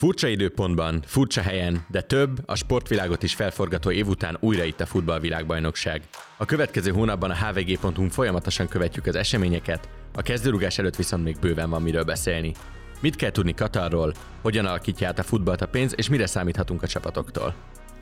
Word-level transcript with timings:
Furcsa 0.00 0.28
időpontban, 0.28 1.02
furcsa 1.06 1.40
helyen, 1.40 1.84
de 1.88 2.00
több, 2.00 2.38
a 2.46 2.54
sportvilágot 2.54 3.22
is 3.22 3.34
felforgató 3.34 3.90
év 3.90 4.08
után 4.08 4.36
újra 4.40 4.64
itt 4.64 4.80
a 4.80 4.86
futballvilágbajnokság. 4.86 6.02
A 6.36 6.44
következő 6.44 6.90
hónapban 6.90 7.30
a 7.30 7.34
hvg.hu 7.34 8.08
folyamatosan 8.08 8.68
követjük 8.68 9.06
az 9.06 9.14
eseményeket, 9.14 9.88
a 10.14 10.22
kezdőrugás 10.22 10.78
előtt 10.78 10.96
viszont 10.96 11.24
még 11.24 11.38
bőven 11.40 11.70
van 11.70 11.82
miről 11.82 12.04
beszélni. 12.04 12.54
Mit 13.00 13.16
kell 13.16 13.30
tudni 13.30 13.54
Katarról, 13.54 14.14
hogyan 14.42 14.66
alakítja 14.66 15.08
át 15.08 15.18
a 15.18 15.22
futballt 15.22 15.60
a 15.60 15.68
pénz, 15.68 15.94
és 15.96 16.08
mire 16.08 16.26
számíthatunk 16.26 16.82
a 16.82 16.86
csapatoktól. 16.86 17.54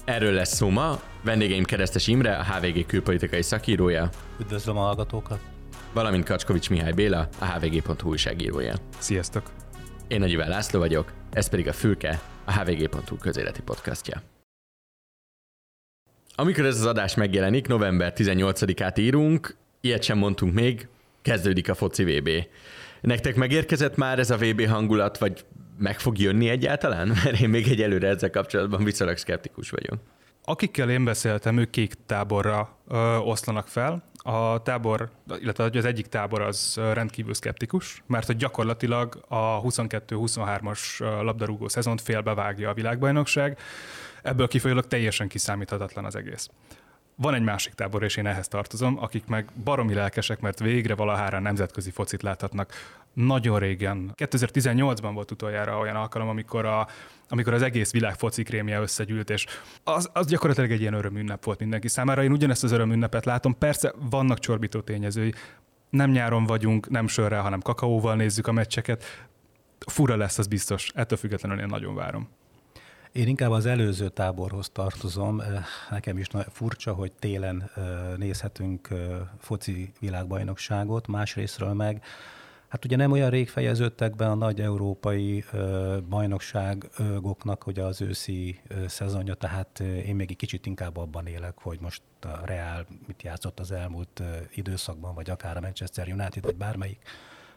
Erről 0.04 0.32
lesz 0.32 0.54
szó 0.54 0.68
ma, 0.68 1.00
vendégeim 1.24 1.64
Keresztes 1.64 2.06
Imre, 2.06 2.36
a 2.36 2.44
HVG 2.44 2.86
külpolitikai 2.86 3.42
szakírója. 3.42 4.08
Üdvözlöm 4.40 4.76
a 4.76 4.80
hallgatókat! 4.80 5.40
Valamint 5.92 6.24
Kacskovics 6.24 6.70
Mihály 6.70 6.92
Béla, 6.92 7.28
a 7.38 7.44
hvg.hu 7.44 8.08
újságírója. 8.08 8.74
Sziasztok! 8.98 9.50
Én 10.08 10.20
Nagy 10.20 10.32
László 10.32 10.78
vagyok, 10.78 11.17
ez 11.32 11.48
pedig 11.48 11.68
a 11.68 11.72
Fülke, 11.72 12.20
a 12.44 12.52
hvg.hu 12.52 13.16
közéleti 13.16 13.62
podcastja. 13.62 14.22
Amikor 16.34 16.64
ez 16.64 16.78
az 16.78 16.86
adás 16.86 17.14
megjelenik, 17.14 17.66
november 17.66 18.12
18-át 18.16 18.98
írunk, 18.98 19.56
ilyet 19.80 20.02
sem 20.02 20.18
mondtunk 20.18 20.54
még, 20.54 20.88
kezdődik 21.22 21.68
a 21.68 21.74
foci 21.74 22.04
VB. 22.04 22.30
Nektek 23.00 23.36
megérkezett 23.36 23.96
már 23.96 24.18
ez 24.18 24.30
a 24.30 24.36
VB 24.36 24.66
hangulat, 24.66 25.18
vagy 25.18 25.44
meg 25.78 26.00
fog 26.00 26.18
jönni 26.18 26.48
egyáltalán? 26.48 27.08
Mert 27.24 27.40
én 27.40 27.48
még 27.48 27.68
egyelőre 27.68 28.08
ezzel 28.08 28.30
kapcsolatban 28.30 28.84
viszonylag 28.84 29.16
szkeptikus 29.16 29.70
vagyok. 29.70 29.98
Akikkel 30.48 30.90
én 30.90 31.04
beszéltem, 31.04 31.58
ők 31.58 31.70
kék 31.70 31.94
táborra 32.06 32.76
ö, 32.88 33.16
oszlanak 33.16 33.68
fel. 33.68 34.02
A 34.14 34.62
tábor, 34.62 35.10
illetve 35.40 35.64
az 35.64 35.84
egyik 35.84 36.06
tábor 36.06 36.40
az 36.40 36.80
rendkívül 36.92 37.34
szkeptikus, 37.34 38.02
mert 38.06 38.26
hogy 38.26 38.36
gyakorlatilag 38.36 39.24
a 39.28 39.62
22-23-as 39.62 40.98
labdarúgó 40.98 41.68
szezont 41.68 42.00
félbevágja 42.00 42.70
a 42.70 42.74
világbajnokság, 42.74 43.58
ebből 44.22 44.48
kifolyólag 44.48 44.86
teljesen 44.86 45.28
kiszámíthatatlan 45.28 46.04
az 46.04 46.16
egész. 46.16 46.48
Van 47.14 47.34
egy 47.34 47.42
másik 47.42 47.72
tábor, 47.72 48.02
és 48.02 48.16
én 48.16 48.26
ehhez 48.26 48.48
tartozom, 48.48 48.98
akik 49.02 49.26
meg 49.26 49.48
baromi 49.64 49.94
lelkesek, 49.94 50.40
mert 50.40 50.58
végre 50.58 50.94
valahára 50.94 51.38
nemzetközi 51.38 51.90
focit 51.90 52.22
láthatnak. 52.22 52.72
Nagyon 53.26 53.58
régen, 53.58 54.12
2018-ban 54.16 55.10
volt 55.14 55.30
utoljára 55.30 55.78
olyan 55.78 55.96
alkalom, 55.96 56.28
amikor, 56.28 56.64
a, 56.64 56.88
amikor 57.28 57.52
az 57.52 57.62
egész 57.62 57.92
világ 57.92 58.14
foci 58.14 58.42
krémje 58.42 58.80
összegyűlt, 58.80 59.30
és 59.30 59.46
az, 59.84 60.10
az 60.12 60.26
gyakorlatilag 60.26 60.70
egy 60.70 60.80
ilyen 60.80 60.92
örömünnep 60.92 61.44
volt 61.44 61.58
mindenki 61.58 61.88
számára. 61.88 62.22
Én 62.22 62.32
ugyanezt 62.32 62.64
az 62.64 62.72
örömünnepet 62.72 63.24
látom. 63.24 63.58
Persze 63.58 63.92
vannak 64.10 64.38
csorbító 64.38 64.80
tényezői, 64.80 65.32
nem 65.90 66.10
nyáron 66.10 66.44
vagyunk, 66.44 66.88
nem 66.88 67.06
sörrel, 67.06 67.42
hanem 67.42 67.60
kakaóval 67.60 68.16
nézzük 68.16 68.46
a 68.46 68.52
meccseket. 68.52 69.04
Fura 69.78 70.16
lesz, 70.16 70.38
az 70.38 70.46
biztos. 70.46 70.90
Ettől 70.94 71.18
függetlenül 71.18 71.60
én 71.60 71.66
nagyon 71.66 71.94
várom. 71.94 72.28
Én 73.12 73.28
inkább 73.28 73.50
az 73.50 73.66
előző 73.66 74.08
táborhoz 74.08 74.68
tartozom. 74.68 75.42
Nekem 75.90 76.18
is 76.18 76.26
furcsa, 76.52 76.92
hogy 76.92 77.12
télen 77.12 77.70
nézhetünk 78.16 78.88
foci 79.38 79.92
világbajnokságot, 80.00 81.06
másrésztről 81.06 81.72
meg 81.72 82.02
Hát 82.68 82.84
ugye 82.84 82.96
nem 82.96 83.12
olyan 83.12 83.30
rég 83.30 83.48
fejeződtek 83.48 84.16
be 84.16 84.26
a 84.26 84.34
nagy 84.34 84.60
európai 84.60 85.44
bajnokságoknak 86.08 87.66
ugye 87.66 87.82
az 87.82 88.00
őszi 88.00 88.60
szezonja, 88.86 89.34
tehát 89.34 89.80
én 89.80 90.14
még 90.14 90.30
egy 90.30 90.36
kicsit 90.36 90.66
inkább 90.66 90.96
abban 90.96 91.26
élek, 91.26 91.58
hogy 91.58 91.80
most 91.80 92.02
a 92.20 92.40
Real 92.44 92.86
mit 93.06 93.22
játszott 93.22 93.60
az 93.60 93.72
elmúlt 93.72 94.22
időszakban, 94.54 95.14
vagy 95.14 95.30
akár 95.30 95.56
a 95.56 95.60
Manchester 95.60 96.08
United, 96.08 96.44
vagy 96.44 96.56
bármelyik 96.56 97.02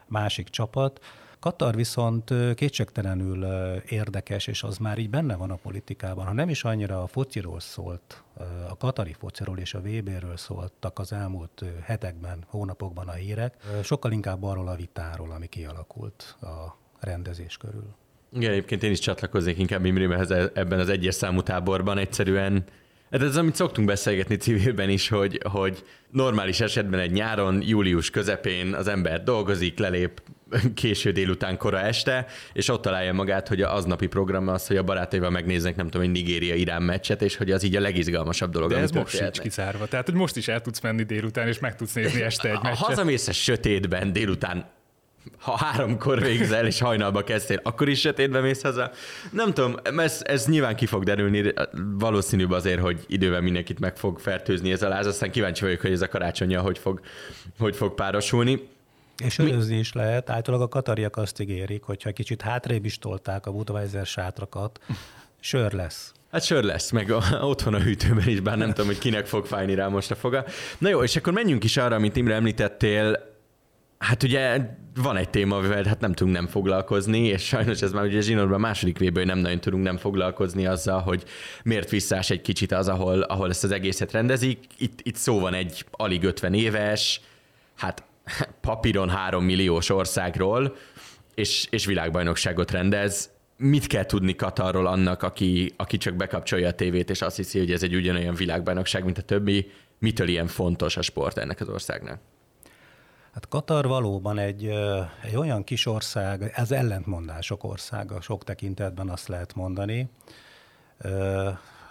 másik 0.07 0.49
csapat. 0.49 0.99
Katar 1.41 1.75
viszont 1.75 2.33
kétségtelenül 2.55 3.45
érdekes, 3.89 4.47
és 4.47 4.63
az 4.63 4.77
már 4.77 4.97
így 4.97 5.09
benne 5.09 5.35
van 5.35 5.51
a 5.51 5.55
politikában. 5.55 6.25
Ha 6.25 6.33
nem 6.33 6.49
is 6.49 6.63
annyira 6.63 7.03
a 7.03 7.07
fociról 7.07 7.59
szólt, 7.59 8.23
a 8.69 8.77
katari 8.77 9.15
fociról 9.19 9.57
és 9.57 9.73
a 9.73 9.79
VB-ről 9.79 10.37
szóltak 10.37 10.99
az 10.99 11.13
elmúlt 11.13 11.63
hetekben, 11.83 12.43
hónapokban 12.47 13.07
a 13.07 13.11
hírek, 13.11 13.55
sokkal 13.83 14.11
inkább 14.11 14.43
arról 14.43 14.67
a 14.67 14.75
vitáról, 14.75 15.31
ami 15.31 15.47
kialakult 15.47 16.37
a 16.41 16.77
rendezés 16.99 17.57
körül. 17.57 17.95
Igen, 18.33 18.51
egyébként 18.51 18.83
én 18.83 18.91
is 18.91 18.99
csatlakoznék 18.99 19.57
inkább 19.57 19.85
Imrémehez 19.85 20.31
e- 20.31 20.51
ebben 20.53 20.79
az 20.79 20.89
egyes 20.89 21.15
számú 21.15 21.41
táborban. 21.41 21.97
Egyszerűen 21.97 22.63
Hát 23.11 23.21
ez 23.21 23.35
amit 23.35 23.55
szoktunk 23.55 23.87
beszélgetni 23.87 24.35
civilben 24.35 24.89
is, 24.89 25.09
hogy, 25.09 25.39
hogy 25.43 25.83
normális 26.11 26.59
esetben 26.59 26.99
egy 26.99 27.11
nyáron, 27.11 27.61
július 27.65 28.09
közepén 28.09 28.73
az 28.73 28.87
ember 28.87 29.23
dolgozik, 29.23 29.79
lelép 29.79 30.21
késő 30.73 31.11
délután, 31.11 31.57
kora 31.57 31.79
este, 31.79 32.25
és 32.53 32.69
ott 32.69 32.81
találja 32.81 33.13
magát, 33.13 33.47
hogy 33.47 33.61
az 33.61 33.85
napi 33.85 34.07
program 34.07 34.47
az, 34.47 34.67
hogy 34.67 34.77
a 34.77 34.83
barátaival 34.83 35.29
megnéznek, 35.29 35.75
nem 35.75 35.85
tudom, 35.85 36.01
egy 36.01 36.11
Nigéria-Irán 36.11 36.83
meccset, 36.83 37.21
és 37.21 37.35
hogy 37.35 37.51
az 37.51 37.63
így 37.63 37.75
a 37.75 37.79
legizgalmasabb 37.79 38.51
dolog. 38.51 38.69
De 38.69 38.77
ez 38.77 38.91
most 38.91 39.15
sincs 39.15 39.39
kizárva. 39.39 39.85
Tehát, 39.85 40.05
hogy 40.05 40.15
most 40.15 40.35
is 40.35 40.47
el 40.47 40.61
tudsz 40.61 40.81
menni 40.81 41.03
délután, 41.03 41.47
és 41.47 41.59
meg 41.59 41.75
tudsz 41.75 41.93
nézni 41.93 42.21
este 42.31 42.49
egy 42.49 42.59
meccset. 42.63 42.77
Hazamész 42.77 43.27
a 43.27 43.31
sötétben 43.31 44.13
délután 44.13 44.65
ha 45.39 45.57
háromkor 45.57 46.21
végzel, 46.21 46.65
és 46.65 46.79
hajnalba 46.79 47.23
kezdtél, 47.23 47.59
akkor 47.63 47.89
is 47.89 47.99
sötétbe 47.99 48.39
mész 48.39 48.61
haza. 48.61 48.91
Nem 49.31 49.53
tudom, 49.53 49.75
ez, 49.97 50.21
ez 50.23 50.47
nyilván 50.47 50.75
ki 50.75 50.85
fog 50.85 51.03
derülni, 51.03 51.53
valószínűbb 51.97 52.51
azért, 52.51 52.81
hogy 52.81 53.05
idővel 53.07 53.41
mindenkit 53.41 53.79
meg 53.79 53.97
fog 53.97 54.19
fertőzni 54.19 54.71
ez 54.71 54.81
a 54.81 54.87
láz, 54.87 55.05
aztán 55.05 55.31
kíváncsi 55.31 55.63
vagyok, 55.63 55.81
hogy 55.81 55.91
ez 55.91 56.01
a 56.01 56.07
karácsonya 56.07 56.61
hogy 56.61 56.77
fog, 56.77 57.01
hogy 57.59 57.75
fog 57.75 57.95
párosulni. 57.95 58.69
És 59.23 59.39
előzni 59.39 59.77
is 59.77 59.93
lehet. 59.93 60.29
Általában 60.29 60.65
a 60.65 60.69
katariak 60.69 61.17
azt 61.17 61.39
ígérik, 61.39 61.83
hogyha 61.83 62.11
kicsit 62.11 62.41
hátrébb 62.41 62.85
is 62.85 62.99
tolták 62.99 63.45
a 63.45 63.51
Budweiser 63.51 64.05
sátrakat, 64.05 64.79
sör 65.39 65.73
lesz. 65.73 66.11
Hát 66.31 66.43
sör 66.43 66.63
lesz, 66.63 66.91
meg 66.91 67.11
a, 67.11 67.21
otthon 67.41 67.73
a 67.73 67.79
hűtőben 67.79 68.27
is, 68.27 68.39
bár 68.39 68.57
nem 68.57 68.69
tudom, 68.69 68.85
hogy 68.85 68.97
kinek 68.97 69.25
fog 69.25 69.45
fájni 69.45 69.73
rá 69.73 69.87
most 69.87 70.11
a 70.11 70.15
foga. 70.15 70.45
Na 70.77 70.89
jó, 70.89 71.03
és 71.03 71.15
akkor 71.15 71.33
menjünk 71.33 71.63
is 71.63 71.77
arra, 71.77 71.95
amit 71.95 72.15
Imre 72.15 72.33
említettél, 72.33 73.30
Hát 74.01 74.23
ugye 74.23 74.59
van 74.95 75.17
egy 75.17 75.29
téma, 75.29 75.55
amivel 75.57 75.83
hát 75.83 75.99
nem 75.99 76.13
tudunk 76.13 76.35
nem 76.35 76.47
foglalkozni, 76.47 77.19
és 77.19 77.45
sajnos 77.45 77.81
ez 77.81 77.91
már 77.91 78.05
ugye 78.05 78.21
zsinórban 78.21 78.53
a 78.53 78.57
második 78.57 78.97
véből 78.97 79.25
nem 79.25 79.37
nagyon 79.37 79.59
tudunk 79.59 79.83
nem 79.83 79.97
foglalkozni 79.97 80.65
azzal, 80.65 80.99
hogy 80.99 81.23
miért 81.63 81.89
visszás 81.89 82.29
egy 82.29 82.41
kicsit 82.41 82.71
az, 82.71 82.87
ahol, 82.87 83.21
ahol 83.21 83.49
ezt 83.49 83.63
az 83.63 83.71
egészet 83.71 84.11
rendezik. 84.11 84.59
Itt, 84.77 84.99
itt 85.03 85.15
szó 85.15 85.39
van 85.39 85.53
egy 85.53 85.85
alig 85.91 86.23
50 86.23 86.53
éves, 86.53 87.21
hát 87.77 88.03
papíron 88.61 89.09
3 89.09 89.43
milliós 89.43 89.89
országról, 89.89 90.75
és, 91.35 91.67
és 91.69 91.85
világbajnokságot 91.85 92.71
rendez. 92.71 93.29
Mit 93.57 93.87
kell 93.87 94.05
tudni 94.05 94.35
Katarról 94.35 94.87
annak, 94.87 95.23
aki, 95.23 95.73
aki 95.77 95.97
csak 95.97 96.15
bekapcsolja 96.15 96.67
a 96.67 96.73
tévét, 96.73 97.09
és 97.09 97.21
azt 97.21 97.35
hiszi, 97.35 97.59
hogy 97.59 97.71
ez 97.71 97.83
egy 97.83 97.95
ugyanolyan 97.95 98.35
világbajnokság, 98.35 99.03
mint 99.03 99.17
a 99.17 99.21
többi? 99.21 99.71
Mitől 99.99 100.27
ilyen 100.27 100.47
fontos 100.47 100.97
a 100.97 101.01
sport 101.01 101.37
ennek 101.37 101.61
az 101.61 101.69
országnak? 101.69 102.19
Hát 103.31 103.47
Katar 103.47 103.87
valóban 103.87 104.37
egy, 104.37 104.65
egy 105.23 105.35
olyan 105.35 105.63
kis 105.63 105.85
ország, 105.85 106.51
ez 106.55 106.71
ellentmondások 106.71 107.63
országa, 107.63 108.21
sok 108.21 108.43
tekintetben 108.43 109.09
azt 109.09 109.27
lehet 109.27 109.55
mondani. 109.55 110.09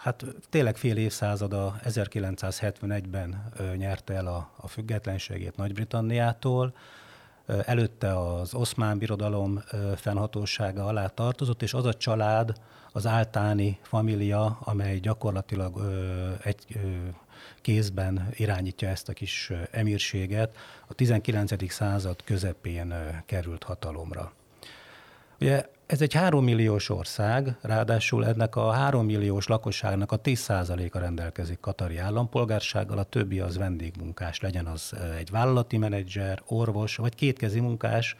Hát 0.00 0.24
tényleg 0.50 0.76
fél 0.76 0.96
évszázada 0.96 1.76
1971-ben 1.84 3.52
nyerte 3.76 4.14
el 4.14 4.26
a, 4.26 4.50
a 4.56 4.68
függetlenségét 4.68 5.56
Nagy-Britanniától, 5.56 6.74
előtte 7.46 8.18
az 8.18 8.54
oszmán 8.54 8.98
birodalom 8.98 9.62
fennhatósága 9.96 10.86
alá 10.86 11.06
tartozott, 11.06 11.62
és 11.62 11.74
az 11.74 11.84
a 11.84 11.94
család, 11.94 12.52
az 12.92 13.06
áltáni 13.06 13.78
família, 13.82 14.58
amely 14.60 14.98
gyakorlatilag 14.98 15.80
egy 16.42 16.80
kézben 17.60 18.28
irányítja 18.37 18.88
ezt 18.88 19.09
a 19.09 19.12
kis 19.12 19.53
emírséget, 19.71 20.56
a 20.87 20.94
19. 20.94 21.72
század 21.72 22.25
közepén 22.25 22.94
került 23.26 23.62
hatalomra. 23.62 24.32
Ugye 25.41 25.66
ez 25.87 26.00
egy 26.00 26.12
három 26.15 26.44
milliós 26.44 26.88
ország, 26.88 27.56
ráadásul 27.60 28.26
ennek 28.26 28.56
a 28.56 28.70
három 28.70 29.05
milliós 29.05 29.46
lakosságnak 29.46 30.12
a 30.12 30.20
10%-a 30.20 30.99
rendelkezik 30.99 31.61
katari 31.61 31.96
állampolgársággal, 31.96 32.99
a 32.99 33.02
többi 33.02 33.40
az 33.40 33.56
vendégmunkás, 33.56 34.40
legyen 34.40 34.67
az 34.67 34.94
egy 35.19 35.31
vállalati 35.31 35.79
menedzser, 35.79 36.43
orvos, 36.46 36.96
vagy 36.96 37.14
kétkezi 37.14 37.61
munkás, 37.61 38.17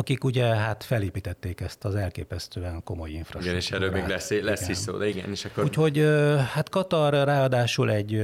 akik 0.00 0.24
ugye 0.24 0.44
hát 0.44 0.84
felépítették 0.84 1.60
ezt 1.60 1.84
az 1.84 1.94
elképesztően 1.94 2.82
komoly 2.84 3.10
infrastruktúrát. 3.10 3.44
Igen, 3.44 3.56
és 3.56 3.70
erről 3.70 3.90
még 3.90 4.10
lesz, 4.10 4.30
lesz 4.30 4.68
is 4.68 4.76
szó, 4.76 4.96
de 4.96 5.08
igen, 5.08 5.30
és 5.30 5.44
akkor... 5.44 5.64
Úgyhogy 5.64 5.98
hát 6.52 6.68
Katar 6.68 7.12
ráadásul 7.12 7.90
egy, 7.90 8.14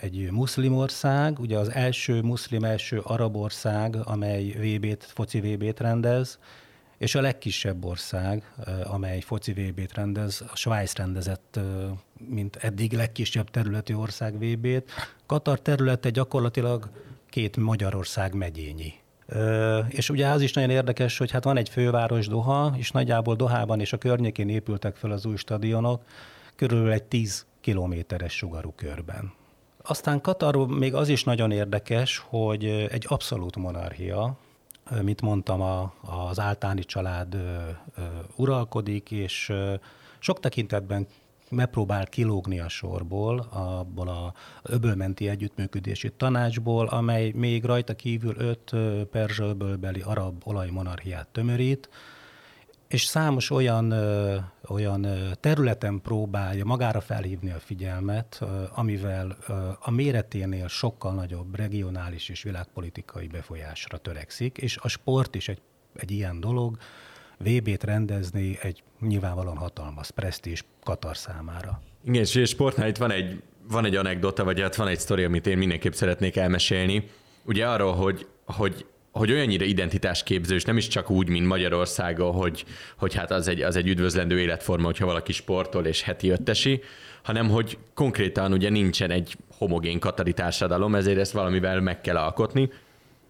egy 0.00 0.30
muszlim 0.30 0.76
ország, 0.76 1.38
ugye 1.38 1.58
az 1.58 1.70
első 1.70 2.20
muszlim, 2.20 2.64
első 2.64 2.98
arab 2.98 3.36
ország, 3.36 3.96
amely 4.04 4.44
VB-t, 4.44 5.04
foci 5.04 5.40
VB-t 5.40 5.80
rendez, 5.80 6.38
és 6.98 7.14
a 7.14 7.20
legkisebb 7.20 7.84
ország, 7.84 8.52
amely 8.84 9.20
foci 9.20 9.52
VB-t 9.52 9.94
rendez, 9.94 10.44
a 10.52 10.56
Svájc 10.56 10.96
rendezett, 10.96 11.60
mint 12.28 12.56
eddig 12.56 12.92
legkisebb 12.92 13.50
területi 13.50 13.94
ország 13.94 14.38
VB-t. 14.38 14.90
Katar 15.26 15.60
területe 15.60 16.10
gyakorlatilag 16.10 16.90
két 17.30 17.56
Magyarország 17.56 18.34
megyényi 18.34 19.02
És 19.88 20.10
ugye 20.10 20.28
az 20.28 20.40
is 20.40 20.52
nagyon 20.52 20.70
érdekes, 20.70 21.18
hogy 21.18 21.30
hát 21.30 21.44
van 21.44 21.56
egy 21.56 21.68
főváros 21.68 22.28
Doha, 22.28 22.74
és 22.76 22.90
nagyjából 22.90 23.34
Dohában 23.34 23.80
és 23.80 23.92
a 23.92 23.98
környékén 23.98 24.48
épültek 24.48 24.96
fel 24.96 25.10
az 25.10 25.26
új 25.26 25.36
stadionok, 25.36 26.02
körülbelül 26.56 26.92
egy 26.92 27.02
10 27.02 27.46
kilométeres 27.60 28.36
sugarú 28.36 28.72
körben. 28.76 29.32
Aztán 29.82 30.20
Katar 30.20 30.66
még 30.66 30.94
az 30.94 31.08
is 31.08 31.24
nagyon 31.24 31.50
érdekes, 31.50 32.24
hogy 32.28 32.64
egy 32.64 33.04
abszolút 33.08 33.56
monarchia, 33.56 34.36
mint 35.02 35.20
mondtam, 35.20 35.60
a, 35.60 35.94
az 36.28 36.40
áltáni 36.40 36.84
család 36.84 37.36
uralkodik, 38.36 39.10
és 39.10 39.52
sok 40.18 40.40
tekintetben 40.40 41.06
megpróbál 41.54 42.06
kilógni 42.06 42.60
a 42.60 42.68
sorból, 42.68 43.38
abból 43.50 44.08
a 44.08 44.34
öbölmenti 44.62 45.28
együttműködési 45.28 46.12
tanácsból, 46.16 46.86
amely 46.86 47.32
még 47.34 47.64
rajta 47.64 47.94
kívül 47.94 48.34
öt 48.38 48.72
perzsölbölbeli 49.10 50.00
arab 50.00 50.42
olajmonarchiát 50.44 51.28
tömörít, 51.28 51.88
és 52.88 53.04
számos 53.04 53.50
olyan, 53.50 53.94
olyan 54.68 55.06
területen 55.40 56.00
próbálja 56.00 56.64
magára 56.64 57.00
felhívni 57.00 57.50
a 57.50 57.58
figyelmet, 57.58 58.40
amivel 58.74 59.36
a 59.80 59.90
méreténél 59.90 60.68
sokkal 60.68 61.14
nagyobb 61.14 61.56
regionális 61.56 62.28
és 62.28 62.42
világpolitikai 62.42 63.26
befolyásra 63.26 63.98
törekszik, 63.98 64.58
és 64.58 64.76
a 64.76 64.88
sport 64.88 65.34
is 65.34 65.48
egy, 65.48 65.60
egy 65.94 66.10
ilyen 66.10 66.40
dolog, 66.40 66.76
VB-t 67.44 67.84
rendezni 67.84 68.58
egy 68.62 68.82
nyilvánvalóan 69.00 69.56
hatalmas 69.56 70.10
presztízs 70.10 70.64
Katar 70.82 71.16
számára. 71.16 71.82
Igen, 72.04 72.22
és 72.22 72.42
sportnál 72.44 72.88
itt 72.88 72.96
van 72.96 73.10
egy, 73.10 73.42
van 73.68 73.84
egy 73.84 73.96
anekdota, 73.96 74.44
vagy 74.44 74.60
hát 74.60 74.76
van 74.76 74.88
egy 74.88 74.98
sztori, 74.98 75.24
amit 75.24 75.46
én 75.46 75.58
mindenképp 75.58 75.92
szeretnék 75.92 76.36
elmesélni. 76.36 77.10
Ugye 77.44 77.66
arról, 77.66 77.94
hogy, 77.94 78.26
hogy 78.44 78.86
hogy 79.14 79.32
olyannyira 79.32 79.64
identitásképző, 79.64 80.54
és 80.54 80.64
nem 80.64 80.76
is 80.76 80.88
csak 80.88 81.10
úgy, 81.10 81.28
mint 81.28 81.46
Magyarországon, 81.46 82.32
hogy, 82.32 82.64
hogy 82.96 83.14
hát 83.14 83.30
az 83.30 83.48
egy, 83.48 83.62
az 83.62 83.76
egy 83.76 83.88
üdvözlendő 83.88 84.40
életforma, 84.40 84.84
hogyha 84.84 85.06
valaki 85.06 85.32
sportol 85.32 85.86
és 85.86 86.02
heti 86.02 86.28
öttesi, 86.28 86.80
hanem 87.22 87.48
hogy 87.48 87.78
konkrétan 87.94 88.52
ugye 88.52 88.70
nincsen 88.70 89.10
egy 89.10 89.36
homogén 89.58 89.98
katari 89.98 90.32
társadalom, 90.32 90.94
ezért 90.94 91.18
ezt 91.18 91.32
valamivel 91.32 91.80
meg 91.80 92.00
kell 92.00 92.16
alkotni. 92.16 92.70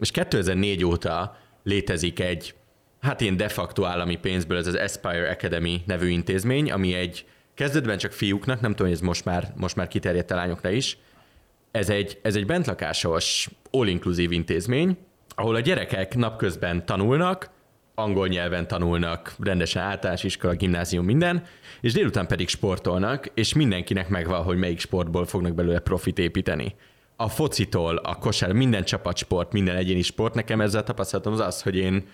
És 0.01 0.11
2004 0.11 0.85
óta 0.85 1.39
létezik 1.63 2.21
egy, 2.21 2.55
hát 3.05 3.21
ilyen 3.21 3.37
de 3.37 3.49
facto 3.49 3.85
állami 3.85 4.17
pénzből, 4.17 4.59
ez 4.59 4.67
az 4.67 4.75
Aspire 4.75 5.31
Academy 5.31 5.83
nevű 5.87 6.09
intézmény, 6.09 6.73
ami 6.73 6.95
egy 6.95 7.27
kezdetben 7.55 7.99
csak 7.99 8.13
fiúknak, 8.13 8.61
nem 8.61 8.71
tudom, 8.71 8.87
hogy 8.87 8.97
ez 8.97 9.03
most 9.03 9.25
már, 9.25 9.53
most 9.57 9.77
már 9.77 9.89
kiterjedt 9.89 10.31
a 10.31 10.35
lányokra 10.35 10.71
is, 10.71 10.99
ez 11.71 11.89
egy, 11.89 12.19
ez 12.23 12.37
egy 12.37 12.47
bentlakásos, 12.47 13.49
all-inclusive 13.71 14.35
intézmény, 14.35 14.97
ahol 15.35 15.55
a 15.55 15.61
gyerekek 15.61 16.17
napközben 16.17 16.87
tanulnak, 16.87 17.51
angol 17.95 18.29
nyelven 18.29 18.69
tanulnak, 18.69 19.35
rendesen 19.39 19.83
általános 19.83 20.23
iskola, 20.23 20.55
gimnázium, 20.55 21.05
minden, 21.05 21.45
és 21.81 21.93
délután 21.93 22.27
pedig 22.27 22.49
sportolnak, 22.49 23.31
és 23.35 23.53
mindenkinek 23.55 24.09
megvan, 24.09 24.43
hogy 24.43 24.57
melyik 24.57 24.81
sportból 24.81 25.27
fognak 25.27 25.55
belőle 25.55 25.79
profit 25.79 26.19
építeni. 26.19 26.75
A 27.17 27.29
focitól, 27.29 27.97
a 27.97 28.15
kosár, 28.15 28.53
minden 28.53 28.85
csapatsport, 28.85 29.53
minden 29.53 29.77
egyéni 29.77 30.03
sport, 30.03 30.35
nekem 30.35 30.61
ezzel 30.61 30.83
tapasztalatom 30.83 31.33
az 31.33 31.41
az, 31.41 31.63
hogy 31.63 31.77
én, 31.77 32.07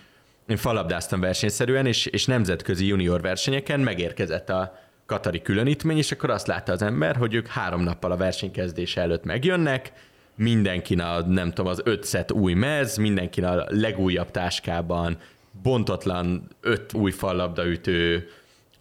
én 0.51 0.57
falabdáztam 0.57 1.19
versenyszerűen, 1.19 1.85
és, 1.85 2.05
és 2.05 2.25
nemzetközi 2.25 2.85
junior 2.85 3.21
versenyeken 3.21 3.79
megérkezett 3.79 4.49
a 4.49 4.79
katari 5.05 5.41
különítmény, 5.41 5.97
és 5.97 6.11
akkor 6.11 6.29
azt 6.29 6.47
látta 6.47 6.71
az 6.71 6.81
ember, 6.81 7.15
hogy 7.15 7.33
ők 7.33 7.47
három 7.47 7.81
nappal 7.81 8.11
a 8.11 8.17
versenykezdése 8.17 9.01
előtt 9.01 9.23
megjönnek, 9.23 9.91
mindenkin 10.35 10.99
a, 10.99 11.21
nem 11.21 11.49
tudom, 11.49 11.71
az 11.71 11.81
öt 11.83 12.05
set 12.05 12.31
új 12.31 12.53
mez, 12.53 12.97
mindenkin 12.97 13.43
a 13.43 13.65
legújabb 13.67 14.31
táskában, 14.31 15.17
bontatlan 15.63 16.47
öt 16.61 16.93
új 16.93 17.11
fallabdaütő, 17.11 18.29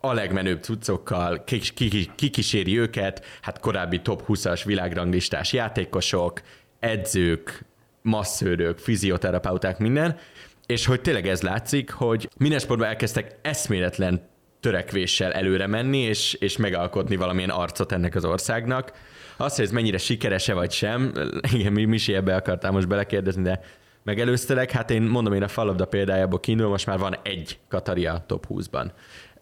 a 0.00 0.12
legmenőbb 0.12 0.62
cuccokkal, 0.62 1.44
kikíséri 2.14 2.78
őket, 2.78 3.24
hát 3.40 3.60
korábbi 3.60 4.00
top 4.00 4.24
20-as 4.28 4.62
világranglistás 4.64 5.52
játékosok, 5.52 6.40
edzők, 6.78 7.64
masszőrök, 8.02 8.78
fizioterapeuták, 8.78 9.78
minden, 9.78 10.18
és 10.70 10.86
hogy 10.86 11.00
tényleg 11.00 11.28
ez 11.28 11.42
látszik, 11.42 11.90
hogy 11.90 12.28
minden 12.36 12.58
sportban 12.58 12.88
elkezdtek 12.88 13.38
eszméletlen 13.42 14.28
törekvéssel 14.60 15.32
előre 15.32 15.66
menni, 15.66 15.98
és, 15.98 16.32
és 16.32 16.56
megalkotni 16.56 17.16
valamilyen 17.16 17.50
arcot 17.50 17.92
ennek 17.92 18.14
az 18.14 18.24
országnak, 18.24 18.92
azt, 19.36 19.56
hogy 19.56 19.64
ez 19.64 19.70
mennyire 19.70 19.98
sikerese 19.98 20.54
vagy 20.54 20.70
sem, 20.70 21.12
igen, 21.54 21.72
mi 21.72 21.84
Misi 21.84 22.14
ebbe 22.14 22.34
akartál 22.34 22.70
most 22.70 22.88
belekérdezni, 22.88 23.42
de 23.42 23.60
megelőztelek, 24.02 24.70
hát 24.70 24.90
én 24.90 25.02
mondom, 25.02 25.32
én 25.32 25.42
a 25.42 25.48
falabda 25.48 25.84
példájából 25.84 26.40
kiindul, 26.40 26.68
most 26.68 26.86
már 26.86 26.98
van 26.98 27.16
egy 27.22 27.58
Kataria 27.68 28.24
top 28.26 28.46
20-ban. 28.48 28.90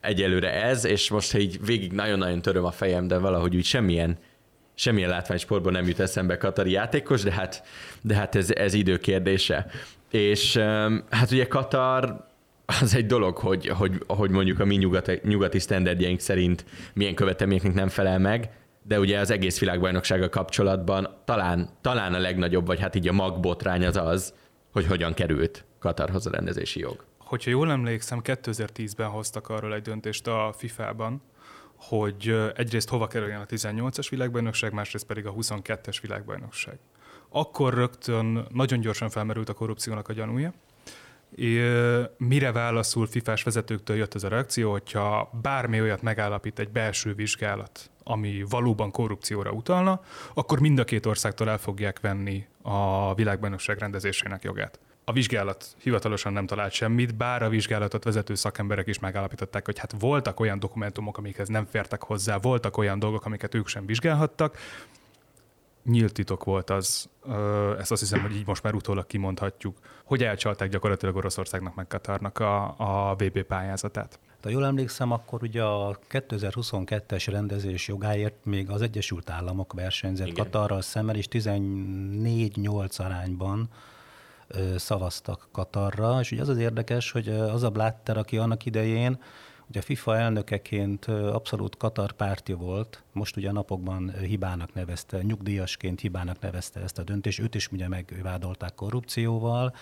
Egyelőre 0.01 0.63
ez, 0.63 0.85
és 0.85 1.11
most 1.11 1.37
így 1.37 1.65
végig 1.65 1.93
nagyon-nagyon 1.93 2.43
töröm 2.43 2.65
a 2.65 2.71
fejem, 2.71 3.07
de 3.07 3.19
valahogy 3.19 3.57
úgy 3.57 3.65
semmilyen 3.65 4.19
semmilyen 4.75 5.11
látványsportban 5.11 5.73
nem 5.73 5.87
jut 5.87 6.01
eszembe 6.01 6.37
Katari 6.37 6.71
játékos, 6.71 7.23
de 7.23 7.33
hát, 7.33 7.63
de 8.03 8.15
hát 8.15 8.35
ez, 8.35 8.51
ez 8.51 8.75
idő 8.75 8.99
kérdése. 8.99 9.67
És 10.11 10.57
hát 11.11 11.31
ugye 11.31 11.47
Katar 11.47 12.27
az 12.81 12.95
egy 12.95 13.07
dolog, 13.07 13.37
hogy, 13.37 13.69
hogy, 13.69 14.03
hogy 14.07 14.31
mondjuk 14.31 14.61
a 14.61 14.65
mi 14.65 14.77
nyugati, 14.77 15.21
nyugati 15.23 15.59
sztenderdjeink 15.59 16.21
szerint 16.21 16.65
milyen 16.95 17.15
követelményeknek 17.15 17.75
nem 17.75 17.89
felel 17.89 18.19
meg, 18.19 18.51
de 18.83 18.99
ugye 18.99 19.19
az 19.19 19.31
egész 19.31 19.59
világbajnoksága 19.59 20.29
kapcsolatban 20.29 21.09
talán, 21.25 21.69
talán 21.81 22.15
a 22.15 22.19
legnagyobb, 22.19 22.67
vagy 22.67 22.81
hát 22.81 22.95
így 22.95 23.09
a 23.09 23.13
magbotrány 23.13 23.87
az 23.87 23.97
az, 23.97 24.35
hogy 24.73 24.87
hogyan 24.87 25.15
került 25.15 25.65
Katarhoz 25.79 26.27
a 26.27 26.31
rendezési 26.31 26.81
jog. 26.81 27.05
Hogyha 27.19 27.51
jól 27.51 27.71
emlékszem, 27.71 28.21
2010-ben 28.25 29.09
hoztak 29.09 29.49
arról 29.49 29.75
egy 29.75 29.83
döntést 29.83 30.27
a 30.27 30.55
FIFA-ban, 30.57 31.23
hogy 31.77 32.51
egyrészt 32.55 32.89
hova 32.89 33.07
kerüljen 33.07 33.41
a 33.41 33.47
18-as 33.47 34.07
világbajnokság, 34.11 34.73
másrészt 34.73 35.07
pedig 35.07 35.27
a 35.27 35.33
22-es 35.33 35.99
világbajnokság. 36.03 36.79
Akkor 37.31 37.75
rögtön 37.75 38.47
nagyon 38.53 38.81
gyorsan 38.81 39.11
felmerült 39.11 39.49
a 39.49 39.55
korrupciónak 39.55 40.09
a 40.09 40.13
gyanúja, 40.13 40.53
mire 42.17 42.53
válaszul 42.53 43.07
fifás 43.07 43.43
vezetőktől 43.43 43.97
jött 43.97 44.15
ez 44.15 44.23
a 44.23 44.29
reakció, 44.29 44.71
hogyha 44.71 45.31
bármi 45.43 45.81
olyat 45.81 46.03
megállapít 46.03 46.59
egy 46.59 46.69
belső 46.69 47.15
vizsgálat, 47.15 47.91
ami 48.05 48.45
valóban 48.49 48.91
korrupcióra 48.91 49.51
utalna, 49.51 50.01
akkor 50.35 50.61
mind 50.61 50.79
a 50.79 50.85
két 50.85 51.07
országtól 51.07 51.49
el 51.49 51.59
fogják 51.59 52.01
venni 52.01 52.47
a 52.63 53.15
világbajnokság 53.15 53.79
rendezésének 53.79 54.43
jogát. 54.43 54.79
A 55.05 55.13
vizsgálat 55.13 55.77
hivatalosan 55.79 56.33
nem 56.33 56.47
talált 56.47 56.73
semmit, 56.73 57.17
bár 57.17 57.43
a 57.43 57.49
vizsgálatot 57.49 58.05
vezető 58.05 58.35
szakemberek 58.35 58.87
is 58.87 58.99
megállapították, 58.99 59.65
hogy 59.65 59.79
hát 59.79 59.95
voltak 59.99 60.41
olyan 60.41 60.59
dokumentumok, 60.59 61.19
amikhez 61.19 61.49
nem 61.49 61.65
fértek 61.65 62.03
hozzá, 62.03 62.39
voltak 62.39 62.77
olyan 62.77 62.99
dolgok, 62.99 63.25
amiket 63.25 63.55
ők 63.55 63.67
sem 63.67 63.87
vizsgálhattak, 63.87 64.59
nyílt 65.85 66.13
titok 66.13 66.45
volt 66.45 66.71
az, 66.71 67.09
ezt 67.79 67.91
azt 67.91 68.01
hiszem, 68.01 68.21
hogy 68.21 68.37
így 68.37 68.47
most 68.47 68.63
már 68.63 68.75
utólag 68.75 69.07
kimondhatjuk, 69.07 69.79
hogy 70.05 70.23
elcsalták 70.23 70.69
gyakorlatilag 70.69 71.17
Oroszországnak 71.17 71.75
meg 71.75 71.87
Katarnak 71.87 72.39
a, 72.39 72.75
a 72.79 73.15
VB 73.15 73.43
pályázatát. 73.43 74.19
Ha 74.43 74.49
jól 74.49 74.65
emlékszem, 74.65 75.13
akkor 75.13 75.43
ugye 75.43 75.63
a 75.63 75.99
2022-es 76.11 77.27
rendezés 77.31 77.89
jogáért 77.89 78.45
még 78.45 78.71
az 78.71 78.83
Egyesült 78.83 79.31
Államok 79.31 79.73
versenyzett 79.73 80.33
Katarral 80.33 80.81
szemmel, 80.81 81.17
és 81.17 81.27
14-8 81.31 83.01
arányban 83.01 83.69
szavaztak 84.77 85.49
Katarra, 85.53 86.21
és 86.21 86.33
ugye 86.33 86.41
az 86.41 86.49
az 86.49 86.59
érdekes, 86.59 87.11
hogy 87.11 87.29
az 87.29 87.63
a 87.63 87.71
Blatter, 87.71 88.17
aki 88.17 88.37
annak 88.37 88.65
idején 88.65 89.19
Ugye 89.69 89.79
a 89.79 89.83
FIFA 89.83 90.17
elnökeként 90.17 91.05
abszolút 91.07 91.77
Katar 91.77 92.13
párti 92.13 92.53
volt, 92.53 93.03
most 93.13 93.37
ugye 93.37 93.53
napokban 93.53 94.13
hibának 94.21 94.75
nevezte, 94.75 95.23
nyugdíjasként 95.23 96.01
hibának 96.01 96.41
nevezte 96.41 96.81
ezt 96.81 96.99
a 96.99 97.03
döntést, 97.03 97.39
őt 97.39 97.55
is 97.55 97.69
ugye 97.73 97.89
megvádolták 97.89 98.75
korrupcióval, 98.75 99.75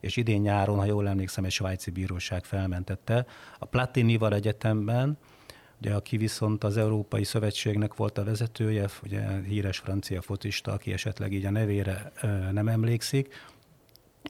és 0.00 0.16
idén 0.16 0.40
nyáron, 0.40 0.78
ha 0.78 0.84
jól 0.84 1.08
emlékszem, 1.08 1.44
egy 1.44 1.50
svájci 1.50 1.90
bíróság 1.90 2.44
felmentette. 2.44 3.26
A 3.58 3.64
Platinival 3.64 4.34
egyetemben, 4.34 5.18
ugye, 5.80 5.94
aki 5.94 6.16
viszont 6.16 6.64
az 6.64 6.76
Európai 6.76 7.24
Szövetségnek 7.24 7.94
volt 7.94 8.18
a 8.18 8.24
vezetője, 8.24 8.88
ugye 9.04 9.40
híres 9.40 9.78
francia 9.78 10.22
fotista, 10.22 10.72
aki 10.72 10.92
esetleg 10.92 11.32
így 11.32 11.44
a 11.44 11.50
nevére 11.50 12.12
nem 12.52 12.68
emlékszik. 12.68 13.34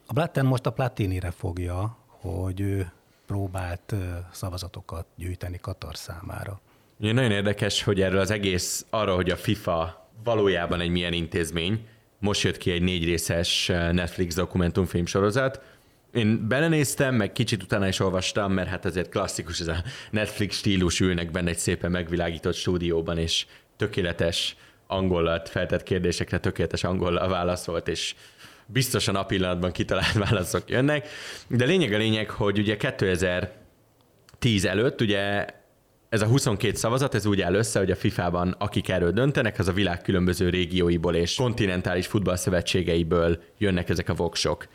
A 0.07 0.13
Blatten 0.13 0.45
most 0.45 0.65
a 0.65 0.71
Platinire 0.71 1.31
fogja, 1.31 1.97
hogy 2.07 2.59
ő 2.59 2.91
próbált 3.25 3.93
szavazatokat 4.31 5.05
gyűjteni 5.15 5.57
Katar 5.61 5.95
számára. 5.95 6.61
Ugye 6.99 7.11
nagyon 7.11 7.31
érdekes, 7.31 7.83
hogy 7.83 8.01
erről 8.01 8.19
az 8.19 8.31
egész, 8.31 8.85
arra, 8.89 9.15
hogy 9.15 9.29
a 9.29 9.35
FIFA 9.35 10.07
valójában 10.23 10.79
egy 10.79 10.89
milyen 10.89 11.13
intézmény, 11.13 11.87
most 12.19 12.41
jött 12.41 12.57
ki 12.57 12.71
egy 12.71 12.81
négy 12.81 13.03
részes 13.03 13.67
Netflix 13.67 14.35
dokumentumfilm 14.35 15.05
sorozat, 15.05 15.61
én 16.13 16.47
belenéztem, 16.47 17.15
meg 17.15 17.31
kicsit 17.31 17.63
utána 17.63 17.87
is 17.87 17.99
olvastam, 17.99 18.51
mert 18.51 18.69
hát 18.69 18.85
ezért 18.85 19.09
klasszikus 19.09 19.59
ez 19.59 19.67
a 19.67 19.83
Netflix 20.11 20.57
stílus, 20.57 20.99
ülnek 20.99 21.31
benne 21.31 21.49
egy 21.49 21.57
szépen 21.57 21.91
megvilágított 21.91 22.55
stúdióban, 22.55 23.17
és 23.17 23.45
tökéletes 23.77 24.55
angolat 24.87 25.49
feltett 25.49 25.83
kérdésekre 25.83 26.39
tökéletes 26.39 26.83
angollal 26.83 27.29
válaszolt, 27.29 27.87
és 27.87 28.15
biztosan 28.73 29.15
a 29.15 29.25
pillanatban 29.25 29.71
kitalált 29.71 30.13
válaszok 30.13 30.69
jönnek, 30.69 31.07
de 31.47 31.65
lényeg 31.65 31.93
a 31.93 31.97
lényeg, 31.97 32.29
hogy 32.29 32.59
ugye 32.59 32.77
2010 32.77 34.65
előtt 34.65 35.01
ugye 35.01 35.45
ez 36.09 36.21
a 36.21 36.25
22 36.25 36.75
szavazat, 36.75 37.15
ez 37.15 37.25
úgy 37.25 37.41
áll 37.41 37.53
össze, 37.53 37.79
hogy 37.79 37.91
a 37.91 37.95
FIFA-ban 37.95 38.55
akik 38.57 38.89
erről 38.89 39.11
döntenek, 39.11 39.59
az 39.59 39.67
a 39.67 39.73
világ 39.73 40.01
különböző 40.01 40.49
régióiból 40.49 41.15
és 41.15 41.35
kontinentális 41.35 42.07
futballszövetségeiből 42.07 43.41
jönnek 43.57 43.89
ezek 43.89 44.09
a 44.09 44.13
voksok. 44.13 44.67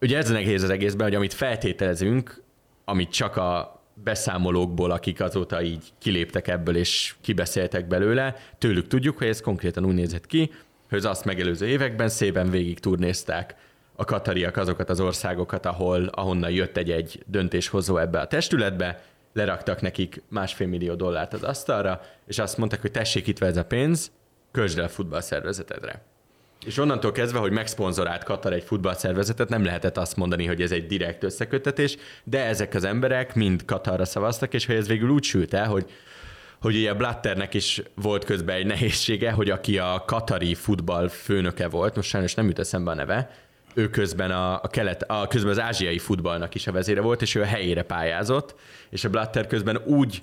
Ugye 0.00 0.16
ez 0.16 0.30
nehéz 0.30 0.62
az 0.62 0.70
egészben, 0.70 1.06
hogy 1.06 1.14
amit 1.14 1.32
feltételezünk, 1.32 2.42
amit 2.84 3.10
csak 3.10 3.36
a 3.36 3.82
beszámolókból, 3.94 4.90
akik 4.90 5.20
azóta 5.20 5.62
így 5.62 5.84
kiléptek 5.98 6.48
ebből 6.48 6.76
és 6.76 7.14
kibeszéltek 7.20 7.86
belőle, 7.86 8.36
tőlük 8.58 8.86
tudjuk, 8.86 9.18
hogy 9.18 9.26
ez 9.26 9.40
konkrétan 9.40 9.84
úgy 9.84 9.94
nézett 9.94 10.26
ki, 10.26 10.50
hogy 10.92 11.04
az 11.04 11.10
azt 11.10 11.24
megelőző 11.24 11.66
években 11.66 12.08
szépen 12.08 12.50
végig 12.50 12.80
turnézták 12.80 13.54
a 13.96 14.04
katariak 14.04 14.56
azokat 14.56 14.90
az 14.90 15.00
országokat, 15.00 15.66
ahol, 15.66 16.04
ahonnan 16.04 16.50
jött 16.50 16.76
egy-egy 16.76 17.22
döntéshozó 17.26 17.96
ebbe 17.96 18.20
a 18.20 18.26
testületbe, 18.26 19.02
leraktak 19.32 19.80
nekik 19.80 20.22
másfél 20.28 20.66
millió 20.66 20.94
dollárt 20.94 21.32
az 21.32 21.42
asztalra, 21.42 22.00
és 22.26 22.38
azt 22.38 22.56
mondták, 22.56 22.80
hogy 22.80 22.90
tessék 22.90 23.26
itt 23.26 23.42
ez 23.42 23.56
a 23.56 23.64
pénz, 23.64 24.10
költsd 24.50 24.78
el 24.78 24.84
a 24.84 24.88
futballszervezetedre. 24.88 26.02
És 26.66 26.78
onnantól 26.78 27.12
kezdve, 27.12 27.38
hogy 27.38 27.52
megszponzorált 27.52 28.24
Katar 28.24 28.52
egy 28.52 28.64
futballszervezetet, 28.64 29.48
nem 29.48 29.64
lehetett 29.64 29.96
azt 29.96 30.16
mondani, 30.16 30.46
hogy 30.46 30.62
ez 30.62 30.72
egy 30.72 30.86
direkt 30.86 31.22
összekötetés, 31.22 31.96
de 32.24 32.44
ezek 32.44 32.74
az 32.74 32.84
emberek 32.84 33.34
mind 33.34 33.64
Katarra 33.64 34.04
szavaztak, 34.04 34.54
és 34.54 34.66
hogy 34.66 34.76
ez 34.76 34.88
végül 34.88 35.10
úgy 35.10 35.24
sült 35.24 35.54
el, 35.54 35.68
hogy 35.68 35.90
hogy 36.62 36.76
ugye 36.76 36.94
Blatternek 36.94 37.54
is 37.54 37.82
volt 37.94 38.24
közben 38.24 38.56
egy 38.56 38.66
nehézsége, 38.66 39.30
hogy 39.30 39.50
aki 39.50 39.78
a 39.78 40.02
katari 40.06 40.54
futball 40.54 41.08
főnöke 41.08 41.68
volt, 41.68 41.96
most 41.96 42.08
sajnos 42.08 42.34
nem 42.34 42.46
jut 42.46 42.58
eszembe 42.58 42.90
a 42.90 42.94
neve, 42.94 43.30
ő 43.74 43.88
közben 43.88 44.30
a, 44.30 44.54
a, 44.62 44.68
kelet, 44.68 45.02
a 45.02 45.26
közben 45.28 45.50
az 45.50 45.60
ázsiai 45.60 45.98
futballnak 45.98 46.54
is 46.54 46.66
a 46.66 46.72
vezére 46.72 47.00
volt, 47.00 47.22
és 47.22 47.34
ő 47.34 47.40
a 47.40 47.44
helyére 47.44 47.82
pályázott, 47.82 48.54
és 48.90 49.04
a 49.04 49.10
Blatter 49.10 49.46
közben 49.46 49.76
úgy 49.84 50.22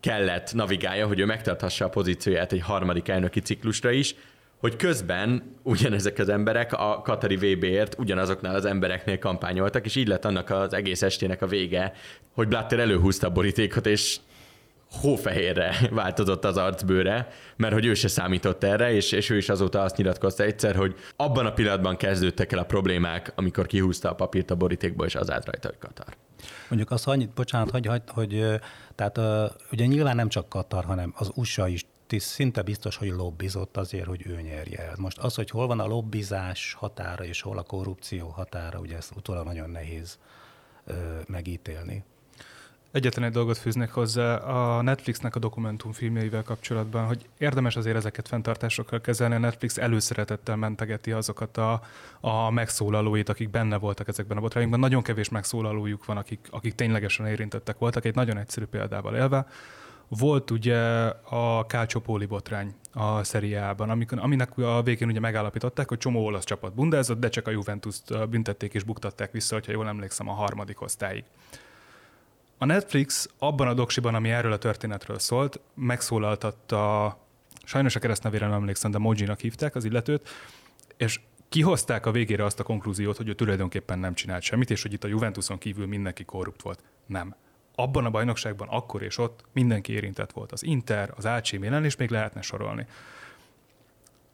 kellett 0.00 0.54
navigálja, 0.54 1.06
hogy 1.06 1.20
ő 1.20 1.24
megtarthassa 1.24 1.84
a 1.84 1.88
pozícióját 1.88 2.52
egy 2.52 2.62
harmadik 2.62 3.08
elnöki 3.08 3.40
ciklusra 3.40 3.90
is, 3.90 4.14
hogy 4.58 4.76
közben 4.76 5.56
ugyanezek 5.62 6.18
az 6.18 6.28
emberek 6.28 6.72
a 6.72 7.00
Katari 7.04 7.36
VB-ért 7.36 7.98
ugyanazoknál 7.98 8.54
az 8.54 8.64
embereknél 8.64 9.18
kampányoltak, 9.18 9.84
és 9.84 9.96
így 9.96 10.08
lett 10.08 10.24
annak 10.24 10.50
az 10.50 10.72
egész 10.72 11.02
estének 11.02 11.42
a 11.42 11.46
vége, 11.46 11.92
hogy 12.32 12.48
Blatter 12.48 12.78
előhúzta 12.78 13.26
a 13.26 13.30
borítékot, 13.30 13.86
és 13.86 14.18
hófehérre 14.90 15.74
változott 15.90 16.44
az 16.44 16.56
arcbőre, 16.56 17.28
mert 17.56 17.72
hogy 17.72 17.86
ő 17.86 17.94
se 17.94 18.08
számított 18.08 18.64
erre, 18.64 18.92
és, 18.92 19.12
és 19.12 19.30
ő 19.30 19.36
is 19.36 19.48
azóta 19.48 19.82
azt 19.82 19.96
nyilatkozta 19.96 20.42
egyszer, 20.42 20.76
hogy 20.76 20.94
abban 21.16 21.46
a 21.46 21.52
pillanatban 21.52 21.96
kezdődtek 21.96 22.52
el 22.52 22.58
a 22.58 22.64
problémák, 22.64 23.32
amikor 23.34 23.66
kihúzta 23.66 24.10
a 24.10 24.14
papírt 24.14 24.50
a 24.50 24.54
borítékból, 24.54 25.06
és 25.06 25.14
az 25.14 25.30
állt 25.30 25.44
rajta, 25.44 25.68
hogy 25.68 25.78
Katar. 25.78 26.16
Mondjuk 26.68 26.90
azt 26.90 27.06
annyit, 27.06 27.30
bocsánat, 27.30 27.70
hogy, 27.70 27.86
hogy, 27.86 28.02
hogy 28.06 28.60
tehát 28.94 29.20
ugye 29.72 29.86
nyilván 29.86 30.16
nem 30.16 30.28
csak 30.28 30.48
Katar, 30.48 30.84
hanem 30.84 31.14
az 31.16 31.30
USA 31.34 31.68
is 31.68 31.86
szinte 32.16 32.62
biztos, 32.62 32.96
hogy 32.96 33.08
lobbizott 33.08 33.76
azért, 33.76 34.06
hogy 34.06 34.26
ő 34.26 34.40
nyerje 34.40 34.78
el. 34.78 34.94
Most 34.96 35.18
az, 35.18 35.34
hogy 35.34 35.50
hol 35.50 35.66
van 35.66 35.80
a 35.80 35.86
lobbizás 35.86 36.72
határa 36.72 37.24
és 37.24 37.40
hol 37.40 37.58
a 37.58 37.62
korrupció 37.62 38.28
határa, 38.28 38.78
ugye 38.78 38.96
ezt 38.96 39.12
utólag 39.16 39.44
nagyon 39.44 39.70
nehéz 39.70 40.18
megítélni. 41.26 42.04
Egyetlen 42.92 43.24
egy 43.24 43.32
dolgot 43.32 43.58
fűznek 43.58 43.92
hozzá 43.92 44.36
a 44.36 44.82
Netflixnek 44.82 45.36
a 45.36 45.38
dokumentumfilmjeivel 45.38 46.42
kapcsolatban, 46.42 47.06
hogy 47.06 47.28
érdemes 47.38 47.76
azért 47.76 47.96
ezeket 47.96 48.28
fenntartásokkal 48.28 49.00
kezelni. 49.00 49.34
A 49.34 49.38
Netflix 49.38 49.78
előszeretettel 49.78 50.56
mentegeti 50.56 51.12
azokat 51.12 51.56
a, 51.56 51.82
a 52.20 52.50
megszólalóit, 52.50 53.28
akik 53.28 53.50
benne 53.50 53.76
voltak 53.76 54.08
ezekben 54.08 54.36
a 54.36 54.40
botrányokban. 54.40 54.80
Nagyon 54.80 55.02
kevés 55.02 55.28
megszólalójuk 55.28 56.04
van, 56.04 56.16
akik, 56.16 56.48
akik 56.50 56.74
ténylegesen 56.74 57.26
érintettek 57.26 57.78
voltak. 57.78 58.04
Egy 58.04 58.14
nagyon 58.14 58.38
egyszerű 58.38 58.64
példával 58.64 59.14
élve. 59.14 59.46
Volt 60.08 60.50
ugye 60.50 60.78
a 61.30 61.64
Calciopoli 61.66 62.26
botrány 62.26 62.74
a 62.92 63.24
szeriában, 63.24 63.90
amikor, 63.90 64.18
aminek 64.18 64.58
a 64.58 64.82
végén 64.82 65.08
ugye 65.08 65.20
megállapították, 65.20 65.88
hogy 65.88 65.98
csomó 65.98 66.24
olasz 66.24 66.44
csapat 66.44 66.74
bundázott, 66.74 67.20
de 67.20 67.28
csak 67.28 67.46
a 67.46 67.50
Juventus-t 67.50 68.28
büntették 68.28 68.74
és 68.74 68.82
buktatták 68.82 69.32
vissza, 69.32 69.54
hogyha 69.54 69.72
jól 69.72 69.88
emlékszem, 69.88 70.28
a 70.28 70.32
harmadik 70.32 70.80
osztályig. 70.80 71.24
A 72.58 72.64
Netflix 72.64 73.28
abban 73.38 73.68
a 73.68 73.74
doksiban, 73.74 74.14
ami 74.14 74.30
erről 74.30 74.52
a 74.52 74.58
történetről 74.58 75.18
szólt, 75.18 75.60
megszólaltatta, 75.74 77.18
sajnos 77.64 77.96
a 77.96 78.00
keresztnevére 78.00 78.46
nem 78.46 78.54
emlékszem, 78.54 78.90
de 78.90 78.98
Mojinak 78.98 79.40
hívták 79.40 79.74
az 79.74 79.84
illetőt, 79.84 80.28
és 80.96 81.20
kihozták 81.48 82.06
a 82.06 82.10
végére 82.10 82.44
azt 82.44 82.60
a 82.60 82.62
konklúziót, 82.62 83.16
hogy 83.16 83.28
ő 83.28 83.34
tulajdonképpen 83.34 83.98
nem 83.98 84.14
csinált 84.14 84.42
semmit, 84.42 84.70
és 84.70 84.82
hogy 84.82 84.92
itt 84.92 85.04
a 85.04 85.08
Juventuson 85.08 85.58
kívül 85.58 85.86
mindenki 85.86 86.24
korrupt 86.24 86.62
volt. 86.62 86.82
Nem. 87.06 87.34
Abban 87.74 88.04
a 88.04 88.10
bajnokságban 88.10 88.68
akkor 88.68 89.02
és 89.02 89.18
ott 89.18 89.44
mindenki 89.52 89.92
érintett 89.92 90.32
volt. 90.32 90.52
Az 90.52 90.62
Inter, 90.62 91.12
az 91.16 91.24
AC 91.24 91.52
Milan, 91.52 91.84
és 91.84 91.96
még 91.96 92.10
lehetne 92.10 92.40
sorolni. 92.40 92.86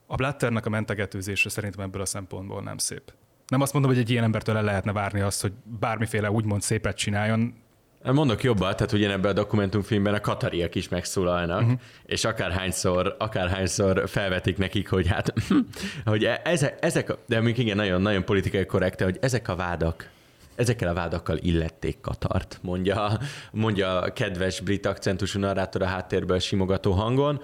A 0.06 0.14
Blatternek 0.14 0.66
a 0.66 0.70
mentegetőzése 0.70 1.48
szerintem 1.48 1.80
ebből 1.80 2.00
a 2.00 2.06
szempontból 2.06 2.62
nem 2.62 2.78
szép. 2.78 3.12
Nem 3.46 3.60
azt 3.60 3.72
mondom, 3.72 3.90
hogy 3.90 4.00
egy 4.00 4.10
ilyen 4.10 4.24
embertől 4.24 4.56
el 4.56 4.62
lehetne 4.62 4.92
várni 4.92 5.20
azt, 5.20 5.42
hogy 5.42 5.52
bármiféle 5.64 6.30
úgymond 6.30 6.62
szépet 6.62 6.96
csináljon, 6.96 7.63
Mondok 8.12 8.42
jobbat, 8.42 8.76
tehát 8.76 8.92
ugyanebben 8.92 9.30
a 9.30 9.34
dokumentumfilmben 9.34 10.14
a 10.14 10.20
katariak 10.20 10.74
is 10.74 10.88
megszólalnak, 10.88 11.60
uh-huh. 11.60 11.80
és 12.06 12.24
akárhányszor, 12.24 13.16
akárhányszor 13.18 14.08
felvetik 14.08 14.56
nekik, 14.56 14.88
hogy 14.88 15.06
hát, 15.06 15.32
hogy 16.04 16.24
e- 16.24 16.40
ezek, 16.44 16.78
ezek 16.80 17.16
de 17.26 17.40
még 17.40 17.58
igen, 17.58 17.76
nagyon, 17.76 18.02
nagyon 18.02 18.24
politikai 18.24 18.66
korrekte, 18.66 19.04
hogy 19.04 19.18
ezek 19.20 19.48
a 19.48 19.56
vádak, 19.56 20.08
ezekkel 20.54 20.88
a 20.88 20.94
vádakkal 20.94 21.36
illették 21.36 22.00
Katart, 22.00 22.58
mondja, 22.62 23.18
mondja 23.52 24.00
a 24.00 24.12
kedves 24.12 24.60
brit 24.60 24.86
akcentusú 24.86 25.38
narrátor 25.38 25.82
a 25.82 25.86
háttérből 25.86 26.38
simogató 26.38 26.92
hangon, 26.92 27.42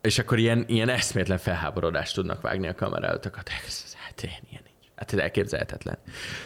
és 0.00 0.18
akkor 0.18 0.38
ilyen, 0.38 0.64
ilyen 0.66 0.88
eszmétlen 0.88 1.38
felháborodást 1.38 2.14
tudnak 2.14 2.40
vágni 2.40 2.66
a 2.68 2.74
kamera 2.74 3.06
előtt 3.06 3.24
a 3.24 3.30
Hát 3.96 4.22
én 4.22 4.38
ilyen 4.50 4.67
Hát 4.98 5.12
ez 5.12 5.18
elképzelhetetlen. 5.18 5.98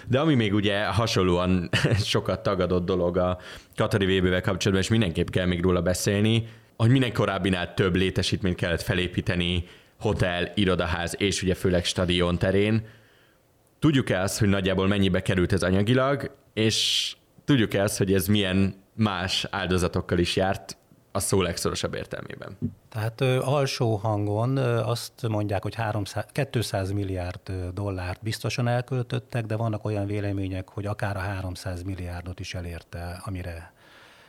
De 0.07 0.21
ami 0.21 0.35
még 0.35 0.55
ugye 0.55 0.85
hasonlóan 0.85 1.69
sokat 2.13 2.43
tagadott 2.43 2.85
dolog 2.85 3.17
a 3.17 3.39
Katari 3.77 4.21
vb 4.21 4.41
kapcsolatban, 4.41 4.81
és 4.81 4.89
mindenképp 4.89 5.29
kell 5.29 5.47
még 5.47 5.63
róla 5.63 5.83
beszélni, 5.83 6.49
hogy 6.77 6.91
minden 6.91 7.13
korábbinál 7.13 7.75
több 7.75 7.97
létesítményt 7.97 8.57
kellett 8.57 8.83
felépíteni, 8.83 9.65
hotel, 10.01 10.53
irodaház 10.55 11.15
és 11.19 11.43
ugye 11.43 11.55
főleg 11.55 11.85
stadion 11.85 12.39
terén. 12.39 12.87
Tudjuk-e 13.79 14.21
azt, 14.21 14.39
hogy 14.39 14.49
nagyjából 14.49 14.87
mennyibe 14.87 15.23
került 15.23 15.53
ez 15.53 15.63
anyagilag, 15.63 16.31
és 16.55 17.13
tudjuk-e 17.45 17.83
azt, 17.83 17.99
hogy 17.99 18.13
ez 18.13 18.27
milyen 18.27 18.75
más 18.95 19.47
áldozatokkal 19.51 20.19
is 20.19 20.37
járt, 20.37 20.77
a 21.13 21.21
szó 21.21 21.43
legszorosabb 21.43 21.95
értelmében. 21.95 22.59
Tehát 22.89 23.21
ö, 23.21 23.41
alsó 23.41 23.97
hangon 23.97 24.57
ö, 24.57 24.81
azt 24.81 25.29
mondják, 25.29 25.63
hogy 25.63 25.75
300, 25.75 26.25
200 26.51 26.91
milliárd 26.91 27.53
dollárt 27.75 28.23
biztosan 28.23 28.69
elköltöttek, 28.69 29.47
de 29.47 29.57
vannak 29.57 29.85
olyan 29.85 30.07
vélemények, 30.07 30.69
hogy 30.69 30.87
akár 30.87 31.17
a 31.17 31.21
300 31.21 31.83
milliárdot 31.83 32.41
is 32.41 32.55
elérte, 32.55 33.23
amire 33.25 33.73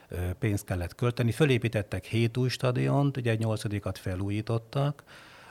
ö, 0.09 0.15
pénzt 0.39 0.65
kellett 0.65 0.95
költeni. 0.95 1.31
Fölépítettek 1.31 2.05
7 2.05 2.37
új 2.37 2.49
stadiont, 2.49 3.17
ugye 3.17 3.31
egy 3.31 3.39
nyolcadikat 3.39 3.97
felújítottak, 3.97 5.03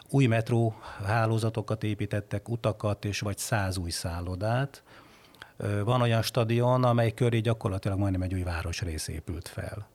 új 0.09 0.27
metró 0.27 0.75
hálózatokat 1.05 1.85
építettek, 1.85 2.49
utakat 2.49 3.05
és 3.05 3.21
vagy 3.21 3.39
száz 3.39 3.77
új 3.77 3.91
szállodát. 3.91 4.83
Van 5.85 6.01
olyan 6.01 6.23
stadion, 6.23 6.85
amely 6.85 7.13
köré 7.13 7.39
gyakorlatilag 7.39 7.99
majdnem 7.99 8.23
egy 8.23 8.35
új 8.35 8.43
városrész 8.43 9.09
épült 9.09 9.49
fel 9.49 9.91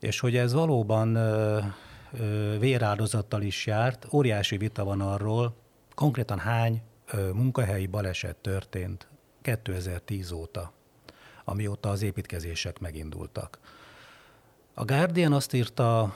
és 0.00 0.20
hogy 0.20 0.36
ez 0.36 0.52
valóban 0.52 1.12
véráldozattal 2.58 3.42
is 3.42 3.66
járt, 3.66 4.06
óriási 4.12 4.56
vita 4.56 4.84
van 4.84 5.00
arról, 5.00 5.54
konkrétan 5.94 6.38
hány 6.38 6.82
munkahelyi 7.32 7.86
baleset 7.86 8.36
történt 8.36 9.08
2010 9.42 10.30
óta, 10.30 10.72
amióta 11.44 11.88
az 11.90 12.02
építkezések 12.02 12.78
megindultak. 12.78 13.58
A 14.74 14.84
Guardian 14.84 15.32
azt 15.32 15.52
írta, 15.52 16.14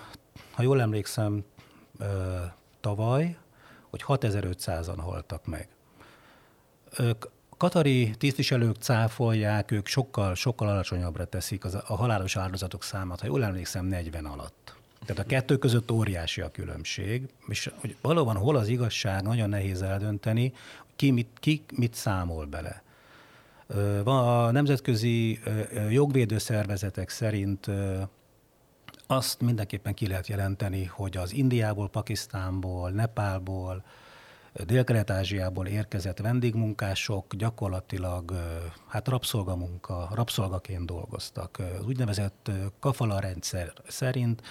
ha 0.51 0.63
jól 0.63 0.81
emlékszem, 0.81 1.45
tavaly, 2.81 3.37
hogy 3.91 4.05
6500-an 4.07 4.97
haltak 4.97 5.47
meg. 5.47 5.69
Ők 6.99 7.25
katari 7.63 8.15
tisztviselők 8.19 8.77
cáfolják, 8.77 9.71
ők 9.71 9.87
sokkal, 9.87 10.35
sokkal 10.35 10.69
alacsonyabbra 10.69 11.25
teszik 11.25 11.65
az, 11.65 11.75
a 11.75 11.97
halálos 11.97 12.37
áldozatok 12.37 12.83
számát, 12.83 13.21
ha 13.21 13.27
jól 13.27 13.45
emlékszem, 13.45 13.87
40 13.87 14.25
alatt. 14.25 14.77
Tehát 15.07 15.23
a 15.23 15.27
kettő 15.27 15.57
között 15.57 15.91
óriási 15.91 16.41
a 16.41 16.51
különbség, 16.51 17.29
és 17.49 17.71
hogy 17.75 17.97
valóban 18.01 18.37
hol 18.37 18.57
az 18.57 18.69
igazság, 18.69 19.23
nagyon 19.23 19.49
nehéz 19.49 19.83
eldönteni, 19.83 20.53
ki 20.97 21.11
mit, 21.11 21.29
ki 21.41 21.63
mit 21.77 21.95
számol 21.95 22.45
bele. 22.45 22.83
A 24.05 24.51
nemzetközi 24.51 25.41
jogvédő 25.91 26.39
szervezetek 26.39 27.09
szerint 27.09 27.71
azt 29.07 29.41
mindenképpen 29.41 29.95
ki 29.95 30.07
lehet 30.07 30.27
jelenteni, 30.27 30.85
hogy 30.85 31.17
az 31.17 31.33
Indiából, 31.33 31.89
Pakisztánból, 31.89 32.91
Nepálból, 32.91 33.85
Dél-Kelet-Ázsiából 34.53 35.67
érkezett 35.67 36.19
vendégmunkások 36.19 37.35
gyakorlatilag 37.35 38.33
hát 38.87 39.09
rabszolgamunka, 39.09 40.09
rabszolgaként 40.15 40.87
dolgoztak. 40.87 41.59
Az 41.79 41.87
úgynevezett 41.87 42.51
kafala 42.81 43.21
rendszer 43.21 43.73
szerint 43.89 44.43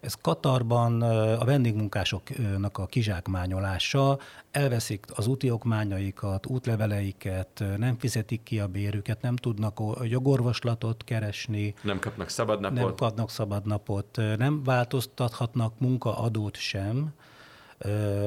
ez 0.00 0.14
Katarban 0.14 1.02
a 1.38 1.44
vendégmunkásoknak 1.44 2.78
a 2.78 2.86
kizsákmányolása, 2.86 4.18
elveszik 4.50 5.06
az 5.14 5.26
úti 5.26 5.50
okmányaikat, 5.50 6.46
útleveleiket, 6.46 7.64
nem 7.76 7.98
fizetik 7.98 8.42
ki 8.42 8.60
a 8.60 8.66
bérüket, 8.66 9.22
nem 9.22 9.36
tudnak 9.36 9.80
jogorvoslatot 10.02 11.04
keresni. 11.04 11.74
Nem 11.82 11.98
kapnak 11.98 12.28
szabadnapot. 12.28 12.78
Nem 12.78 12.94
kapnak 12.94 13.30
szabadnapot, 13.30 14.16
nem 14.36 14.62
változtathatnak 14.62 15.78
munkaadót 15.78 16.56
sem, 16.56 17.12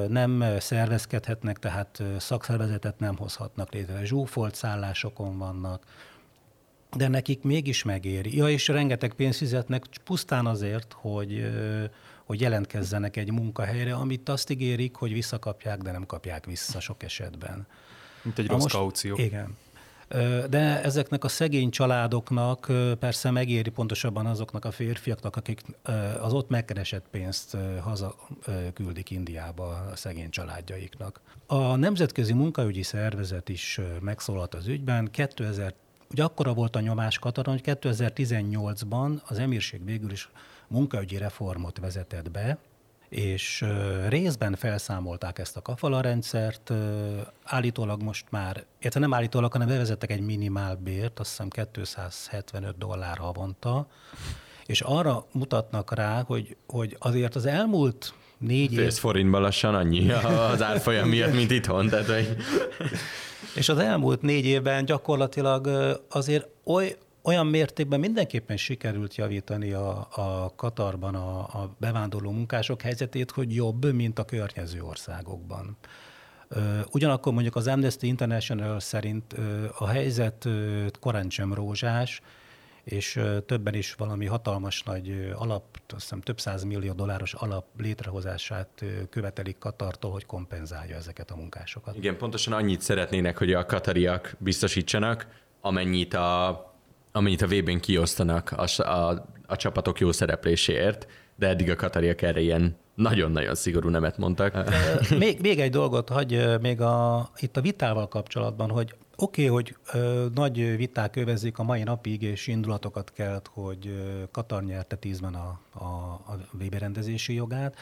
nem 0.08 0.44
szervezkedhetnek, 0.60 1.60
tehát 1.60 2.04
szakszervezetet 2.18 3.00
nem 3.00 3.16
hozhatnak 3.18 3.74
létre. 3.74 4.06
Zsúfolt 4.06 4.56
szállásokon 4.56 5.38
vannak, 5.38 5.84
de 6.96 7.08
nekik 7.08 7.44
mégis 7.44 7.84
megéri. 7.84 8.36
Ja, 8.36 8.50
és 8.50 8.68
rengeteg 8.68 9.14
pénzt 9.14 9.38
fizetnek 9.38 9.84
pusztán 10.04 10.46
azért, 10.46 10.94
hogy, 10.94 11.52
hogy 12.24 12.42
jelentkezzenek 12.42 13.18
egy 13.18 13.32
munkahelyre, 13.32 13.94
amit 13.94 14.30
azt 14.30 14.50
ígérik, 14.50 14.96
hogy 14.96 15.14
visszakapják, 15.14 15.82
de 15.82 15.92
nem 15.92 16.06
kapják 16.06 16.46
vissza 16.46 16.80
sok 16.80 17.04
esetben. 17.04 17.68
Mint 18.22 18.40
egy 18.40 18.48
rossz 18.48 18.62
most, 18.62 18.76
kaució. 18.76 19.18
Igen. 19.18 19.58
De 20.50 20.82
ezeknek 20.84 21.24
a 21.24 21.28
szegény 21.28 21.70
családoknak 21.70 22.72
persze 23.00 23.32
megéri 23.32 23.70
pontosabban 23.70 24.26
azoknak 24.26 24.66
a 24.66 24.72
férfiaknak, 24.72 25.36
akik 25.36 25.62
az 26.22 26.34
ott 26.34 26.50
megkeresett 26.50 27.06
pénzt 27.12 27.58
haza 27.82 28.16
küldik 28.74 29.10
Indiába 29.10 29.68
a 29.92 29.96
szegény 29.96 30.30
családjaiknak. 30.30 31.22
A 31.48 31.76
Nemzetközi 31.76 32.34
Munkaügyi 32.34 32.84
Szervezet 32.84 33.50
is 33.50 33.80
megszólalt 34.02 34.54
az 34.54 34.68
ügyben. 34.68 35.12
2000 35.12 35.74
Ugye 36.12 36.24
akkora 36.24 36.54
volt 36.54 36.76
a 36.76 36.80
nyomás 36.80 37.20
Kataron, 37.20 37.60
hogy 37.64 37.78
2018-ban 37.82 39.24
az 39.24 39.40
emírség 39.40 39.86
végül 39.86 40.12
is 40.12 40.30
munkaügyi 40.68 41.18
reformot 41.18 41.80
vezetett 41.80 42.32
be, 42.32 42.58
és 43.10 43.66
részben 44.08 44.56
felszámolták 44.56 45.40
ezt 45.40 45.58
a 45.58 45.62
kafala 45.62 46.02
rendszert, 46.02 46.74
állítólag 47.44 48.02
most 48.02 48.26
már, 48.30 48.66
illetve 48.80 49.00
nem 49.00 49.14
állítólag, 49.14 49.52
hanem 49.52 49.68
bevezettek 49.68 50.12
egy 50.12 50.22
minimálbért, 50.22 51.20
azt 51.20 51.30
hiszem 51.30 51.50
275 51.50 52.78
dollár 52.78 53.18
havonta, 53.18 53.88
és 54.66 54.82
arra 54.82 55.26
mutatnak 55.32 55.96
rá, 55.96 56.24
hogy, 56.26 56.56
hogy 56.68 56.96
azért 57.00 57.36
az 57.36 57.46
elmúlt 57.46 58.14
négy 58.38 58.74
év... 58.74 58.80
Ez 58.80 59.00
forintban 59.00 59.42
lassan 59.42 59.76
annyi 59.76 60.12
az 60.52 60.62
árfolyam 60.62 61.10
miatt, 61.10 61.34
mint 61.34 61.52
itthon. 61.52 61.88
Tehát, 61.88 62.06
hogy... 62.06 62.38
És 63.56 63.70
az 63.70 63.78
elmúlt 63.78 64.22
négy 64.22 64.46
évben 64.46 64.86
gyakorlatilag 64.86 65.70
azért 66.10 66.48
oly, 66.66 66.98
olyan 67.28 67.48
mértékben 67.48 68.00
mindenképpen 68.00 68.58
sikerült 68.58 69.16
javítani 69.16 69.72
a, 69.72 70.08
a 70.12 70.54
Katarban 70.56 71.16
a, 71.16 71.40
a 71.40 71.76
bevándorló 71.80 72.32
munkások 72.32 72.82
helyzetét, 72.82 73.32
hogy 73.32 73.56
jobb, 73.56 73.94
mint 73.94 74.20
a 74.20 74.26
környező 74.26 74.82
országokban. 74.82 75.78
Ugyanakkor 76.92 77.34
mondjuk 77.34 77.56
az 77.56 77.68
Amnesty 77.68 78.04
International 78.04 78.80
szerint 78.80 79.36
a 79.78 79.88
helyzet 79.88 80.48
korán 81.00 81.30
sem 81.30 81.54
rózsás, 81.54 82.22
és 82.84 83.20
többen 83.46 83.74
is 83.74 83.94
valami 83.94 84.26
hatalmas 84.26 84.84
nagy 84.84 85.32
alap, 85.36 85.64
azt 85.88 86.02
hiszem 86.02 86.22
több 86.22 86.40
száz 86.40 86.64
millió 86.64 86.94
dolláros 86.94 87.34
alap 87.34 87.66
létrehozását 87.78 88.84
követelik 89.10 89.58
Katartól, 89.58 90.12
hogy 90.12 90.26
kompenzálja 90.26 90.96
ezeket 90.96 91.32
a 91.32 91.36
munkásokat. 91.36 91.96
Igen, 91.96 92.18
pontosan 92.18 92.54
annyit 92.54 92.82
szeretnének, 92.82 93.38
hogy 93.38 93.54
a 93.54 93.66
katariak 93.66 94.36
biztosítsanak, 94.40 95.28
amennyit 95.62 96.14
a, 96.14 96.77
amennyit 97.12 97.42
a 97.42 97.48
VB-n 97.48 97.78
kiosztanak 97.78 98.52
a, 98.52 98.82
a, 98.82 99.26
a 99.48 99.56
csapatok 99.56 100.00
jó 100.00 100.12
szerepléséért, 100.12 101.08
de 101.36 101.48
eddig 101.48 101.70
a 101.70 101.76
katariak 101.76 102.22
erre 102.22 102.40
ilyen 102.40 102.78
nagyon-nagyon 102.96 103.56
szigorú 103.56 103.90
nemet 103.90 104.18
mondtak. 104.18 104.70
még, 105.20 105.42
még 105.42 105.60
egy 105.60 105.72
dolgot 105.72 106.10
hagy 106.10 106.60
még 106.62 106.82
a, 106.82 107.30
itt 107.38 107.58
a 107.58 107.62
vitával 107.62 108.08
kapcsolatban, 108.08 108.70
hogy 108.70 108.96
Oké, 109.20 109.50
okay, 109.50 109.54
hogy 109.54 109.76
ö, 109.94 110.26
nagy 110.34 110.76
viták 110.76 111.16
övezik 111.16 111.58
a 111.58 111.64
mai 111.64 111.84
napig, 111.84 112.22
és 112.22 112.48
indulatokat 112.48 113.12
kelt, 113.14 113.50
hogy 113.54 113.88
ö, 113.88 114.24
Katar 114.32 114.64
nyerte 114.64 114.96
tízben 114.96 115.34
a, 115.34 115.60
a, 115.74 115.86
a 116.14 116.38
VB 116.52 116.74
rendezési 116.74 117.34
jogát. 117.34 117.76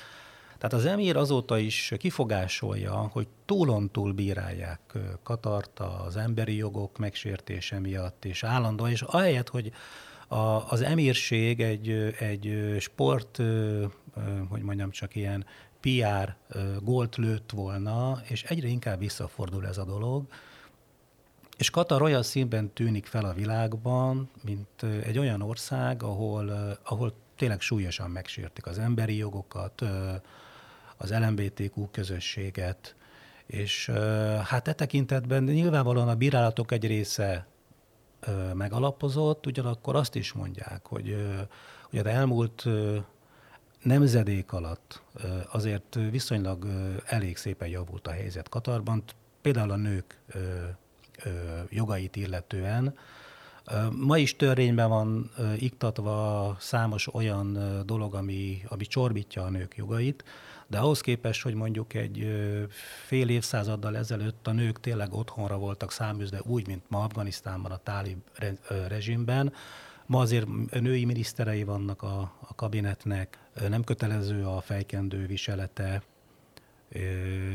Tehát 0.67 0.85
az 0.85 0.91
emír 0.91 1.17
azóta 1.17 1.57
is 1.57 1.93
kifogásolja, 1.97 2.93
hogy 2.93 3.27
túlontúl 3.45 4.13
bírálják 4.13 4.79
Katart 5.23 5.79
az 5.79 6.17
emberi 6.17 6.55
jogok 6.55 6.97
megsértése 6.97 7.79
miatt, 7.79 8.25
és 8.25 8.43
állandóan, 8.43 8.89
és 8.89 9.01
ahelyett, 9.01 9.49
hogy 9.49 9.71
a, 10.27 10.71
az 10.71 10.81
emírség 10.81 11.61
egy, 11.61 11.89
egy 12.19 12.75
sport, 12.79 13.41
hogy 14.49 14.61
mondjam, 14.61 14.91
csak 14.91 15.15
ilyen 15.15 15.45
PR 15.79 16.35
gólt 16.81 17.15
lőtt 17.15 17.51
volna, 17.51 18.21
és 18.27 18.43
egyre 18.43 18.67
inkább 18.67 18.99
visszafordul 18.99 19.67
ez 19.67 19.77
a 19.77 19.85
dolog, 19.85 20.25
és 21.57 21.69
Katar 21.69 22.01
olyan 22.01 22.23
színben 22.23 22.73
tűnik 22.73 23.05
fel 23.05 23.25
a 23.25 23.33
világban, 23.33 24.29
mint 24.43 24.83
egy 25.03 25.17
olyan 25.17 25.41
ország, 25.41 26.03
ahol, 26.03 26.77
ahol 26.83 27.13
tényleg 27.35 27.61
súlyosan 27.61 28.09
megsértik 28.09 28.65
az 28.65 28.79
emberi 28.79 29.17
jogokat, 29.17 29.83
az 30.97 31.11
LMBTQ 31.11 31.87
közösséget, 31.91 32.95
és 33.45 33.89
hát 34.43 34.67
e 34.67 34.73
tekintetben 34.73 35.43
nyilvánvalóan 35.43 36.07
a 36.09 36.15
bírálatok 36.15 36.71
egy 36.71 36.87
része 36.87 37.47
megalapozott, 38.53 39.45
ugyanakkor 39.45 39.95
azt 39.95 40.15
is 40.15 40.33
mondják, 40.33 40.85
hogy, 40.85 41.15
hogy 41.89 41.99
az 41.99 42.05
elmúlt 42.05 42.65
nemzedék 43.81 44.51
alatt 44.51 45.01
azért 45.51 45.97
viszonylag 46.11 46.67
elég 47.05 47.37
szépen 47.37 47.67
javult 47.67 48.07
a 48.07 48.11
helyzet 48.11 48.49
Katarban, 48.49 49.03
például 49.41 49.71
a 49.71 49.75
nők 49.75 50.19
jogait 51.69 52.15
illetően. 52.15 52.97
Ma 53.91 54.17
is 54.17 54.35
törvényben 54.35 54.89
van 54.89 55.31
iktatva 55.57 56.55
számos 56.59 57.13
olyan 57.13 57.81
dolog, 57.85 58.13
ami, 58.13 58.61
ami 58.67 58.85
csorbítja 58.85 59.43
a 59.43 59.49
nők 59.49 59.77
jogait, 59.77 60.23
de 60.67 60.77
ahhoz 60.77 61.01
képest, 61.01 61.41
hogy 61.41 61.53
mondjuk 61.53 61.93
egy 61.93 62.27
fél 63.05 63.29
évszázaddal 63.29 63.97
ezelőtt 63.97 64.47
a 64.47 64.51
nők 64.51 64.79
tényleg 64.79 65.13
otthonra 65.13 65.57
voltak 65.57 65.91
száműzve 65.91 66.41
úgy, 66.43 66.67
mint 66.67 66.83
ma 66.87 67.03
Afganisztánban 67.03 67.71
a 67.71 67.77
tálib 67.77 68.17
rezsimben, 68.87 69.53
Ma 70.07 70.19
azért 70.19 70.47
női 70.71 71.05
miniszterei 71.05 71.63
vannak 71.63 72.01
a, 72.01 72.31
a 72.47 72.55
kabinetnek, 72.55 73.39
nem 73.69 73.83
kötelező 73.83 74.45
a 74.45 74.61
fejkendő 74.61 75.25
viselete, 75.25 76.03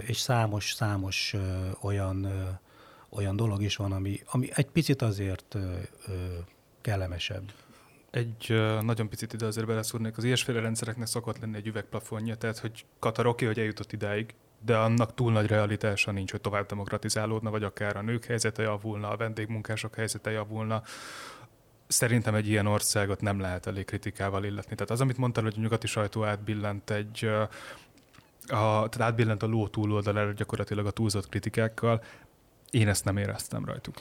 és 0.07 0.17
számos-számos 0.17 1.35
olyan 1.81 2.29
olyan 3.11 3.37
dolog 3.37 3.63
is 3.63 3.77
van, 3.77 3.93
ami, 3.93 4.21
ami 4.27 4.49
egy 4.55 4.67
picit 4.67 5.03
azért 5.03 5.55
ö, 5.55 5.73
ö, 6.09 6.13
kellemesebb. 6.81 7.53
Egy 8.11 8.47
ö, 8.49 8.81
nagyon 8.83 9.09
picit 9.09 9.33
ide 9.33 9.47
azért 9.47 9.67
beleszúrnék. 9.67 10.17
Az 10.17 10.25
ilyesféle 10.25 10.61
rendszereknek 10.61 11.07
szokott 11.07 11.39
lenni 11.39 11.57
egy 11.57 11.67
üvegplafonja, 11.67 12.37
tehát 12.37 12.59
hogy 12.59 12.85
Katar 12.99 13.27
oké, 13.27 13.47
hogy 13.47 13.59
eljutott 13.59 13.93
idáig, 13.93 14.35
de 14.65 14.77
annak 14.77 15.15
túl 15.15 15.33
nagy 15.33 15.47
realitása 15.47 16.11
nincs, 16.11 16.31
hogy 16.31 16.41
tovább 16.41 16.67
demokratizálódna, 16.67 17.51
vagy 17.51 17.63
akár 17.63 17.97
a 17.97 18.03
nők 18.03 18.25
helyzete 18.25 18.63
javulna, 18.63 19.09
a 19.09 19.17
vendégmunkások 19.17 19.95
helyzete 19.95 20.31
javulna. 20.31 20.83
Szerintem 21.87 22.35
egy 22.35 22.49
ilyen 22.49 22.67
országot 22.67 23.21
nem 23.21 23.41
lehet 23.41 23.67
elég 23.67 23.85
kritikával 23.85 24.45
illetni. 24.45 24.75
Tehát 24.75 24.91
az, 24.91 25.01
amit 25.01 25.17
mondtál, 25.17 25.45
hogy 25.45 25.55
a 25.57 25.61
nyugati 25.61 25.87
sajtó 25.87 26.25
átbillent 26.25 26.91
egy 26.91 27.25
a, 27.25 28.89
tehát 28.89 29.01
átbillent 29.01 29.43
a 29.43 29.47
ló 29.47 29.69
túloldalára 29.69 30.33
gyakorlatilag 30.33 30.87
a 30.87 30.91
túlzott 30.91 31.29
kritikákkal, 31.29 32.03
én 32.71 32.89
ezt 32.89 33.05
nem 33.05 33.17
éreztem 33.17 33.65
rajtuk. 33.65 33.95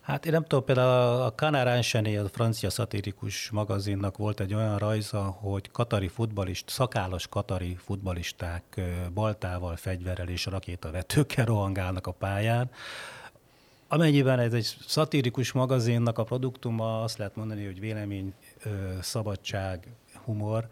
Hát 0.00 0.26
én 0.26 0.32
nem 0.32 0.42
tudom, 0.42 0.64
például 0.64 1.22
a 1.22 1.32
Canard 1.32 1.66
Enchaîné, 1.66 2.16
a 2.16 2.28
francia 2.28 2.70
szatirikus 2.70 3.50
magazinnak 3.50 4.16
volt 4.16 4.40
egy 4.40 4.54
olyan 4.54 4.78
rajza, 4.78 5.22
hogy 5.22 5.70
katari 5.70 6.08
futbalist, 6.08 6.68
szakállas 6.68 7.28
katari 7.28 7.76
futbalisták 7.84 8.80
baltával, 9.14 9.76
fegyverrel 9.76 10.28
és 10.28 10.46
rakétavetőkkel 10.46 11.44
rohangálnak 11.44 12.06
a 12.06 12.10
pályán. 12.12 12.70
Amennyiben 13.88 14.38
ez 14.38 14.52
egy 14.52 14.76
szatirikus 14.86 15.52
magazinnak 15.52 16.18
a 16.18 16.24
produktuma, 16.24 17.02
azt 17.02 17.18
lehet 17.18 17.36
mondani, 17.36 17.64
hogy 17.64 17.80
vélemény, 17.80 18.34
szabadság, 19.00 19.88
humor, 20.24 20.68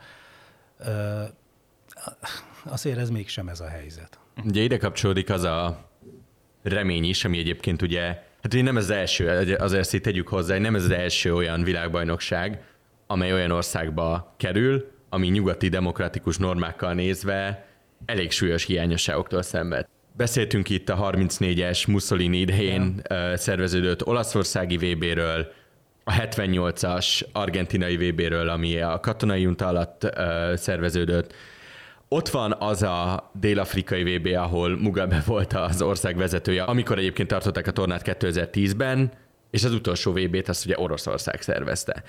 azért 2.65 2.99
ez 2.99 3.11
mégsem 3.11 3.49
ez 3.49 3.61
a 3.61 3.69
helyzet. 3.69 4.19
Ugye 4.45 4.63
ide 4.63 4.79
kapcsolódik 4.79 5.31
az 5.31 5.43
a 5.43 5.91
remény 6.63 7.05
is, 7.05 7.25
ami 7.25 7.39
egyébként 7.39 7.83
ugye, 7.83 8.03
hát 8.43 8.55
ugye 8.55 8.63
nem 8.63 8.77
ez 8.77 8.83
az 8.83 8.91
első, 8.91 9.29
azért 9.59 9.81
ezt 9.81 9.95
itt 9.95 10.03
tegyük 10.03 10.29
hozzá, 10.29 10.59
nem 10.59 10.75
ez 10.75 10.85
az 10.85 10.91
első 10.91 11.35
olyan 11.35 11.63
világbajnokság, 11.63 12.65
amely 13.07 13.33
olyan 13.33 13.51
országba 13.51 14.35
kerül, 14.37 14.91
ami 15.09 15.29
nyugati 15.29 15.69
demokratikus 15.69 16.37
normákkal 16.37 16.95
nézve 16.95 17.67
elég 18.05 18.31
súlyos 18.31 18.65
hiányosságoktól 18.65 19.43
szenved. 19.43 19.87
Beszéltünk 20.17 20.71
itt 20.71 20.89
a 20.89 21.11
34-es 21.13 21.89
Mussolini 21.89 22.39
idején 22.39 23.03
ja. 23.09 23.37
szerveződött 23.37 24.07
olaszországi 24.07 24.77
VB-ről, 24.77 25.53
a 26.05 26.13
78-as 26.13 27.23
argentinai 27.33 27.97
VB-ről, 27.97 28.49
ami 28.49 28.81
a 28.81 29.01
katonai 29.01 29.41
junta 29.41 29.67
alatt 29.67 30.07
szerveződött. 30.55 31.35
Ott 32.13 32.29
van 32.29 32.57
az 32.59 32.83
a 32.83 33.31
dél-afrikai 33.41 34.17
VB, 34.17 34.27
ahol 34.27 34.77
Mugabe 34.77 35.23
volt 35.27 35.53
az 35.53 35.83
ország 35.83 36.17
vezetője, 36.17 36.63
amikor 36.63 36.99
egyébként 36.99 37.29
tartották 37.29 37.67
a 37.67 37.71
tornát 37.71 38.03
2010-ben, 38.05 39.13
és 39.51 39.65
az 39.65 39.73
utolsó 39.73 40.13
VB-t 40.13 40.49
azt 40.49 40.65
ugye 40.65 40.79
Oroszország 40.79 41.43
szervezte. 41.43 42.03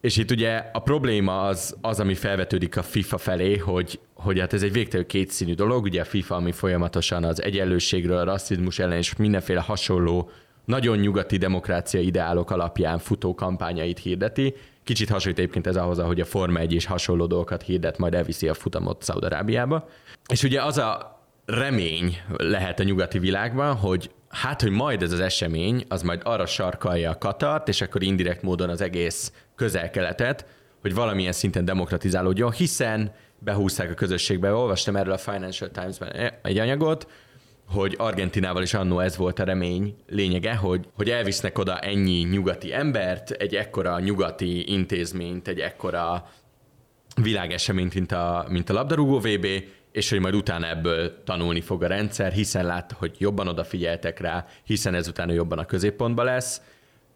És 0.00 0.16
itt 0.16 0.30
ugye 0.30 0.62
a 0.72 0.78
probléma 0.78 1.42
az, 1.42 1.76
az 1.80 2.00
ami 2.00 2.14
felvetődik 2.14 2.76
a 2.76 2.82
FIFA 2.82 3.18
felé, 3.18 3.56
hogy, 3.56 4.00
hogy 4.14 4.38
hát 4.38 4.52
ez 4.52 4.62
egy 4.62 4.72
végtelenül 4.72 5.08
kétszínű 5.08 5.54
dolog, 5.54 5.84
ugye 5.84 6.00
a 6.00 6.04
FIFA, 6.04 6.34
ami 6.34 6.52
folyamatosan 6.52 7.24
az 7.24 7.42
egyenlőségről, 7.42 8.18
a 8.18 8.24
rasszizmus 8.24 8.78
ellen 8.78 8.96
és 8.98 9.16
mindenféle 9.16 9.60
hasonló 9.60 10.30
nagyon 10.64 10.98
nyugati 10.98 11.36
demokrácia 11.36 12.00
ideálok 12.00 12.50
alapján 12.50 12.98
futó 12.98 13.34
kampányait 13.34 13.98
hirdeti. 13.98 14.54
Kicsit 14.90 15.08
hasonlít 15.08 15.38
egyébként 15.38 15.66
ez 15.66 15.76
ahhoz, 15.76 15.98
ahogy 15.98 16.20
a 16.20 16.24
Forma 16.24 16.58
1 16.58 16.72
is 16.72 16.84
hasonló 16.84 17.26
dolgokat 17.26 17.62
hirdet, 17.62 17.98
majd 17.98 18.14
elviszi 18.14 18.48
a 18.48 18.54
futamot 18.54 19.02
Szaudarábiába. 19.02 19.88
És 20.32 20.42
ugye 20.42 20.62
az 20.62 20.78
a 20.78 21.20
remény 21.44 22.18
lehet 22.36 22.80
a 22.80 22.82
nyugati 22.82 23.18
világban, 23.18 23.74
hogy 23.76 24.10
hát, 24.28 24.62
hogy 24.62 24.70
majd 24.70 25.02
ez 25.02 25.12
az 25.12 25.20
esemény, 25.20 25.84
az 25.88 26.02
majd 26.02 26.20
arra 26.24 26.46
sarkalja 26.46 27.10
a 27.10 27.18
Katart, 27.18 27.68
és 27.68 27.80
akkor 27.80 28.02
indirekt 28.02 28.42
módon 28.42 28.68
az 28.68 28.80
egész 28.80 29.32
közel-keletet, 29.54 30.46
hogy 30.80 30.94
valamilyen 30.94 31.32
szinten 31.32 31.64
demokratizálódjon, 31.64 32.52
hiszen 32.52 33.12
behúzták 33.38 33.90
a 33.90 33.94
közösségbe. 33.94 34.52
Olvastam 34.52 34.96
erről 34.96 35.12
a 35.12 35.18
Financial 35.18 35.70
Times-ben 35.70 36.32
egy 36.42 36.58
anyagot, 36.58 37.10
hogy 37.72 37.94
Argentinával 37.98 38.62
is 38.62 38.74
annó 38.74 39.00
ez 39.00 39.16
volt 39.16 39.38
a 39.38 39.44
remény 39.44 39.96
lényege, 40.08 40.54
hogy, 40.54 40.86
hogy 40.94 41.10
elvisznek 41.10 41.58
oda 41.58 41.78
ennyi 41.78 42.22
nyugati 42.22 42.74
embert, 42.74 43.30
egy 43.30 43.54
ekkora 43.54 44.00
nyugati 44.00 44.72
intézményt, 44.72 45.48
egy 45.48 45.58
ekkora 45.58 46.30
világeseményt, 47.22 47.94
mint 47.94 48.12
a, 48.12 48.46
mint 48.48 48.70
a 48.70 48.72
labdarúgó 48.72 49.18
VB, 49.18 49.46
és 49.92 50.10
hogy 50.10 50.20
majd 50.20 50.34
utána 50.34 50.68
ebből 50.68 51.22
tanulni 51.24 51.60
fog 51.60 51.82
a 51.82 51.86
rendszer, 51.86 52.32
hiszen 52.32 52.66
látta, 52.66 52.94
hogy 52.98 53.14
jobban 53.18 53.48
odafigyeltek 53.48 54.20
rá, 54.20 54.46
hiszen 54.64 54.94
ezután 54.94 55.30
jobban 55.30 55.58
a 55.58 55.64
középpontba 55.64 56.22
lesz. 56.22 56.60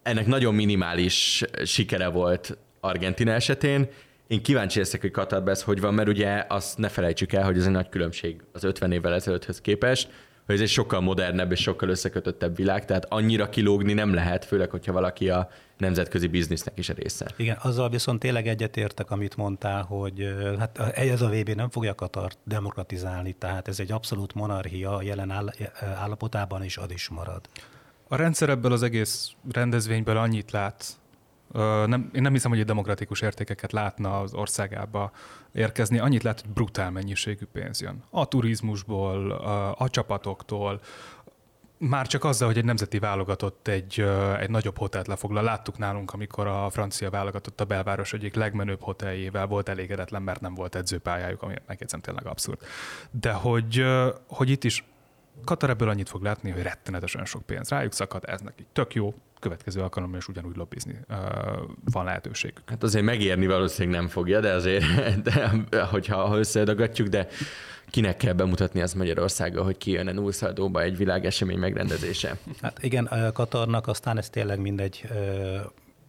Ennek 0.03 0.25
nagyon 0.25 0.55
minimális 0.55 1.43
sikere 1.63 2.07
volt 2.07 2.57
Argentina 2.79 3.31
esetén. 3.31 3.87
Én 4.27 4.41
kíváncsi 4.41 4.79
leszek, 4.79 5.01
hogy 5.01 5.11
Katarban 5.11 5.53
ez 5.53 5.63
hogy 5.63 5.81
van, 5.81 5.93
mert 5.93 6.07
ugye 6.07 6.45
azt 6.47 6.77
ne 6.77 6.89
felejtsük 6.89 7.33
el, 7.33 7.43
hogy 7.43 7.57
ez 7.57 7.65
egy 7.65 7.71
nagy 7.71 7.89
különbség 7.89 8.41
az 8.51 8.63
50 8.63 8.91
évvel 8.91 9.13
ezelőtthöz 9.13 9.61
képest, 9.61 10.09
hogy 10.45 10.55
ez 10.55 10.61
egy 10.61 10.67
sokkal 10.67 11.01
modernebb 11.01 11.51
és 11.51 11.61
sokkal 11.61 11.89
összekötöttebb 11.89 12.55
világ, 12.55 12.85
tehát 12.85 13.05
annyira 13.09 13.49
kilógni 13.49 13.93
nem 13.93 14.13
lehet, 14.13 14.45
főleg, 14.45 14.69
hogyha 14.69 14.91
valaki 14.91 15.29
a 15.29 15.49
nemzetközi 15.77 16.27
biznisznek 16.27 16.77
is 16.77 16.89
a 16.89 16.93
része. 16.93 17.27
Igen, 17.37 17.57
azzal 17.61 17.89
viszont 17.89 18.19
tényleg 18.19 18.47
egyetértek, 18.47 19.11
amit 19.11 19.35
mondtál, 19.35 19.83
hogy 19.83 20.35
hát 20.59 20.79
ez 20.95 21.21
a 21.21 21.29
VB 21.29 21.49
nem 21.49 21.69
fogja 21.69 21.95
Katart 21.95 22.37
demokratizálni, 22.43 23.33
tehát 23.33 23.67
ez 23.67 23.79
egy 23.79 23.91
abszolút 23.91 24.33
monarchia, 24.33 25.01
jelen 25.01 25.51
állapotában 25.95 26.63
is 26.63 26.77
ad 26.77 26.91
is 26.91 27.09
marad. 27.09 27.41
A 28.07 28.15
rendszer 28.15 28.49
ebből 28.49 28.71
az 28.71 28.83
egész 28.83 29.31
rendezvényből 29.51 30.17
annyit 30.17 30.51
lát, 30.51 30.85
nem, 31.85 32.09
én 32.13 32.21
nem 32.21 32.33
hiszem, 32.33 32.51
hogy 32.51 32.59
egy 32.59 32.65
demokratikus 32.65 33.21
értékeket 33.21 33.71
látna 33.71 34.19
az 34.19 34.33
országába 34.33 35.11
érkezni. 35.51 35.99
Annyit 35.99 36.23
lát, 36.23 36.41
hogy 36.41 36.49
brutál 36.49 36.91
mennyiségű 36.91 37.45
pénz 37.45 37.81
jön. 37.81 38.03
A 38.09 38.27
turizmusból, 38.27 39.31
a, 39.31 39.75
a 39.77 39.89
csapatoktól, 39.89 40.81
már 41.77 42.07
csak 42.07 42.23
azzal, 42.23 42.47
hogy 42.47 42.57
egy 42.57 42.65
nemzeti 42.65 42.99
válogatott 42.99 43.67
egy, 43.67 44.05
egy 44.39 44.49
nagyobb 44.49 44.77
hotelt 44.77 45.07
lefoglal. 45.07 45.43
Láttuk 45.43 45.77
nálunk, 45.77 46.13
amikor 46.13 46.47
a 46.47 46.69
francia 46.69 47.09
válogatott 47.09 47.61
a 47.61 47.65
belváros 47.65 48.13
egyik 48.13 48.35
legmenőbb 48.35 48.81
hoteljével 48.81 49.47
volt 49.47 49.69
elégedetlen, 49.69 50.21
mert 50.21 50.41
nem 50.41 50.53
volt 50.53 50.75
edzőpályájuk, 50.75 51.41
ami 51.41 51.53
megjegyzem 51.67 51.99
tényleg 51.99 52.25
abszurd. 52.25 52.59
De 53.11 53.31
hogy, 53.31 53.85
hogy 54.27 54.49
itt 54.49 54.63
is 54.63 54.83
Katar 55.43 55.69
ebből 55.69 55.89
annyit 55.89 56.09
fog 56.09 56.23
látni, 56.23 56.51
hogy 56.51 56.61
rettenetesen 56.61 57.25
sok 57.25 57.45
pénz 57.45 57.69
rájuk 57.69 57.93
szakad, 57.93 58.23
ez 58.25 58.41
neki 58.41 58.65
tök 58.73 58.93
jó, 58.93 59.13
következő 59.45 59.81
alkalommal 59.81 60.17
is 60.17 60.27
ugyanúgy 60.27 60.55
lobbizni 60.55 60.99
uh, 61.09 61.17
van 61.91 62.05
lehetőség. 62.05 62.53
Hát 62.65 62.83
azért 62.83 63.05
megérni 63.05 63.47
valószínűleg 63.47 63.99
nem 63.99 64.09
fogja, 64.09 64.39
de 64.39 64.51
azért, 64.51 64.85
de, 65.69 65.83
hogyha 65.83 66.27
ha 66.27 66.37
összedagatjuk, 66.37 67.07
de 67.07 67.27
kinek 67.89 68.17
kell 68.17 68.33
bemutatni 68.33 68.81
az 68.81 68.93
Magyarországa, 68.93 69.63
hogy 69.63 69.77
ki 69.77 69.91
jön 69.91 70.13
Nulszaldóba 70.13 70.81
egy 70.81 70.97
világesemény 70.97 71.57
megrendezése? 71.57 72.37
Hát 72.61 72.83
igen, 72.83 73.09
Katarnak 73.33 73.87
aztán 73.87 74.17
ez 74.17 74.29
tényleg 74.29 74.59
mindegy, 74.59 75.09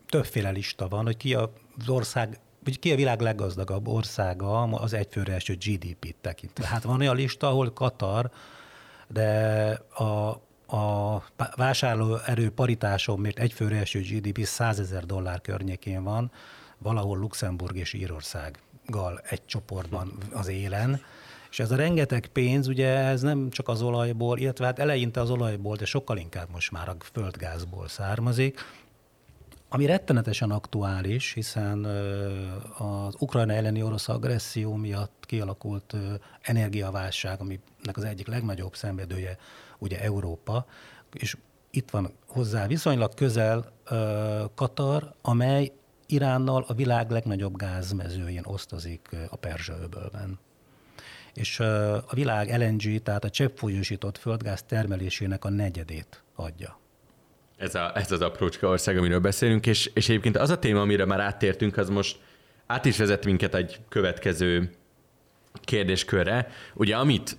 többféle 0.09 0.51
lista 0.51 0.89
van, 0.89 1.05
hogy 1.05 1.17
ki 1.17 1.35
az 1.35 1.49
ország 1.87 2.39
hogy 2.65 2.79
ki 2.79 2.93
a 2.93 2.97
világ 2.97 3.21
leggazdagabb 3.21 3.89
országa 3.89 4.63
az 4.63 4.93
egyfőre 4.93 5.35
eső 5.35 5.55
GDP-t 5.55 6.17
tekintve. 6.21 6.67
Hát 6.67 6.83
van 6.83 7.01
olyan 7.01 7.17
lista, 7.17 7.49
ahol 7.49 7.73
Katar, 7.73 8.31
de 9.09 9.69
a 9.95 10.41
a 10.67 11.23
vásárlóerő 11.57 12.51
paritáson, 12.51 13.21
mert 13.21 13.39
egyfőre 13.39 13.77
eső 13.77 14.01
GDP 14.01 14.45
100 14.45 14.81
ezer 14.81 15.05
dollár 15.05 15.41
környékén 15.41 16.03
van, 16.03 16.31
valahol 16.79 17.19
Luxemburg 17.19 17.77
és 17.77 17.93
Írországgal 17.93 19.21
egy 19.29 19.45
csoportban 19.47 20.13
az 20.33 20.49
élen, 20.49 21.01
és 21.51 21.59
ez 21.59 21.71
a 21.71 21.77
rengeteg 21.77 22.27
pénz, 22.27 22.67
ugye 22.67 22.89
ez 22.89 23.21
nem 23.21 23.51
csak 23.51 23.69
az 23.69 23.83
olajból, 23.83 24.39
illetve 24.39 24.65
hát 24.65 24.79
eleinte 24.79 25.21
az 25.21 25.31
olajból, 25.31 25.77
de 25.77 25.85
sokkal 25.85 26.17
inkább 26.17 26.49
most 26.53 26.71
már 26.71 26.89
a 26.89 26.97
földgázból 27.13 27.89
származik, 27.89 28.61
ami 29.69 29.87
rettenetesen 29.87 30.51
aktuális, 30.51 31.33
hiszen 31.33 31.85
az 32.79 33.15
Ukrajna 33.19 33.53
elleni 33.53 33.83
orosz 33.83 34.09
agresszió 34.09 34.75
miatt 34.75 35.25
kialakult 35.27 35.95
energiaválság, 36.43 37.41
aminek 37.41 37.97
az 37.97 38.05
egyik 38.05 38.27
legnagyobb 38.27 38.75
szenvedője 38.75 39.39
ugye 39.79 40.01
Európa, 40.01 40.67
és 41.13 41.37
itt 41.71 41.91
van 41.91 42.13
hozzá 42.27 42.67
viszonylag 42.67 43.15
közel 43.15 43.73
Katar, 44.55 45.15
amely 45.23 45.73
Iránnal 46.07 46.65
a 46.69 46.75
világ 46.75 47.11
legnagyobb 47.11 47.57
gázmezőjén 47.57 48.45
osztozik 48.45 49.09
a 49.29 49.37
Perzsa-öbölben. 49.37 50.39
És 51.35 51.61
a 51.61 52.13
világ 52.13 52.59
LNG, 52.59 53.03
tehát 53.03 53.25
a 53.25 53.31
cseppfolyósított 53.31 54.19
földgáz 54.19 54.63
termelésének 54.63 55.45
a 55.45 55.51
negyedét 55.51 56.23
adja. 56.35 56.79
Ez, 57.57 57.75
a, 57.75 57.97
ez 57.97 58.13
az 58.13 58.21
aprócska 58.21 58.69
ország, 58.69 58.99
amiről 58.99 59.21
beszélünk, 59.21 59.67
és, 59.67 59.91
és 59.95 60.09
egyébként 60.09 60.37
az 60.37 60.51
a 60.51 60.59
téma, 60.59 60.81
amire 60.81 61.05
már 61.05 61.21
áttértünk, 61.21 61.77
az 61.77 61.89
most 61.89 62.19
át 62.67 62.85
is 62.85 62.97
vezet 62.97 63.25
minket 63.25 63.55
egy 63.55 63.81
következő 63.89 64.71
kérdéskörre. 65.61 66.49
Ugye 66.75 66.97
amit 66.97 67.37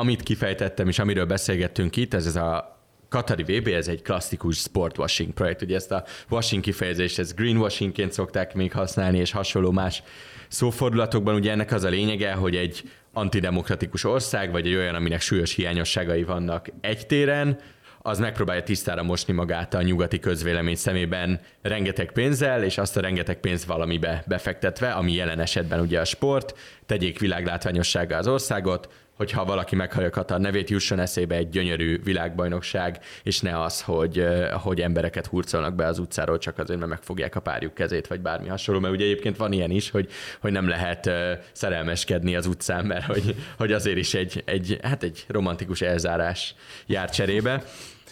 amit 0.00 0.22
kifejtettem, 0.22 0.88
és 0.88 0.98
amiről 0.98 1.24
beszélgettünk 1.24 1.96
itt, 1.96 2.14
ez, 2.14 2.26
ez 2.26 2.36
a 2.36 2.78
Katari 3.08 3.42
VB, 3.42 3.66
ez 3.66 3.88
egy 3.88 4.02
klasszikus 4.02 4.56
sportwashing 4.56 5.32
projekt. 5.32 5.62
Ugye 5.62 5.74
ezt 5.74 5.92
a 5.92 6.04
washing 6.30 6.62
kifejezést, 6.62 7.18
ez 7.18 7.34
greenwashingként 7.34 8.12
szokták 8.12 8.54
még 8.54 8.72
használni, 8.72 9.18
és 9.18 9.30
hasonló 9.30 9.70
más 9.70 10.02
szófordulatokban. 10.48 11.34
Ugye 11.34 11.50
ennek 11.50 11.72
az 11.72 11.84
a 11.84 11.88
lényege, 11.88 12.32
hogy 12.32 12.56
egy 12.56 12.90
antidemokratikus 13.12 14.04
ország, 14.04 14.50
vagy 14.50 14.66
egy 14.66 14.74
olyan, 14.74 14.94
aminek 14.94 15.20
súlyos 15.20 15.54
hiányosságai 15.54 16.24
vannak 16.24 16.68
egy 16.80 17.06
téren, 17.06 17.58
az 18.02 18.18
megpróbálja 18.18 18.62
tisztára 18.62 19.02
mosni 19.02 19.32
magát 19.32 19.74
a 19.74 19.82
nyugati 19.82 20.18
közvélemény 20.18 20.76
szemében 20.76 21.40
rengeteg 21.62 22.12
pénzzel, 22.12 22.62
és 22.62 22.78
azt 22.78 22.96
a 22.96 23.00
rengeteg 23.00 23.40
pénzt 23.40 23.64
valamibe 23.64 24.24
befektetve, 24.26 24.90
ami 24.90 25.12
jelen 25.12 25.40
esetben 25.40 25.80
ugye 25.80 26.00
a 26.00 26.04
sport, 26.04 26.58
tegyék 26.86 27.18
világlátványossága 27.18 28.16
az 28.16 28.26
országot, 28.26 28.88
hogyha 29.18 29.44
valaki 29.44 29.76
meghallja 29.76 30.10
Katar 30.10 30.40
nevét, 30.40 30.70
jusson 30.70 30.98
eszébe 30.98 31.34
egy 31.34 31.48
gyönyörű 31.48 32.02
világbajnokság, 32.02 32.98
és 33.22 33.40
ne 33.40 33.62
az, 33.62 33.82
hogy, 33.82 34.26
hogy 34.52 34.80
embereket 34.80 35.26
hurcolnak 35.26 35.74
be 35.74 35.86
az 35.86 35.98
utcáról 35.98 36.38
csak 36.38 36.58
azért, 36.58 36.78
mert 36.78 36.90
megfogják 36.90 37.36
a 37.36 37.40
párjuk 37.40 37.74
kezét, 37.74 38.06
vagy 38.06 38.20
bármi 38.20 38.48
hasonló, 38.48 38.80
mert 38.80 38.94
ugye 38.94 39.04
egyébként 39.04 39.36
van 39.36 39.52
ilyen 39.52 39.70
is, 39.70 39.90
hogy, 39.90 40.10
hogy 40.40 40.52
nem 40.52 40.68
lehet 40.68 41.10
szerelmeskedni 41.52 42.36
az 42.36 42.46
utcán, 42.46 42.84
mert 42.84 43.04
hogy, 43.04 43.34
hogy 43.56 43.72
azért 43.72 43.96
is 43.96 44.14
egy, 44.14 44.42
egy, 44.46 44.78
hát 44.82 45.02
egy 45.02 45.24
romantikus 45.28 45.80
elzárás 45.80 46.54
jár 46.86 47.10
cserébe. 47.10 47.62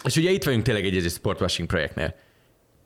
És 0.03 0.15
ugye 0.15 0.29
itt 0.29 0.43
vagyunk 0.43 0.63
tényleg 0.63 0.85
egy, 0.85 0.95
egy 0.95 1.09
sportwashing 1.09 1.67
projektnél. 1.67 2.15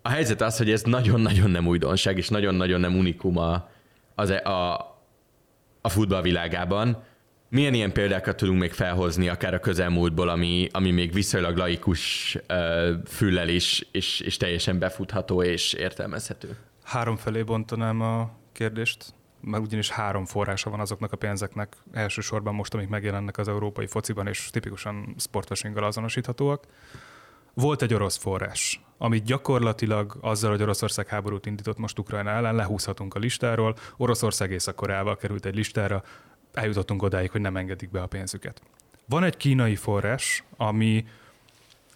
A 0.01 0.09
helyzet 0.09 0.41
az, 0.41 0.57
hogy 0.57 0.71
ez 0.71 0.81
nagyon-nagyon 0.81 1.49
nem 1.49 1.67
újdonság, 1.67 2.17
és 2.17 2.29
nagyon-nagyon 2.29 2.79
nem 2.79 2.97
unikum 2.97 3.37
a, 3.37 3.69
az, 4.15 4.29
e, 4.29 4.41
a, 4.49 4.73
a 5.81 5.89
futballvilágában, 5.89 7.03
milyen 7.51 7.73
ilyen 7.73 7.91
példákat 7.91 8.35
tudunk 8.35 8.59
még 8.59 8.71
felhozni, 8.71 9.27
akár 9.27 9.53
a 9.53 9.59
közelmúltból, 9.59 10.29
ami, 10.29 10.67
ami 10.71 10.91
még 10.91 11.13
viszonylag 11.13 11.57
laikus 11.57 12.35
uh, 12.49 13.03
füllel 13.07 13.49
is, 13.49 13.87
és, 13.91 14.19
és 14.19 14.37
teljesen 14.37 14.79
befutható 14.79 15.43
és 15.43 15.73
értelmezhető? 15.73 16.57
Három 16.83 17.15
felé 17.15 17.43
bontanám 17.43 18.01
a 18.01 18.31
kérdést. 18.51 19.13
mert 19.41 19.63
ugyanis 19.63 19.89
három 19.89 20.25
forrása 20.25 20.69
van 20.69 20.79
azoknak 20.79 21.11
a 21.11 21.17
pénzeknek, 21.17 21.75
elsősorban 21.91 22.55
most, 22.55 22.73
amik 22.73 22.87
megjelennek 22.87 23.37
az 23.37 23.47
európai 23.47 23.87
fociban, 23.87 24.27
és 24.27 24.49
tipikusan 24.51 25.15
sportvasinggal 25.17 25.83
azonosíthatóak. 25.83 26.65
Volt 27.53 27.81
egy 27.81 27.93
orosz 27.93 28.17
forrás, 28.17 28.81
amit 28.97 29.23
gyakorlatilag 29.23 30.17
azzal, 30.21 30.51
hogy 30.51 30.61
Oroszország 30.61 31.07
háborút 31.07 31.45
indított 31.45 31.77
most 31.77 31.99
Ukrajna 31.99 32.29
ellen, 32.29 32.55
lehúzhatunk 32.55 33.15
a 33.15 33.19
listáról. 33.19 33.75
Oroszország 33.97 34.51
észak 34.51 35.17
került 35.19 35.45
egy 35.45 35.55
listára, 35.55 36.03
eljutottunk 36.53 37.03
odáig, 37.03 37.31
hogy 37.31 37.41
nem 37.41 37.57
engedik 37.57 37.91
be 37.91 38.01
a 38.01 38.07
pénzüket. 38.07 38.61
Van 39.05 39.23
egy 39.23 39.37
kínai 39.37 39.75
forrás, 39.75 40.43
ami 40.57 41.05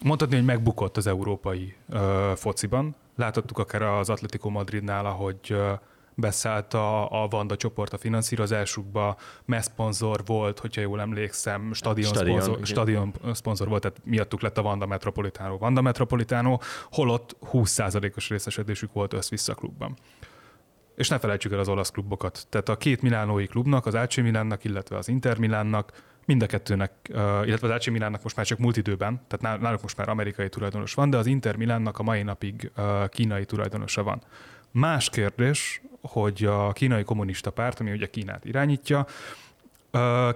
mondhatni, 0.02 0.36
hogy 0.36 0.46
megbukott 0.46 0.98
az 0.98 1.08
európai 1.08 1.76
ö, 1.90 2.32
fociban. 2.36 2.96
Láthattuk 3.16 3.58
akár 3.58 3.82
az 3.82 4.10
Atletico 4.10 4.50
Madridnál, 4.50 5.06
ahogy 5.06 5.40
ö, 5.50 5.74
beszállt 6.16 6.74
a, 6.74 7.24
a 7.24 7.28
Vanda 7.28 7.56
csoport 7.56 7.94
a 7.94 7.98
finanszírozásukba, 7.98 9.18
szponzor 9.60 10.22
volt, 10.26 10.60
hogyha 10.60 10.82
jól 10.82 11.02
emlékszem, 11.02 11.74
stadion, 11.74 12.14
stadion, 12.14 12.42
szponzor, 12.42 12.66
stadion 12.66 13.14
szponzor 13.34 13.68
volt, 13.68 13.82
tehát 13.82 14.02
miattuk 14.04 14.42
lett 14.42 14.58
a 14.58 14.62
Vanda 14.62 14.86
Metropolitano. 14.86 15.58
Vanda 15.58 15.82
Metropolitano, 15.82 16.58
holott 16.92 17.36
20%-os 17.52 18.30
részesedésük 18.30 18.94
volt 18.94 19.14
össz-vissza 19.14 19.54
klubban. 19.54 19.98
És 20.96 21.10
ne 21.10 21.20
felejtsük 21.20 21.52
el 21.52 21.60
az 21.60 21.70
olasz 21.70 21.92
klubokat. 21.92 22.48
Tehát 22.50 22.70
a 22.70 22.78
két 22.78 23.02
milánói 23.02 23.46
klubnak, 23.46 23.86
az 23.86 23.94
AC 23.94 24.18
Milánnak, 24.18 24.64
illetve 24.64 24.98
az 24.98 25.08
Inter 25.08 25.38
Milánnak, 25.38 25.92
mind 26.26 26.42
a 26.42 26.46
kettőnek, 26.46 26.92
illetve 27.46 27.68
az 27.68 27.74
AC 27.74 27.88
Milánnak 27.88 28.24
most 28.24 28.36
már 28.36 28.46
csak 28.46 28.58
múlt 28.58 28.78
időben, 28.78 29.22
tehát 29.28 29.62
náluk 29.62 29.82
most 29.82 29.98
már 29.98 30.10
amerikai 30.10 30.50
tulajdonos 30.50 30.94
van, 30.94 31.10
de 31.10 31.18
az 31.18 31.26
Inter 31.26 31.56
Milánnak 31.56 32.00
a 32.00 32.04
mai 32.04 32.24
napig 32.24 32.72
kínai 33.10 33.46
tulajdonosa 33.46 34.04
van. 34.04 34.22
Más 34.72 35.10
kérdés, 35.10 35.82
hogy 36.02 36.46
a 36.46 36.72
kínai 36.72 37.04
kommunista 37.04 37.52
párt, 37.52 37.80
ami 37.80 37.92
ugye 37.92 38.06
Kínát 38.10 38.46
irányítja, 38.46 39.06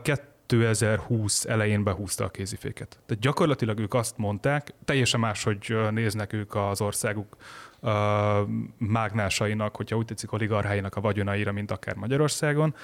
2020 0.02 1.46
elején 1.46 1.84
behúzta 1.84 2.24
a 2.24 2.30
kéziféket. 2.30 3.00
Tehát 3.06 3.24
gyakorlatilag 3.24 3.80
ők 3.80 3.94
azt 3.94 4.18
mondták, 4.18 4.74
teljesen 4.86 5.20
más, 5.20 5.44
hogy 5.44 5.76
néznek 5.92 6.34
ők 6.34 6.56
az 6.56 6.82
országuk 6.82 7.38
mágnásainak, 8.78 9.76
hogyha 9.76 9.96
úgy 9.96 10.06
tetszik, 10.06 10.32
oligarcháinak 10.32 10.96
a 10.96 11.02
vagyonaira, 11.02 11.52
mint 11.52 11.72
akár 11.72 11.96
Magyarországon. 11.96 12.76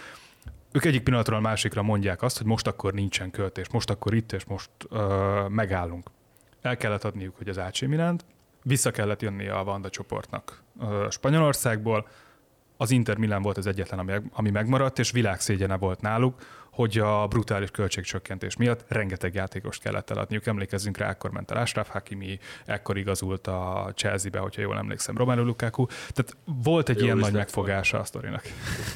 Ők 0.71 0.85
egyik 0.85 1.03
pillanatról 1.03 1.37
a 1.37 1.41
másikra 1.41 1.81
mondják 1.81 2.21
azt, 2.21 2.37
hogy 2.37 2.45
most 2.45 2.67
akkor 2.67 2.93
nincsen 2.93 3.31
költés, 3.31 3.69
most 3.69 3.89
akkor 3.89 4.13
itt 4.13 4.31
és 4.31 4.45
most 4.45 4.69
ö, 4.89 5.45
megállunk. 5.49 6.09
El 6.61 6.77
kellett 6.77 7.03
adniuk, 7.03 7.37
hogy 7.37 7.49
az 7.49 7.57
AC 7.57 7.81
Milánt, 7.81 8.25
vissza 8.63 8.91
kellett 8.91 9.21
jönni 9.21 9.47
a 9.47 9.63
Vanda 9.63 9.89
csoportnak 9.89 10.63
ö, 10.81 11.07
Spanyolországból, 11.09 12.07
az 12.77 12.91
Inter 12.91 13.17
Milán 13.17 13.41
volt 13.41 13.57
az 13.57 13.67
egyetlen, 13.67 13.99
ami, 13.99 14.13
ami 14.31 14.49
megmaradt, 14.49 14.99
és 14.99 15.11
világszégyene 15.11 15.77
volt 15.77 16.01
náluk, 16.01 16.35
hogy 16.75 16.97
a 16.97 17.27
brutális 17.27 17.71
költségcsökkentés 17.71 18.55
miatt 18.55 18.85
rengeteg 18.87 19.33
játékost 19.33 19.81
kellett 19.81 20.09
eladniuk. 20.09 20.45
Emlékezzünk 20.45 20.97
rá, 20.97 21.09
akkor 21.09 21.31
ment 21.31 21.51
el 21.51 21.61
Ashraf 21.61 21.89
Hakimi, 21.89 22.39
ekkor 22.65 22.97
igazult 22.97 23.47
a 23.47 23.91
Chelsea-be, 23.95 24.39
hogyha 24.39 24.61
jól 24.61 24.77
emlékszem, 24.77 25.17
Romelu 25.17 25.43
Lukaku. 25.43 25.85
Tehát 25.85 26.37
volt 26.63 26.89
egy 26.89 26.97
Jó 26.97 27.03
ilyen 27.03 27.17
nagy 27.17 27.33
megfogása 27.33 27.99
a 27.99 28.03
sztorinak. 28.03 28.43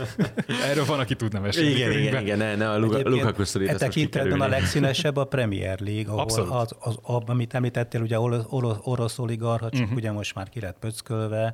Erről 0.69 0.85
van, 0.85 0.99
aki 0.99 1.15
tudna 1.15 1.39
mesélni. 1.39 1.69
Igen, 1.69 1.91
igen, 1.91 2.21
igen, 2.21 2.37
ne, 2.37 2.55
ne 2.55 2.69
a 2.69 2.77
Lukaku 2.79 3.43
sztorit. 3.43 3.69
E 3.69 3.75
tekintetben 3.75 4.41
a 4.41 4.47
legszínesebb 4.47 5.17
a 5.17 5.25
Premier 5.25 5.79
League, 5.79 6.07
ahol 6.11 6.21
Abszolút. 6.21 6.51
az, 6.51 6.75
az, 6.79 6.99
az, 7.01 7.23
amit 7.25 7.53
említettél, 7.53 8.01
ugye 8.01 8.19
orosz, 8.19 8.45
orosz, 8.49 8.77
orosz 8.83 9.19
oligarcha, 9.19 9.69
csak 9.69 9.81
uh-huh. 9.81 9.97
ugye 9.97 10.11
most 10.11 10.35
már 10.35 10.49
ki 10.49 10.59
lett 10.59 10.77
pöckölve, 10.79 11.53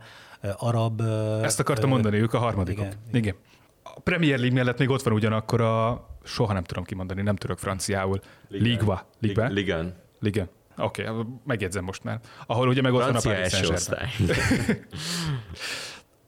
arab... 0.57 1.01
Ezt 1.41 1.59
akartam 1.59 1.89
mondani, 1.89 2.17
ők 2.17 2.33
a 2.33 2.37
harmadikok. 2.37 2.85
Igen. 2.85 2.97
igen. 3.11 3.35
A 3.83 3.99
Premier 3.99 4.39
League 4.39 4.57
mellett 4.57 4.77
még 4.77 4.89
ott 4.89 5.01
van 5.01 5.13
ugyanakkor 5.13 5.61
a, 5.61 6.07
soha 6.25 6.53
nem 6.53 6.63
tudom 6.63 6.83
kimondani, 6.83 7.21
nem 7.21 7.35
tudok 7.35 7.59
franciául, 7.59 8.19
Ligva. 8.47 9.07
Ligva? 9.19 9.47
Ligan. 9.47 9.93
Ligan. 10.19 10.49
Oké, 10.77 11.07
okay, 11.07 11.23
megjegyzem 11.45 11.83
most 11.83 12.03
már. 12.03 12.19
Ahol 12.45 12.67
ugye 12.67 12.81
meg 12.81 12.93
ott 12.93 13.03
van 13.03 13.15
a 13.15 13.21
Paris 13.21 13.53
saint 13.53 13.89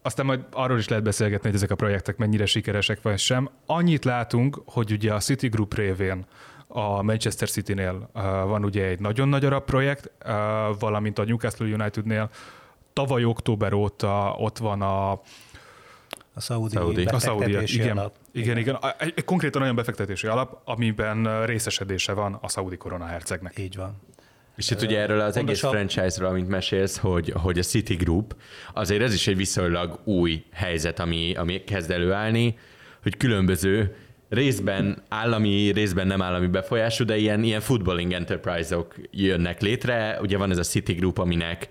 Aztán 0.01 0.25
majd 0.25 0.45
arról 0.51 0.77
is 0.77 0.87
lehet 0.87 1.03
beszélgetni, 1.03 1.47
hogy 1.47 1.57
ezek 1.57 1.71
a 1.71 1.75
projektek 1.75 2.17
mennyire 2.17 2.45
sikeresek 2.45 3.01
vagy 3.01 3.17
sem. 3.17 3.49
Annyit 3.65 4.05
látunk, 4.05 4.61
hogy 4.65 4.91
ugye 4.91 5.13
a 5.13 5.19
City 5.19 5.47
Group 5.47 5.73
révén 5.73 6.25
a 6.67 7.01
Manchester 7.01 7.49
City-nél 7.49 8.09
uh, 8.13 8.21
van 8.23 8.63
ugye 8.63 8.85
egy 8.85 8.99
nagyon 8.99 9.27
nagy 9.27 9.45
arab 9.45 9.63
projekt, 9.63 10.11
uh, 10.25 10.31
valamint 10.79 11.19
a 11.19 11.23
Newcastle 11.23 11.65
United-nél 11.65 12.29
tavaly 12.93 13.23
október 13.23 13.73
óta 13.73 14.35
ott 14.37 14.57
van 14.57 14.81
a 14.81 15.21
a 16.37 16.39
szaudi, 16.39 16.75
szaudi. 16.75 17.03
A 17.03 17.19
szaudi, 17.19 17.57
igen, 17.73 17.97
alap. 17.97 18.15
Igen, 18.31 18.57
igen. 18.57 18.77
Egy, 18.97 19.13
egy 19.15 19.23
konkrétan 19.23 19.61
olyan 19.61 19.75
befektetési 19.75 20.27
alap, 20.27 20.61
amiben 20.65 21.45
részesedése 21.45 22.13
van 22.13 22.37
a 22.41 22.49
szaudi 22.49 22.77
koronahercegnek. 22.77 23.59
Így 23.59 23.75
van. 23.75 24.01
És 24.55 24.71
itt 24.71 24.81
ugye 24.81 24.99
erről 24.99 25.19
az 25.19 25.33
Pontosabb... 25.33 25.73
egész 25.73 25.91
franchise-ról, 25.91 26.29
amit 26.29 26.47
mesélsz, 26.47 26.97
hogy, 26.97 27.33
hogy 27.35 27.59
a 27.59 27.61
City 27.61 27.95
Group, 27.95 28.35
azért 28.73 29.01
ez 29.01 29.13
is 29.13 29.27
egy 29.27 29.35
viszonylag 29.35 29.99
új 30.03 30.43
helyzet, 30.53 30.99
ami, 30.99 31.33
ami 31.35 31.63
kezd 31.63 31.91
előállni, 31.91 32.57
hogy 33.01 33.17
különböző 33.17 33.95
részben 34.29 35.03
állami, 35.09 35.71
részben 35.71 36.07
nem 36.07 36.21
állami 36.21 36.47
befolyású, 36.47 37.05
de 37.05 37.17
ilyen, 37.17 37.43
ilyen 37.43 37.61
footballing 37.61 38.11
enterprise-ok 38.11 38.95
jönnek 39.11 39.61
létre. 39.61 40.19
Ugye 40.21 40.37
van 40.37 40.51
ez 40.51 40.57
a 40.57 40.63
City 40.63 40.93
Group, 40.93 41.17
aminek 41.17 41.69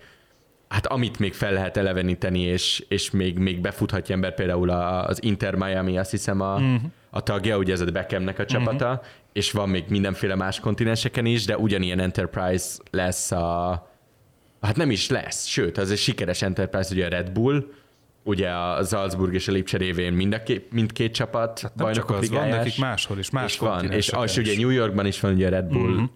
hát 0.69 0.87
amit 0.87 1.19
még 1.19 1.35
fel 1.35 1.53
lehet 1.53 1.77
eleveníteni, 1.77 2.41
és, 2.41 2.85
és 2.89 3.11
még, 3.11 3.39
még 3.39 3.61
befuthatja 3.61 4.15
ember, 4.15 4.35
például 4.35 4.71
az 4.71 5.23
Inter 5.23 5.55
Miami, 5.55 5.99
azt 5.99 6.11
hiszem 6.11 6.41
a, 6.41 6.55
uh-huh. 6.55 6.81
a 7.11 7.23
tagja, 7.23 7.57
ugye 7.57 7.73
ez 7.73 7.81
a 7.81 7.85
Beckhamnek 7.85 8.39
a 8.39 8.45
csapata, 8.45 8.91
uh-huh. 8.91 9.07
és 9.33 9.53
van 9.53 9.69
még 9.69 9.85
mindenféle 9.89 10.35
más 10.35 10.61
kontinenseken 10.61 11.27
is, 11.27 11.45
de 11.45 11.59
ugyanilyen 11.59 12.01
Enterprise 12.01 12.77
lesz 12.91 13.33
a, 13.33 13.91
hát 14.61 14.77
nem 14.77 14.91
is 14.91 15.09
lesz, 15.09 15.47
sőt, 15.47 15.79
az 15.79 15.91
egy 15.91 15.99
sikeres 15.99 16.43
Enterprise, 16.43 16.95
ugye 16.95 17.07
a 17.07 17.09
Red 17.09 17.31
Bull, 17.31 17.65
ugye 18.23 18.49
a 18.49 18.85
Salzburg 18.85 19.35
és 19.35 19.49
a 19.49 19.53
Lipcse 19.53 19.77
révén 19.77 20.13
mind 20.13 20.35
a 20.35 20.43
két, 20.43 20.73
mindkét 20.73 21.15
csapat 21.15 21.61
hát 21.61 21.75
bajnokok 21.77 22.11
csak 22.11 22.23
az 22.23 22.31
van, 22.31 22.49
nekik 22.49 22.79
máshol 22.79 23.19
is, 23.19 23.31
más 23.31 23.53
és 23.53 23.59
van, 23.59 23.93
és, 23.93 24.13
és 24.25 24.37
ugye 24.37 24.57
New 24.57 24.71
Yorkban 24.71 25.07
is 25.07 25.21
van 25.21 25.33
ugye 25.33 25.47
a 25.47 25.51
Red 25.51 25.67
Bull 25.67 25.91
uh-huh 25.91 26.09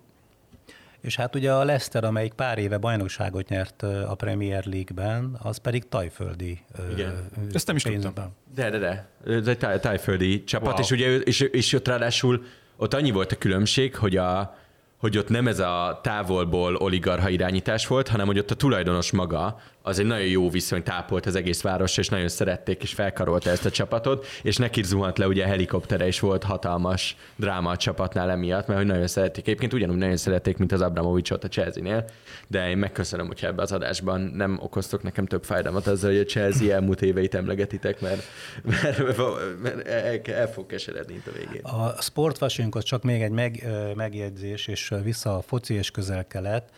és 1.01 1.17
hát 1.17 1.35
ugye 1.35 1.53
a 1.53 1.65
Leicester, 1.65 2.05
amelyik 2.05 2.33
pár 2.33 2.59
éve 2.59 2.79
bajnokságot 2.79 3.49
nyert 3.49 3.83
a 3.83 4.15
Premier 4.15 4.65
League-ben, 4.67 5.37
az 5.43 5.57
pedig 5.57 5.89
tajföldi 5.89 6.61
Igen. 6.93 7.29
Ezt 7.53 7.67
nem 7.67 7.77
is 7.77 7.83
pénzben. 7.83 8.13
tudtam. 8.15 8.35
De, 8.55 8.71
de, 8.71 8.79
de. 8.79 9.09
Ez 9.27 9.47
egy 9.47 9.59
táj, 9.59 9.81
tájföldi 9.81 10.45
csapat, 10.45 10.73
wow. 10.73 10.81
és 10.81 10.91
ugye 10.91 11.17
és, 11.17 11.41
és 11.41 11.73
ott 11.73 11.89
ráadásul 11.89 12.45
ott 12.77 12.95
annyi 12.95 13.11
volt 13.11 13.33
a 13.33 13.37
különbség, 13.37 13.97
hogy 13.97 14.17
a, 14.17 14.57
hogy 14.97 15.19
ott 15.19 15.29
nem 15.29 15.47
ez 15.47 15.59
a 15.59 16.01
távolból 16.03 16.75
oligarha 16.75 17.29
irányítás 17.29 17.87
volt, 17.87 18.09
hanem 18.09 18.27
hogy 18.27 18.39
ott 18.39 18.51
a 18.51 18.55
tulajdonos 18.55 19.11
maga 19.11 19.61
az 19.83 19.99
egy 19.99 20.07
nagyon 20.07 20.27
jó 20.27 20.51
viszonyt 20.51 20.85
tápolt 20.85 21.27
az 21.27 21.35
egész 21.35 21.63
város, 21.63 21.97
és 21.97 22.09
nagyon 22.09 22.29
szerették, 22.29 22.83
és 22.83 22.93
felkarolta 22.93 23.51
ezt 23.51 23.65
a 23.65 23.71
csapatot, 23.71 24.27
és 24.43 24.57
neki 24.57 24.83
zuhant 24.83 25.19
le, 25.19 25.27
ugye 25.27 25.45
a 25.45 25.47
helikoptere 25.47 26.07
is 26.07 26.21
volt 26.21 26.43
hatalmas 26.43 27.17
dráma 27.37 27.71
a 27.71 27.77
csapatnál 27.77 28.31
emiatt, 28.31 28.67
mert 28.67 28.79
hogy 28.79 28.89
nagyon 28.89 29.07
szerették. 29.07 29.47
Egyébként 29.47 29.73
ugyanúgy 29.73 29.97
nagyon 29.97 30.17
szerették, 30.17 30.57
mint 30.57 30.73
az 30.73 30.81
Abramovicsot 30.81 31.45
a 31.45 31.49
Chelsea-nél, 31.49 32.05
de 32.47 32.69
én 32.69 32.79
megköszönöm, 32.79 33.27
hogyha 33.27 33.47
ebbe 33.47 33.63
az 33.63 33.73
adásban 33.73 34.21
nem 34.21 34.59
okoztok 34.63 35.03
nekem 35.03 35.27
több 35.27 35.45
fájdalmat 35.45 35.87
azzal, 35.87 36.11
hogy 36.11 36.21
a 36.21 36.25
Chelsea 36.25 36.75
elmúlt 36.75 37.03
éveit 37.03 37.35
emlegetitek, 37.35 38.01
mert, 38.01 38.23
mert, 38.63 39.17
mert 39.63 39.87
el, 39.89 40.21
el 40.35 40.49
fog 40.53 40.67
keseredni 40.67 41.15
itt 41.15 41.27
a 41.27 41.33
végén. 41.33 41.63
A 41.63 42.03
sportvasunkhoz 42.03 42.85
csak 42.85 43.03
még 43.03 43.23
egy 43.23 43.31
meg, 43.31 43.69
megjegyzés, 43.95 44.67
és 44.67 44.95
vissza 45.03 45.37
a 45.37 45.43
foci 45.43 45.75
és 45.75 45.91
közel-kelet, 45.91 46.71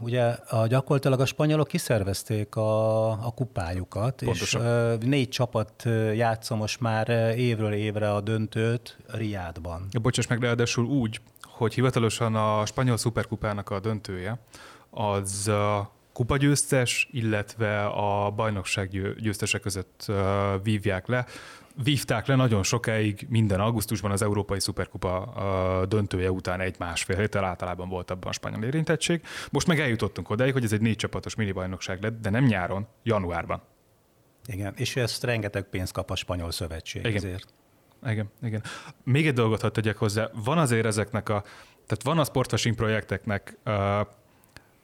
Ugye 0.00 0.22
a, 0.48 0.66
gyakorlatilag 0.66 1.20
a 1.20 1.24
spanyolok 1.24 1.68
kiszervezték 1.68 2.56
a, 2.56 3.10
a 3.10 3.32
kupájukat, 3.34 4.22
Pontosan. 4.24 4.98
és 5.00 5.06
négy 5.06 5.28
csapat 5.28 5.88
játsza 6.14 6.54
most 6.54 6.80
már 6.80 7.08
évről 7.36 7.72
évre 7.72 8.12
a 8.12 8.20
döntőt 8.20 8.96
Riádban. 9.06 9.88
Bocsáss 10.02 10.26
meg, 10.26 10.42
ráadásul 10.42 10.84
úgy, 10.84 11.20
hogy 11.42 11.74
hivatalosan 11.74 12.34
a 12.34 12.66
spanyol 12.66 12.96
szuperkupának 12.96 13.70
a 13.70 13.80
döntője 13.80 14.38
az 14.90 15.50
kupagyőztes, 16.12 17.08
illetve 17.12 17.84
a 17.86 18.30
bajnokság 18.30 18.88
győztese 19.20 19.58
között 19.58 20.12
vívják 20.62 21.06
le 21.06 21.26
vívták 21.82 22.26
le 22.26 22.34
nagyon 22.34 22.62
sokáig 22.62 23.26
minden 23.28 23.60
augusztusban 23.60 24.10
az 24.10 24.22
Európai 24.22 24.60
Szuperkupa 24.60 25.84
döntője 25.88 26.30
után 26.30 26.60
egy-másfél 26.60 27.16
héttel 27.16 27.44
általában 27.44 27.88
volt 27.88 28.10
abban 28.10 28.28
a 28.28 28.32
spanyol 28.32 28.64
érintettség. 28.64 29.22
Most 29.50 29.66
meg 29.66 29.80
eljutottunk 29.80 30.30
odáig, 30.30 30.52
hogy 30.52 30.64
ez 30.64 30.72
egy 30.72 30.80
négy 30.80 30.96
csapatos 30.96 31.34
minibajnokság 31.34 32.02
lett, 32.02 32.20
de 32.20 32.30
nem 32.30 32.44
nyáron, 32.44 32.86
januárban. 33.02 33.62
Igen, 34.46 34.72
és 34.76 34.96
ezt 34.96 35.24
rengeteg 35.24 35.62
pénzt 35.62 35.92
kap 35.92 36.10
a 36.10 36.16
spanyol 36.16 36.50
szövetség 36.50 37.04
igen. 37.04 37.16
ezért. 37.16 37.54
Igen, 38.06 38.30
igen. 38.42 38.62
Még 39.04 39.26
egy 39.26 39.34
dolgot 39.34 39.60
hadd 39.60 39.72
tegyek 39.72 39.96
hozzá. 39.96 40.30
Van 40.44 40.58
azért 40.58 40.86
ezeknek 40.86 41.28
a, 41.28 41.42
tehát 41.86 42.02
van 42.02 42.18
a 42.18 42.24
sportfashing 42.24 42.76
projekteknek 42.76 43.56
uh, 43.64 44.06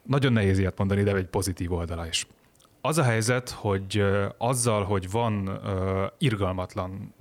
nagyon 0.02 0.32
nehéz 0.32 0.58
ilyet 0.58 0.78
mondani, 0.78 1.02
de 1.02 1.14
egy 1.14 1.26
pozitív 1.26 1.72
oldala 1.72 2.06
is. 2.06 2.26
Az 2.80 2.98
a 2.98 3.02
helyzet, 3.02 3.50
hogy 3.50 4.04
azzal, 4.38 4.84
hogy 4.84 5.10
van 5.10 5.60
irgalmatlan 6.18 7.14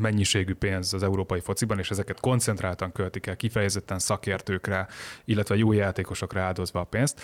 mennyiségű 0.00 0.54
pénz 0.54 0.94
az 0.94 1.02
európai 1.02 1.40
fociban, 1.40 1.78
és 1.78 1.90
ezeket 1.90 2.20
koncentráltan 2.20 2.92
költik 2.92 3.26
el 3.26 3.36
kifejezetten 3.36 3.98
szakértőkre, 3.98 4.86
illetve 5.24 5.56
jó 5.56 5.72
játékosokra 5.72 6.40
áldozva 6.40 6.80
a 6.80 6.84
pénzt, 6.84 7.20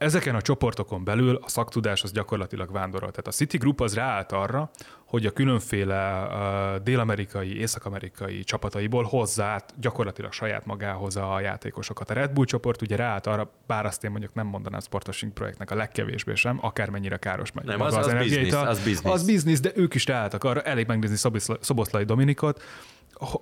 ezeken 0.00 0.34
a 0.34 0.42
csoportokon 0.42 1.04
belül 1.04 1.38
a 1.42 1.48
szaktudás 1.48 2.02
az 2.02 2.12
gyakorlatilag 2.12 2.72
vándorol. 2.72 3.10
Tehát 3.10 3.26
a 3.26 3.30
City 3.30 3.56
Group 3.56 3.80
az 3.80 3.94
ráállt 3.94 4.32
arra, 4.32 4.70
hogy 5.04 5.26
a 5.26 5.30
különféle 5.30 6.22
uh, 6.22 6.82
dél-amerikai, 6.82 7.58
észak-amerikai 7.58 8.44
csapataiból 8.44 9.04
hozzá 9.04 9.64
gyakorlatilag 9.80 10.32
saját 10.32 10.66
magához 10.66 11.16
a 11.16 11.40
játékosokat. 11.40 12.10
A 12.10 12.14
Red 12.14 12.32
Bull 12.32 12.44
csoport 12.44 12.82
ugye 12.82 12.96
ráállt 12.96 13.26
arra, 13.26 13.50
bár 13.66 13.86
azt 13.86 14.04
én 14.04 14.10
mondjuk 14.10 14.34
nem 14.34 14.46
mondanám 14.46 14.80
sportosing 14.80 15.32
projektnek 15.32 15.70
a 15.70 15.74
legkevésbé 15.74 16.34
sem, 16.34 16.58
akármennyire 16.60 17.16
káros 17.16 17.52
megy. 17.52 17.64
Nem, 17.64 17.80
az, 17.80 17.94
az, 17.94 18.06
az, 18.06 18.12
business, 18.12 18.52
az 18.52 18.84
business. 18.84 19.14
Az 19.14 19.26
business, 19.26 19.60
de 19.60 19.70
ők 19.74 19.94
is 19.94 20.06
ráálltak 20.06 20.44
arra, 20.44 20.60
elég 20.62 20.86
megnézni 20.86 21.30
Szoboszlai 21.60 22.04
Dominikot, 22.04 22.62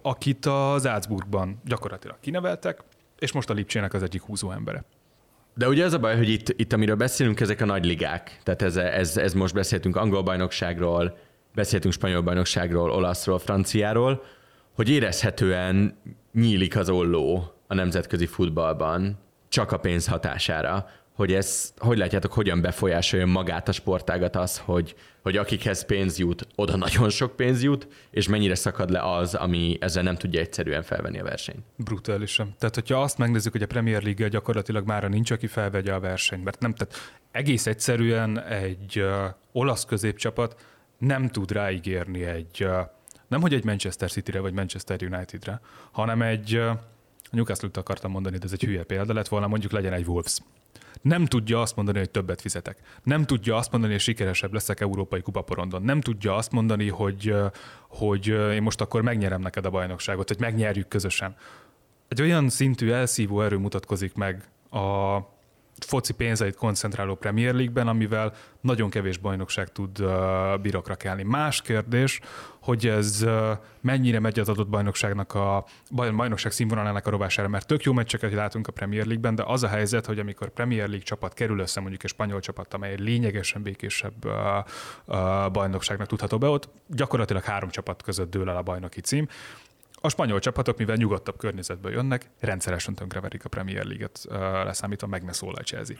akit 0.02 0.46
az 0.46 0.86
Álcburgban 0.86 1.60
gyakorlatilag 1.64 2.16
kineveltek, 2.20 2.82
és 3.18 3.32
most 3.32 3.50
a 3.50 3.52
Lipcsének 3.52 3.94
az 3.94 4.02
egyik 4.02 4.22
húzó 4.22 4.50
embere. 4.50 4.84
De 5.58 5.68
ugye 5.68 5.84
ez 5.84 5.92
a 5.92 5.98
baj, 5.98 6.16
hogy 6.16 6.28
itt, 6.28 6.48
itt 6.48 6.72
amiről 6.72 6.96
beszélünk, 6.96 7.40
ezek 7.40 7.60
a 7.60 7.64
nagy 7.64 7.84
ligák. 7.84 8.40
Tehát 8.42 8.62
ez, 8.62 8.76
ez, 8.76 9.16
ez 9.16 9.32
most 9.32 9.54
beszéltünk 9.54 9.96
angol 9.96 10.22
bajnokságról, 10.22 11.18
beszéltünk 11.54 11.94
spanyol 11.94 12.20
bajnokságról, 12.20 12.90
olaszról, 12.90 13.38
franciáról, 13.38 14.24
hogy 14.72 14.88
érezhetően 14.88 15.98
nyílik 16.32 16.76
az 16.76 16.88
olló 16.88 17.54
a 17.66 17.74
nemzetközi 17.74 18.26
futballban, 18.26 19.18
csak 19.48 19.72
a 19.72 19.78
pénz 19.78 20.06
hatására 20.06 20.88
hogy 21.18 21.32
ez, 21.32 21.72
hogy 21.76 21.98
látjátok, 21.98 22.32
hogyan 22.32 22.60
befolyásolja 22.60 23.26
magát 23.26 23.68
a 23.68 23.72
sportágat 23.72 24.36
az, 24.36 24.58
hogy, 24.58 24.94
hogy 25.22 25.36
akikhez 25.36 25.84
pénz 25.84 26.18
jut, 26.18 26.46
oda 26.54 26.76
nagyon 26.76 27.10
sok 27.10 27.36
pénz 27.36 27.62
jut, 27.62 27.88
és 28.10 28.28
mennyire 28.28 28.54
szakad 28.54 28.90
le 28.90 29.00
az, 29.00 29.34
ami 29.34 29.76
ezzel 29.80 30.02
nem 30.02 30.14
tudja 30.14 30.40
egyszerűen 30.40 30.82
felvenni 30.82 31.18
a 31.18 31.24
versenyt. 31.24 31.58
Brutálisan. 31.76 32.54
Tehát, 32.58 32.74
hogyha 32.74 33.02
azt 33.02 33.18
megnézzük, 33.18 33.52
hogy 33.52 33.62
a 33.62 33.66
Premier 33.66 34.02
League 34.02 34.28
gyakorlatilag 34.28 34.86
már 34.86 35.08
nincs, 35.08 35.30
aki 35.30 35.46
felvegye 35.46 35.92
a 35.92 36.00
versenyt, 36.00 36.44
mert 36.44 36.60
nem, 36.60 36.74
tehát 36.74 36.94
egész 37.30 37.66
egyszerűen 37.66 38.42
egy 38.42 39.00
uh, 39.00 39.14
olasz 39.52 39.84
középcsapat 39.84 40.60
nem 40.98 41.28
tud 41.28 41.52
ráígérni 41.52 42.24
egy, 42.24 42.64
uh, 42.64 42.78
nem 43.28 43.40
hogy 43.40 43.54
egy 43.54 43.64
Manchester 43.64 44.10
City-re 44.10 44.40
vagy 44.40 44.52
Manchester 44.52 45.02
United-re, 45.02 45.60
hanem 45.90 46.22
egy, 46.22 46.56
uh, 46.56 46.70
Newcastle-t 47.30 47.76
akartam 47.76 48.10
mondani, 48.10 48.38
de 48.38 48.44
ez 48.44 48.52
egy 48.52 48.64
hülye 48.64 48.82
példa 48.82 49.12
lett 49.12 49.28
volna, 49.28 49.46
mondjuk 49.46 49.72
legyen 49.72 49.92
egy 49.92 50.06
Wolves 50.06 50.38
nem 51.02 51.26
tudja 51.26 51.60
azt 51.60 51.76
mondani, 51.76 51.98
hogy 51.98 52.10
többet 52.10 52.40
fizetek. 52.40 52.78
Nem 53.02 53.24
tudja 53.24 53.56
azt 53.56 53.70
mondani, 53.70 53.92
hogy 53.92 54.02
sikeresebb 54.02 54.52
leszek 54.52 54.80
európai 54.80 55.20
kupaporondon. 55.20 55.82
Nem 55.82 56.00
tudja 56.00 56.34
azt 56.34 56.52
mondani, 56.52 56.88
hogy, 56.88 57.34
hogy 57.88 58.26
én 58.26 58.62
most 58.62 58.80
akkor 58.80 59.02
megnyerem 59.02 59.40
neked 59.40 59.64
a 59.64 59.70
bajnokságot, 59.70 60.28
hogy 60.28 60.40
megnyerjük 60.40 60.88
közösen. 60.88 61.36
Egy 62.08 62.20
olyan 62.20 62.48
szintű 62.48 62.90
elszívó 62.90 63.42
erő 63.42 63.56
mutatkozik 63.56 64.14
meg 64.14 64.48
a 64.70 65.18
foci 65.84 66.12
pénzeit 66.12 66.56
koncentráló 66.56 67.14
Premier 67.14 67.54
League-ben, 67.54 67.88
amivel 67.88 68.32
nagyon 68.60 68.90
kevés 68.90 69.18
bajnokság 69.18 69.72
tud 69.72 70.00
uh, 70.00 70.08
birokra 70.60 70.94
kelni. 70.94 71.22
Más 71.22 71.62
kérdés, 71.62 72.20
hogy 72.60 72.86
ez 72.86 73.26
mennyire 73.80 74.20
megy 74.20 74.38
az 74.38 74.48
adott 74.48 74.68
bajnokságnak 74.68 75.34
a 75.34 75.64
bajnokság 75.90 76.52
színvonalának 76.52 77.06
a 77.06 77.10
rovására, 77.10 77.48
mert 77.48 77.66
tök 77.66 77.82
jó 77.82 77.92
meccseket 77.92 78.32
látunk 78.32 78.66
a 78.66 78.72
Premier 78.72 79.04
League-ben, 79.04 79.34
de 79.34 79.42
az 79.46 79.62
a 79.62 79.68
helyzet, 79.68 80.06
hogy 80.06 80.18
amikor 80.18 80.48
Premier 80.48 80.86
League 80.86 81.04
csapat 81.04 81.34
kerül 81.34 81.58
össze 81.58 81.80
mondjuk 81.80 82.04
egy 82.04 82.10
spanyol 82.10 82.40
csapat, 82.40 82.74
amely 82.74 82.96
lényegesen 82.98 83.62
békésebb 83.62 84.26
bajnokságnak 85.52 86.06
tudható 86.06 86.38
be, 86.38 86.46
ott 86.46 86.68
gyakorlatilag 86.86 87.42
három 87.42 87.70
csapat 87.70 88.02
között 88.02 88.30
dől 88.30 88.50
el 88.50 88.56
a 88.56 88.62
bajnoki 88.62 89.00
cím, 89.00 89.28
a 90.00 90.08
spanyol 90.08 90.38
csapatok, 90.38 90.78
mivel 90.78 90.96
nyugodtabb 90.96 91.36
környezetből 91.36 91.92
jönnek, 91.92 92.30
rendszeresen 92.40 92.94
tönkreverik 92.94 93.44
a 93.44 93.48
Premier 93.48 93.84
League-et, 93.84 94.26
leszámítva 94.64 95.06
meg 95.06 95.24
ne 95.24 95.32
szól 95.32 95.54
a 95.54 95.62
Chelsea. 95.62 95.96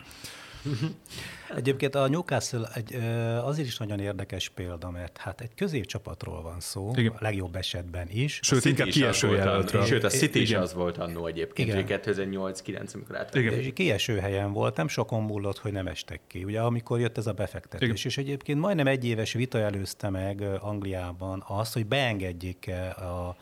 Egyébként 1.57 1.95
a 1.95 2.09
Newcastle 2.09 2.69
egy, 2.75 2.95
azért 3.43 3.69
is 3.69 3.77
nagyon 3.77 4.01
érdekes 4.01 4.49
példa, 4.49 4.91
mert 4.91 5.17
hát 5.17 5.41
egy 5.41 5.55
középcsapatról 5.55 6.43
van 6.43 6.61
szó, 6.61 6.93
Igen. 6.97 7.13
a 7.13 7.19
legjobb 7.21 7.57
esetben 7.57 8.09
is. 8.11 8.41
Sőt, 8.43 8.65
a 8.65 8.69
inkább 8.69 8.89
kieső 8.89 9.35
jelöltről. 9.35 9.85
Sőt, 9.85 10.05
a 10.05 10.09
City 10.09 10.41
is 10.41 10.53
az 10.53 10.75
volt 10.75 10.99
annó 10.99 11.27
egyébként, 11.27 11.73
2008-9, 11.89 12.95
amikor 12.95 13.17
átvették. 13.17 13.73
Kieső 13.73 14.19
helyen 14.19 14.53
volt, 14.53 14.77
nem 14.77 14.89
sokon 14.89 15.23
múlott, 15.23 15.59
hogy 15.59 15.73
nem 15.73 15.87
estek 15.87 16.21
ki. 16.27 16.45
Ugye 16.45 16.61
amikor 16.61 17.01
jött 17.01 17.19
ez 17.19 17.27
a 17.27 17.33
befektetés, 17.33 17.89
Igen. 17.89 18.03
és 18.05 18.19
egyébként 18.19 18.61
majdnem 18.61 18.87
egy 18.87 19.05
éves 19.05 19.33
vita 19.33 19.59
előzte 19.59 20.11
meg 20.11 20.43
Angliában 20.61 21.45
azt, 21.47 21.73
hogy 21.73 21.87
beengedjék 21.87 22.71
a 22.97 23.37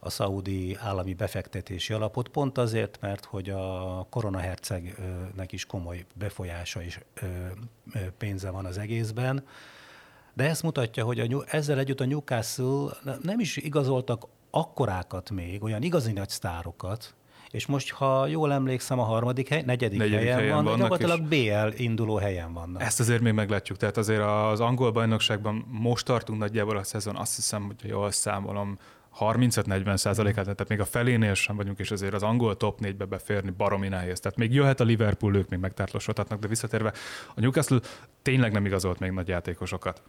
a 0.00 0.10
szaudi 0.10 0.76
állami 0.80 1.14
befektetési 1.14 1.92
alapot, 1.92 2.28
pont 2.28 2.58
azért, 2.58 2.98
mert 3.00 3.24
hogy 3.24 3.50
a 3.50 4.06
koronahercegnek 4.10 5.52
is 5.52 5.64
komoly 5.66 6.04
befolyása 6.14 6.82
és 6.82 7.00
pénze 8.18 8.50
van 8.50 8.64
az 8.64 8.78
egészben. 8.78 9.44
De 10.34 10.48
ezt 10.48 10.62
mutatja, 10.62 11.04
hogy 11.04 11.20
a, 11.20 11.44
ezzel 11.46 11.78
együtt 11.78 12.00
a 12.00 12.06
Newcastle 12.06 12.96
nem 13.22 13.40
is 13.40 13.56
igazoltak 13.56 14.26
akkorákat 14.50 15.30
még, 15.30 15.62
olyan 15.62 15.82
igazi 15.82 16.12
nagy 16.12 16.28
sztárokat, 16.28 17.14
és 17.50 17.66
most, 17.66 17.92
ha 17.92 18.26
jól 18.26 18.52
emlékszem, 18.52 18.98
a 18.98 19.02
harmadik 19.02 19.48
hely, 19.48 19.62
negyedik, 19.66 19.98
negyedik 19.98 20.18
helyen, 20.18 20.38
helyen 20.38 20.64
van, 20.64 20.78
gyakorlatilag 20.78 21.22
BL 21.22 21.82
induló 21.82 22.16
helyen 22.16 22.52
vannak. 22.52 22.82
Ezt 22.82 23.00
azért 23.00 23.20
még 23.20 23.32
meglátjuk. 23.32 23.78
Tehát 23.78 23.96
azért 23.96 24.20
az 24.22 24.60
angol 24.60 24.90
bajnokságban 24.90 25.66
most 25.68 26.04
tartunk 26.04 26.38
nagyjából 26.38 26.76
a 26.76 26.82
szezon, 26.82 27.16
azt 27.16 27.34
hiszem, 27.34 27.62
hogy 27.66 27.88
jól 27.88 28.10
számolom, 28.10 28.78
35-40 29.18 29.96
százalékát, 29.96 30.44
tehát 30.44 30.68
még 30.68 30.80
a 30.80 30.84
felénél 30.84 31.34
sem 31.34 31.56
vagyunk, 31.56 31.78
és 31.78 31.90
azért 31.90 32.14
az 32.14 32.22
angol 32.22 32.56
top 32.56 32.78
4-be 32.82 33.04
beférni 33.04 33.50
baromi 33.50 33.88
nehéz. 33.88 34.20
Tehát 34.20 34.38
még 34.38 34.54
jöhet 34.54 34.80
a 34.80 34.84
Liverpool, 34.84 35.36
ők 35.36 35.48
még 35.48 35.58
megtártlosodhatnak, 35.58 36.38
de 36.38 36.48
visszatérve 36.48 36.92
a 37.34 37.40
Newcastle 37.40 37.80
tényleg 38.22 38.52
nem 38.52 38.66
igazolt 38.66 38.98
még 38.98 39.10
nagy 39.10 39.28
játékosokat. 39.28 40.02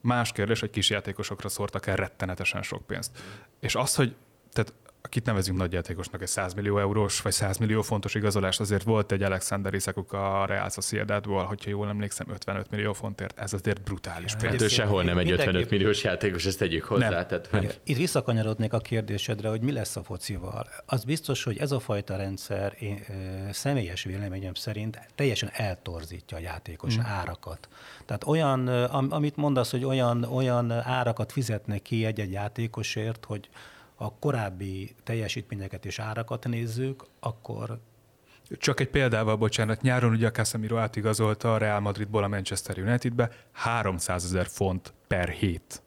Más 0.00 0.32
kérdés, 0.32 0.60
hogy 0.60 0.70
kis 0.70 0.90
játékosokra 0.90 1.48
szórtak 1.48 1.86
el 1.86 1.96
rettenetesen 1.96 2.62
sok 2.62 2.86
pénzt. 2.86 3.18
És 3.60 3.74
az, 3.74 3.94
hogy 3.94 4.14
tehát 4.52 4.72
akit 5.06 5.24
nevezünk 5.24 5.58
nagyjátékosnak, 5.58 6.22
egy 6.22 6.28
100 6.28 6.54
millió 6.54 6.78
eurós 6.78 7.20
vagy 7.20 7.32
100 7.32 7.56
millió 7.56 7.82
fontos 7.82 8.14
igazolás, 8.14 8.60
azért 8.60 8.82
volt 8.82 9.12
egy 9.12 9.22
Alexander 9.22 9.74
Iszakuk 9.74 10.12
a 10.12 10.44
Real 10.46 10.68
Sociedadból, 10.68 11.44
hogyha 11.44 11.70
jól 11.70 11.88
emlékszem, 11.88 12.26
55 12.30 12.70
millió 12.70 12.92
fontért, 12.92 13.38
ez 13.38 13.52
azért 13.52 13.82
brutális 13.82 14.34
pénz. 14.34 14.52
Hát 14.52 14.62
ő 14.62 14.68
sehol 14.68 15.02
nem 15.02 15.18
egy 15.18 15.30
55 15.30 15.70
milliós 15.70 16.04
játékos, 16.04 16.46
ezt 16.46 16.58
tegyük 16.58 16.84
hozzá. 16.84 17.08
Nem. 17.08 17.26
Tehát, 17.26 17.46
hogy... 17.46 17.80
Itt 17.84 17.96
visszakanyarodnék 17.96 18.72
a 18.72 18.78
kérdésedre, 18.78 19.48
hogy 19.48 19.60
mi 19.60 19.72
lesz 19.72 19.96
a 19.96 20.02
focival. 20.02 20.66
Az 20.86 21.04
biztos, 21.04 21.44
hogy 21.44 21.58
ez 21.58 21.72
a 21.72 21.80
fajta 21.80 22.16
rendszer 22.16 22.76
én, 22.78 23.02
ö, 23.08 23.12
személyes 23.52 24.04
véleményem 24.04 24.54
szerint 24.54 24.98
teljesen 25.14 25.50
eltorzítja 25.52 26.36
a 26.36 26.40
játékos 26.40 26.94
hmm. 26.94 27.04
árakat. 27.04 27.68
Tehát 28.04 28.26
olyan, 28.26 28.68
am, 28.68 29.06
amit 29.10 29.36
mondasz, 29.36 29.70
hogy 29.70 29.84
olyan, 29.84 30.24
olyan 30.24 30.70
árakat 30.70 31.32
fizetnek 31.32 31.82
ki 31.82 32.04
egy-egy 32.04 32.32
játékosért, 32.32 33.24
hogy 33.24 33.48
a 33.96 34.18
korábbi 34.18 34.94
teljesítményeket 35.02 35.84
és 35.84 35.98
árakat 35.98 36.48
nézzük, 36.48 37.04
akkor 37.20 37.78
csak 38.58 38.80
egy 38.80 38.88
példával, 38.88 39.36
bocsánat, 39.36 39.82
nyáron 39.82 40.12
ugye 40.12 40.26
a 40.26 40.30
Casemiro 40.30 40.76
átigazolta 40.76 41.54
a 41.54 41.58
Real 41.58 41.80
Madridból 41.80 42.22
a 42.24 42.28
Manchester 42.28 42.78
Unitedbe 42.78 43.30
300 43.52 44.24
ezer 44.24 44.46
font 44.46 44.92
per 45.06 45.28
hét. 45.28 45.82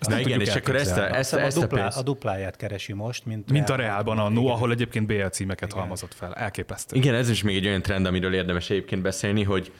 Ezt 0.00 0.10
Na 0.10 0.18
igen, 0.18 0.40
és 0.40 0.54
akkor 0.54 0.76
ezt 0.76 0.96
a, 0.96 1.16
ezt, 1.16 1.32
a, 1.32 1.40
ezt 1.40 1.56
a, 1.56 1.60
duplá, 1.60 1.86
a 1.86 2.02
dupláját 2.02 2.56
keresi 2.56 2.92
most, 2.92 3.26
mint, 3.26 3.50
mint 3.50 3.68
a 3.68 3.74
Reálban 3.74 4.18
annó, 4.18 4.46
ahol 4.46 4.70
egyébként 4.70 5.06
BL 5.06 5.26
címeket 5.26 5.68
igen. 5.68 5.80
halmozott 5.80 6.14
fel. 6.14 6.34
Elképesztő. 6.34 6.96
Igen, 6.96 7.14
ez 7.14 7.30
is 7.30 7.42
még 7.42 7.56
egy 7.56 7.66
olyan 7.66 7.82
trend, 7.82 8.06
amiről 8.06 8.34
érdemes 8.34 8.70
egyébként 8.70 9.02
beszélni, 9.02 9.42
hogy 9.42 9.72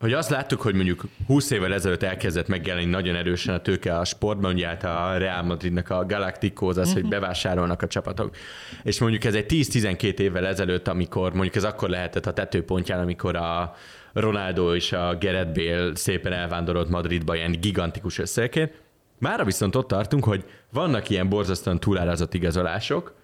hogy 0.00 0.12
azt 0.12 0.30
láttuk, 0.30 0.60
hogy 0.60 0.74
mondjuk 0.74 1.04
20 1.26 1.50
évvel 1.50 1.74
ezelőtt 1.74 2.02
elkezdett 2.02 2.48
megjelenni 2.48 2.90
nagyon 2.90 3.14
erősen 3.14 3.54
a 3.54 3.60
tőke 3.60 3.98
a 3.98 4.04
sportban, 4.04 4.52
ugye 4.52 4.66
hát 4.66 4.84
a 4.84 5.18
Real 5.18 5.42
Madridnak 5.42 5.90
a 5.90 6.06
Galacticos 6.06 6.76
az, 6.76 6.92
hogy 6.92 7.02
mhm. 7.02 7.10
bevásárolnak 7.10 7.82
a 7.82 7.86
csapatok. 7.86 8.36
És 8.82 8.98
mondjuk 8.98 9.24
ez 9.24 9.34
egy 9.34 9.46
10-12 9.48 10.18
évvel 10.18 10.46
ezelőtt, 10.46 10.88
amikor 10.88 11.32
mondjuk 11.32 11.54
ez 11.54 11.64
akkor 11.64 11.88
lehetett 11.88 12.26
a 12.26 12.32
tetőpontján, 12.32 13.00
amikor 13.00 13.36
a 13.36 13.74
Ronaldo 14.12 14.74
és 14.74 14.92
a 14.92 15.16
Gerett 15.20 15.54
Bale 15.54 15.94
szépen 15.94 16.32
elvándorolt 16.32 16.88
Madridba 16.88 17.36
ilyen 17.36 17.60
gigantikus 17.60 18.18
összegként. 18.18 18.82
Mára 19.18 19.44
viszont 19.44 19.76
ott 19.76 19.88
tartunk, 19.88 20.24
hogy 20.24 20.44
vannak 20.72 21.08
ilyen 21.10 21.28
borzasztóan 21.28 21.80
túlárazott 21.80 22.34
igazolások, 22.34 23.14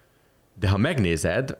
de 0.61 0.69
ha 0.69 0.77
megnézed, 0.77 1.57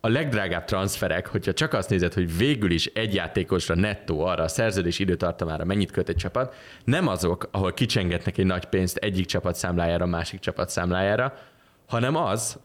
a 0.00 0.08
legdrágább 0.08 0.64
transferek, 0.64 1.26
hogyha 1.26 1.52
csak 1.52 1.72
azt 1.72 1.90
nézed, 1.90 2.14
hogy 2.14 2.36
végül 2.36 2.70
is 2.70 2.86
egy 2.86 3.14
játékosra 3.14 3.74
nettó 3.74 4.20
arra 4.24 4.42
a 4.42 4.48
szerződés 4.48 4.98
időtartamára 4.98 5.64
mennyit 5.64 5.90
köt 5.90 6.08
egy 6.08 6.16
csapat, 6.16 6.54
nem 6.84 7.06
azok, 7.06 7.48
ahol 7.50 7.72
kicsengetnek 7.72 8.38
egy 8.38 8.46
nagy 8.46 8.64
pénzt 8.64 8.96
egyik 8.96 9.26
csapat 9.26 9.54
számlájára, 9.54 10.06
másik 10.06 10.40
csapat 10.40 10.70
számlájára, 10.70 11.34
hanem 11.86 12.16
az, 12.16 12.58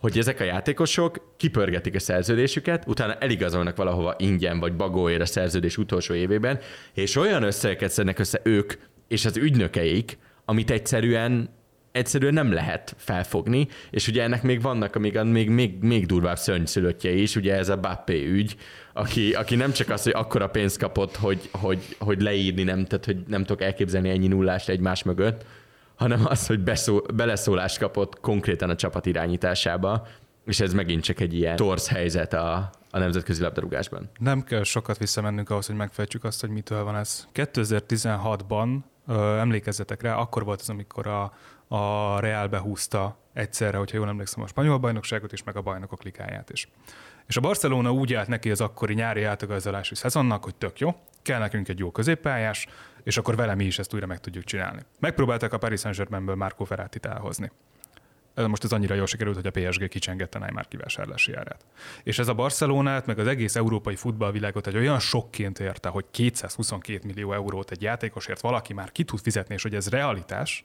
hogy 0.00 0.18
ezek 0.18 0.40
a 0.40 0.44
játékosok 0.44 1.34
kipörgetik 1.36 1.94
a 1.94 1.98
szerződésüket, 1.98 2.84
utána 2.86 3.14
eligazolnak 3.14 3.76
valahova 3.76 4.14
ingyen 4.18 4.58
vagy 4.58 4.76
bagóért 4.76 5.20
a 5.20 5.26
szerződés 5.26 5.76
utolsó 5.76 6.14
évében, 6.14 6.58
és 6.94 7.16
olyan 7.16 7.42
összegeket 7.42 7.90
szednek 7.90 8.18
össze 8.18 8.40
ők 8.42 8.72
és 9.08 9.24
az 9.24 9.36
ügynökeik, 9.36 10.18
amit 10.44 10.70
egyszerűen 10.70 11.48
egyszerűen 11.92 12.32
nem 12.32 12.52
lehet 12.52 12.94
felfogni, 12.98 13.68
és 13.90 14.08
ugye 14.08 14.22
ennek 14.22 14.42
még 14.42 14.62
vannak 14.62 14.98
még, 14.98 15.20
még, 15.22 15.50
még, 15.50 15.82
még 15.82 16.06
durvább 16.06 16.38
szörnyszülöttje 16.38 17.10
is, 17.10 17.36
ugye 17.36 17.54
ez 17.54 17.68
a 17.68 17.76
Bappé 17.76 18.26
ügy, 18.26 18.56
aki, 18.92 19.32
aki 19.32 19.56
nem 19.56 19.72
csak 19.72 19.90
az, 19.90 20.02
hogy 20.02 20.12
akkora 20.16 20.48
pénzt 20.48 20.78
kapott, 20.78 21.16
hogy, 21.16 21.48
hogy, 21.52 21.96
hogy 21.98 22.20
leírni 22.20 22.62
nem, 22.62 22.84
tehát 22.84 23.04
hogy 23.04 23.16
nem 23.26 23.44
tudok 23.44 23.62
elképzelni 23.62 24.08
ennyi 24.08 24.26
nullást 24.26 24.68
egymás 24.68 25.02
mögött, 25.02 25.44
hanem 25.96 26.26
az, 26.26 26.46
hogy 26.46 26.60
beszól, 26.60 27.02
beleszólást 27.14 27.78
kapott 27.78 28.20
konkrétan 28.20 28.70
a 28.70 28.74
csapat 28.74 29.06
irányításába, 29.06 30.06
és 30.46 30.60
ez 30.60 30.72
megint 30.72 31.02
csak 31.02 31.20
egy 31.20 31.34
ilyen 31.34 31.56
torz 31.56 31.88
helyzet 31.88 32.32
a, 32.32 32.70
a 32.90 32.98
nemzetközi 32.98 33.42
labdarúgásban. 33.42 34.10
Nem 34.18 34.42
kell 34.42 34.62
sokat 34.62 34.98
visszamennünk 34.98 35.50
ahhoz, 35.50 35.66
hogy 35.66 35.76
megfejtsük 35.76 36.24
azt, 36.24 36.40
hogy 36.40 36.50
mitől 36.50 36.84
van 36.84 36.96
ez. 36.96 37.28
2016-ban 37.34 38.78
emlékezzetek 39.38 40.02
rá, 40.02 40.14
akkor 40.14 40.44
volt 40.44 40.60
az, 40.60 40.68
amikor 40.68 41.06
a, 41.06 41.32
a 41.68 42.18
Real 42.20 42.46
behúzta 42.46 43.18
egyszerre, 43.32 43.76
hogyha 43.76 43.96
jól 43.96 44.08
emlékszem, 44.08 44.42
a 44.42 44.46
spanyol 44.46 44.78
bajnokságot 44.78 45.32
is, 45.32 45.42
meg 45.42 45.56
a 45.56 45.62
bajnokok 45.62 46.02
ligáját 46.02 46.50
is. 46.50 46.68
És 47.26 47.36
a 47.36 47.40
Barcelona 47.40 47.92
úgy 47.92 48.14
állt 48.14 48.28
neki 48.28 48.50
az 48.50 48.60
akkori 48.60 48.94
nyári 48.94 49.22
átigazolási 49.22 49.94
szezonnak, 49.94 50.44
hogy 50.44 50.54
tök 50.54 50.78
jó, 50.78 50.94
kell 51.22 51.38
nekünk 51.38 51.68
egy 51.68 51.78
jó 51.78 51.90
középpályás, 51.90 52.66
és 53.02 53.16
akkor 53.16 53.36
vele 53.36 53.54
mi 53.54 53.64
is 53.64 53.78
ezt 53.78 53.94
újra 53.94 54.06
meg 54.06 54.20
tudjuk 54.20 54.44
csinálni. 54.44 54.80
Megpróbálták 54.98 55.52
a 55.52 55.58
Paris 55.58 55.80
Saint-Germainből 55.80 56.34
Marco 56.34 56.64
Ferrati-t 56.64 57.06
elhozni. 57.06 57.50
Most 58.34 58.64
ez 58.64 58.72
annyira 58.72 58.94
jól 58.94 59.06
sikerült, 59.06 59.36
hogy 59.36 59.46
a 59.46 59.50
PSG 59.50 59.88
kicsengette 59.88 60.38
Neymar 60.38 60.68
kivásárlási 60.68 61.34
árát. 61.34 61.64
És 62.02 62.18
ez 62.18 62.28
a 62.28 62.34
Barcelonát, 62.34 63.06
meg 63.06 63.18
az 63.18 63.26
egész 63.26 63.56
európai 63.56 63.96
futballvilágot 63.96 64.66
egy 64.66 64.76
olyan 64.76 64.98
sokként 64.98 65.58
érte, 65.58 65.88
hogy 65.88 66.04
222 66.10 67.06
millió 67.06 67.32
eurót 67.32 67.70
egy 67.70 67.82
játékosért 67.82 68.40
valaki 68.40 68.72
már 68.72 68.92
ki 68.92 69.04
tud 69.04 69.20
fizetni, 69.20 69.54
és 69.54 69.62
hogy 69.62 69.74
ez 69.74 69.88
realitás, 69.88 70.64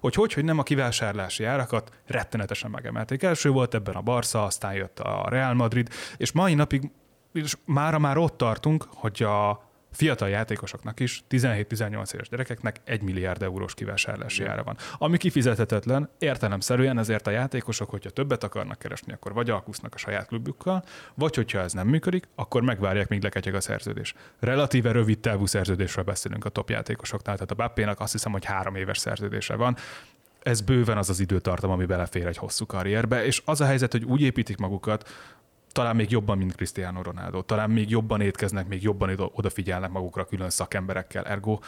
hogy 0.00 0.14
hogy, 0.14 0.32
hogy 0.32 0.44
nem 0.44 0.58
a 0.58 0.62
kivásárlási 0.62 1.44
árakat 1.44 1.90
rettenetesen 2.06 2.70
megemelték. 2.70 3.22
Első 3.22 3.50
volt 3.50 3.74
ebben 3.74 3.94
a 3.94 4.00
Barca, 4.00 4.44
aztán 4.44 4.74
jött 4.74 4.98
a 4.98 5.26
Real 5.28 5.54
Madrid, 5.54 5.88
és 6.16 6.32
mai 6.32 6.54
napig 6.54 6.90
és 7.32 7.56
mára 7.64 7.98
már 7.98 8.16
ott 8.16 8.36
tartunk, 8.36 8.86
hogy 8.88 9.22
a 9.22 9.62
fiatal 9.94 10.28
játékosoknak 10.28 11.00
is, 11.00 11.24
17-18 11.30 12.14
éves 12.14 12.28
gyerekeknek 12.28 12.80
1 12.84 13.02
milliárd 13.02 13.42
eurós 13.42 13.74
kivásárlási 13.74 14.44
ára 14.44 14.62
van. 14.62 14.76
Ami 14.98 15.16
kifizethetetlen, 15.16 16.10
értelemszerűen 16.18 16.98
ezért 16.98 17.26
a 17.26 17.30
játékosok, 17.30 17.90
hogyha 17.90 18.10
többet 18.10 18.44
akarnak 18.44 18.78
keresni, 18.78 19.12
akkor 19.12 19.32
vagy 19.32 19.50
alkusznak 19.50 19.94
a 19.94 19.98
saját 19.98 20.26
klubjukkal, 20.26 20.84
vagy 21.14 21.34
hogyha 21.34 21.58
ez 21.58 21.72
nem 21.72 21.88
működik, 21.88 22.28
akkor 22.34 22.62
megvárják, 22.62 23.08
míg 23.08 23.22
leketyeg 23.22 23.54
a 23.54 23.60
szerződés. 23.60 24.14
Relatíve 24.40 24.92
rövid 24.92 25.18
távú 25.18 25.46
szerződésről 25.46 26.04
beszélünk 26.04 26.44
a 26.44 26.48
top 26.48 26.70
játékosoknál, 26.70 27.34
tehát 27.34 27.50
a 27.50 27.54
Bappénak 27.54 28.00
azt 28.00 28.12
hiszem, 28.12 28.32
hogy 28.32 28.44
három 28.44 28.74
éves 28.74 28.98
szerződése 28.98 29.54
van 29.54 29.76
ez 30.44 30.60
bőven 30.60 30.98
az 30.98 31.10
az 31.10 31.20
időtartam, 31.20 31.70
ami 31.70 31.84
belefér 31.84 32.26
egy 32.26 32.36
hosszú 32.36 32.66
karrierbe, 32.66 33.24
és 33.24 33.42
az 33.44 33.60
a 33.60 33.64
helyzet, 33.64 33.92
hogy 33.92 34.04
úgy 34.04 34.20
építik 34.20 34.56
magukat, 34.56 35.08
talán 35.74 35.96
még 35.96 36.10
jobban, 36.10 36.38
mint 36.38 36.54
Cristiano 36.54 37.02
Ronaldo. 37.02 37.42
Talán 37.42 37.70
még 37.70 37.90
jobban 37.90 38.20
étkeznek, 38.20 38.68
még 38.68 38.82
jobban 38.82 39.30
odafigyelnek 39.32 39.90
magukra 39.90 40.24
külön 40.24 40.50
szakemberekkel. 40.50 41.24
Ergo 41.24 41.58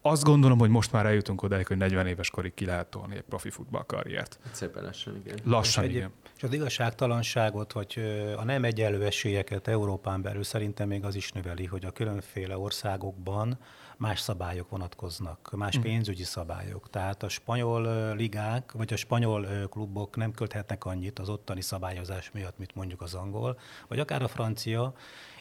azt 0.00 0.24
gondolom, 0.24 0.58
hogy 0.58 0.70
most 0.70 0.92
már 0.92 1.06
eljutunk 1.06 1.42
odáig, 1.42 1.66
hogy 1.66 1.76
40 1.76 2.06
éves 2.06 2.30
korig 2.30 2.54
ki 2.54 2.64
lehet 2.64 2.86
tolni 2.86 3.16
egy 3.16 3.22
profi 3.22 3.50
futballkarriert. 3.50 4.38
Hát 4.44 4.54
szépen 4.54 4.84
lassan, 4.84 5.16
igen. 5.16 5.38
Lassan, 5.44 5.84
és 5.84 5.90
igen. 5.90 6.10
és 6.36 6.42
az 6.42 6.52
igazságtalanságot, 6.52 7.72
vagy 7.72 7.98
a 8.36 8.44
nem 8.44 8.64
egyenlő 8.64 9.04
esélyeket 9.04 9.68
Európán 9.68 10.22
belül 10.22 10.42
szerintem 10.42 10.88
még 10.88 11.04
az 11.04 11.14
is 11.14 11.32
növeli, 11.32 11.64
hogy 11.64 11.84
a 11.84 11.90
különféle 11.90 12.58
országokban 12.58 13.58
más 13.96 14.20
szabályok 14.20 14.70
vonatkoznak, 14.70 15.50
más 15.56 15.78
mm. 15.78 15.80
pénzügyi 15.80 16.22
szabályok. 16.22 16.90
Tehát 16.90 17.22
a 17.22 17.28
spanyol 17.28 18.14
ligák, 18.14 18.72
vagy 18.72 18.92
a 18.92 18.96
spanyol 18.96 19.68
klubok 19.70 20.16
nem 20.16 20.32
költhetnek 20.32 20.84
annyit 20.84 21.18
az 21.18 21.28
ottani 21.28 21.60
szabályozás 21.60 22.30
miatt, 22.32 22.58
mint 22.58 22.74
mondjuk 22.74 23.00
az 23.00 23.14
angol, 23.14 23.58
vagy 23.88 23.98
akár 23.98 24.22
a 24.22 24.28
francia, 24.28 24.94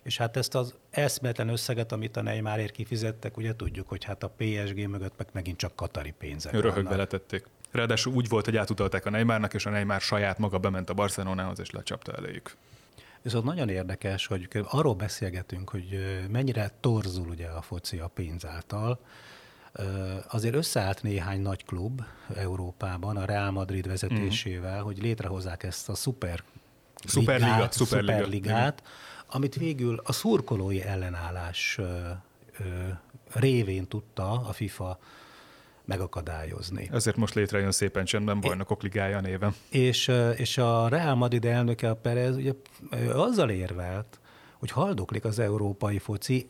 és 0.03 0.17
hát 0.17 0.37
ezt 0.37 0.55
az 0.55 0.75
eszmetlen 0.89 1.49
összeget, 1.49 1.91
amit 1.91 2.17
a 2.17 2.21
Neymarért 2.21 2.71
kifizettek, 2.71 3.37
ugye 3.37 3.55
tudjuk, 3.55 3.87
hogy 3.87 4.03
hát 4.03 4.23
a 4.23 4.33
PSG 4.37 4.87
mögött 4.87 5.13
meg 5.17 5.27
megint 5.31 5.57
csak 5.57 5.75
katari 5.75 6.11
pénzek 6.11 6.53
Röhög 6.53 6.87
beletették. 6.87 7.45
Ráadásul 7.71 8.13
úgy 8.13 8.29
volt, 8.29 8.45
hogy 8.45 8.57
átutalták 8.57 9.05
a 9.05 9.09
Neymarnak, 9.09 9.53
és 9.53 9.65
a 9.65 9.69
Neymar 9.69 10.01
saját 10.01 10.37
maga 10.37 10.57
bement 10.57 10.89
a 10.89 10.93
Barcelonához, 10.93 11.59
és 11.59 11.71
lecsapta 11.71 12.11
eléjük. 12.11 12.55
Viszont 13.25 13.45
nagyon 13.45 13.69
érdekes, 13.69 14.27
hogy 14.27 14.49
arról 14.63 14.93
beszélgetünk, 14.93 15.69
hogy 15.69 15.99
mennyire 16.29 16.71
torzul 16.79 17.27
ugye 17.27 17.47
a 17.47 17.61
foci 17.61 17.97
a 17.97 18.07
pénz 18.07 18.45
által. 18.45 18.99
Azért 20.27 20.55
összeállt 20.55 21.03
néhány 21.03 21.41
nagy 21.41 21.65
klub 21.65 22.01
Európában 22.35 23.17
a 23.17 23.25
Real 23.25 23.51
Madrid 23.51 23.87
vezetésével, 23.87 24.81
mm. 24.81 24.83
hogy 24.83 25.01
létrehozzák 25.01 25.63
ezt 25.63 25.89
a 25.89 25.95
szuper 25.95 26.43
Szuperliga, 27.05 27.67
szuperliga, 27.71 28.13
szuperligát, 28.13 28.83
amit 29.27 29.55
végül 29.55 30.01
a 30.03 30.11
szurkolói 30.11 30.81
ellenállás 30.81 31.79
révén 33.33 33.87
tudta 33.87 34.31
a 34.31 34.53
FIFA 34.53 34.99
megakadályozni. 35.85 36.89
Ezért 36.91 37.15
most 37.15 37.33
létrejön 37.33 37.71
szépen 37.71 38.05
csendben 38.05 38.39
bajnokok 38.39 38.81
ligája 38.81 39.19
néven. 39.19 39.55
És, 39.69 40.11
és 40.35 40.57
a 40.57 40.87
Real 40.87 41.15
Madrid 41.15 41.45
elnöke, 41.45 41.89
a 41.89 41.95
Perez, 41.95 42.35
ugye 42.35 42.51
azzal 43.13 43.49
érvelt, 43.49 44.19
hogy 44.59 44.71
haldoklik 44.71 45.25
az 45.25 45.39
európai 45.39 45.99
foci 45.99 46.49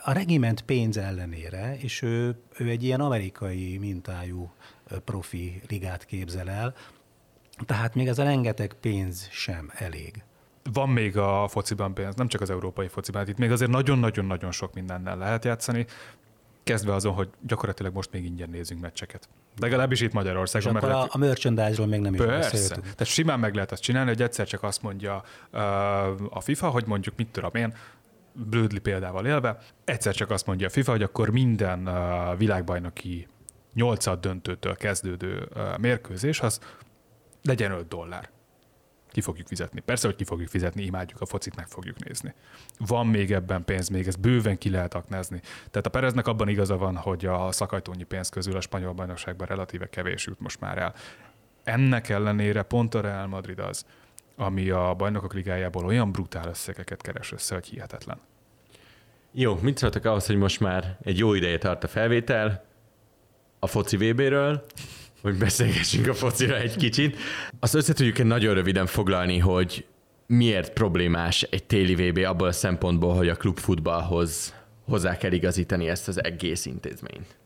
a 0.00 0.12
regiment 0.12 0.62
pénz 0.62 0.96
ellenére, 0.96 1.76
és 1.78 2.02
ő, 2.02 2.38
ő 2.58 2.68
egy 2.68 2.82
ilyen 2.82 3.00
amerikai 3.00 3.78
mintájú 3.78 4.52
profi 5.04 5.62
ligát 5.68 6.04
képzel 6.04 6.50
el, 6.50 6.74
tehát 7.66 7.94
még 7.94 8.08
ez 8.08 8.18
a 8.18 8.22
rengeteg 8.24 8.74
pénz 8.80 9.28
sem 9.30 9.70
elég. 9.74 10.22
Van 10.72 10.88
még 10.88 11.16
a 11.16 11.48
fociban 11.48 11.94
pénz, 11.94 12.14
nem 12.14 12.28
csak 12.28 12.40
az 12.40 12.50
európai 12.50 12.88
fociban, 12.88 13.28
itt 13.28 13.38
még 13.38 13.50
azért 13.50 13.70
nagyon-nagyon-nagyon 13.70 14.52
sok 14.52 14.74
mindennel 14.74 15.16
lehet 15.16 15.44
játszani 15.44 15.86
kezdve 16.66 16.94
azon, 16.94 17.12
hogy 17.14 17.28
gyakorlatilag 17.46 17.94
most 17.94 18.12
még 18.12 18.24
ingyen 18.24 18.50
nézünk 18.50 18.80
meccseket. 18.80 19.28
Legalábbis 19.58 20.00
itt 20.00 20.12
Magyarországon. 20.12 20.76
És 20.76 20.82
akkor 20.82 20.90
a, 20.90 21.06
a 21.08 21.18
merchandise-ról 21.18 21.86
még 21.86 22.00
nem 22.00 22.14
is 22.14 22.20
Persze. 22.20 22.50
beszéltünk. 22.50 22.82
Tehát 22.82 23.04
simán 23.04 23.40
meg 23.40 23.54
lehet 23.54 23.72
azt 23.72 23.82
csinálni, 23.82 24.08
hogy 24.08 24.22
egyszer 24.22 24.46
csak 24.46 24.62
azt 24.62 24.82
mondja 24.82 25.22
uh, 25.52 25.60
a 26.36 26.40
FIFA, 26.40 26.68
hogy 26.68 26.86
mondjuk 26.86 27.16
mit 27.16 27.28
tudom 27.28 27.50
én, 27.54 27.74
Blödli 28.32 28.78
példával 28.78 29.26
élve, 29.26 29.58
egyszer 29.84 30.14
csak 30.14 30.30
azt 30.30 30.46
mondja 30.46 30.66
a 30.66 30.70
FIFA, 30.70 30.90
hogy 30.90 31.02
akkor 31.02 31.30
minden 31.30 31.88
uh, 31.88 32.38
világbajnoki 32.38 33.26
nyolcad 33.74 34.20
döntőtől 34.20 34.74
kezdődő 34.74 35.48
uh, 35.54 35.78
mérkőzés, 35.78 36.40
az 36.40 36.60
legyen 37.42 37.70
5 37.70 37.88
dollár 37.88 38.30
ki 39.16 39.22
fogjuk 39.22 39.46
fizetni. 39.46 39.80
Persze, 39.80 40.06
hogy 40.06 40.16
ki 40.16 40.24
fogjuk 40.24 40.48
fizetni, 40.48 40.82
imádjuk 40.82 41.20
a 41.20 41.26
focit, 41.26 41.56
meg 41.56 41.66
fogjuk 41.66 42.04
nézni. 42.04 42.34
Van 42.78 43.06
még 43.06 43.32
ebben 43.32 43.64
pénz, 43.64 43.88
még 43.88 44.06
ezt 44.06 44.20
bőven 44.20 44.58
ki 44.58 44.70
lehet 44.70 44.94
aknázni. 44.94 45.40
Tehát 45.70 45.86
a 45.86 45.90
Pereznek 45.90 46.26
abban 46.26 46.48
igaza 46.48 46.76
van, 46.76 46.96
hogy 46.96 47.26
a 47.26 47.52
szakajtónyi 47.52 48.02
pénz 48.02 48.28
közül 48.28 48.56
a 48.56 48.60
spanyol 48.60 48.92
bajnokságban 48.92 49.46
relatíve 49.46 49.88
kevés 49.88 50.26
jut 50.26 50.40
most 50.40 50.60
már 50.60 50.78
el. 50.78 50.94
Ennek 51.64 52.08
ellenére 52.08 52.62
pont 52.62 52.94
a 52.94 53.00
Real 53.00 53.26
Madrid 53.26 53.58
az, 53.58 53.84
ami 54.36 54.70
a 54.70 54.94
bajnokok 54.94 55.34
ligájából 55.34 55.84
olyan 55.84 56.12
brutál 56.12 56.48
összegeket 56.48 57.02
keres 57.02 57.32
össze, 57.32 57.54
hogy 57.54 57.66
hihetetlen. 57.66 58.18
Jó, 59.32 59.58
mit 59.60 59.78
szóltak 59.78 60.04
ahhoz, 60.04 60.26
hogy 60.26 60.36
most 60.36 60.60
már 60.60 60.98
egy 61.02 61.18
jó 61.18 61.34
ideje 61.34 61.58
tart 61.58 61.84
a 61.84 61.88
felvétel 61.88 62.64
a 63.58 63.66
foci 63.66 63.96
VB-ről, 63.96 64.64
hogy 65.22 65.38
beszélgessünk 65.38 66.06
a 66.08 66.14
focira 66.14 66.56
egy 66.56 66.76
kicsit. 66.76 67.16
Azt 67.60 67.74
össze 67.74 67.92
tudjuk 67.92 68.24
nagyon 68.24 68.54
röviden 68.54 68.86
foglalni, 68.86 69.38
hogy 69.38 69.86
miért 70.26 70.72
problémás 70.72 71.42
egy 71.42 71.64
téli 71.64 71.94
VB 71.94 72.18
abból 72.18 72.48
a 72.48 72.52
szempontból, 72.52 73.14
hogy 73.14 73.28
a 73.28 73.34
klubfutballhoz 73.34 74.54
hozzá 74.84 75.16
kell 75.16 75.32
igazítani 75.32 75.88
ezt 75.88 76.08
az 76.08 76.24
egész 76.24 76.66
intézményt. 76.66 77.36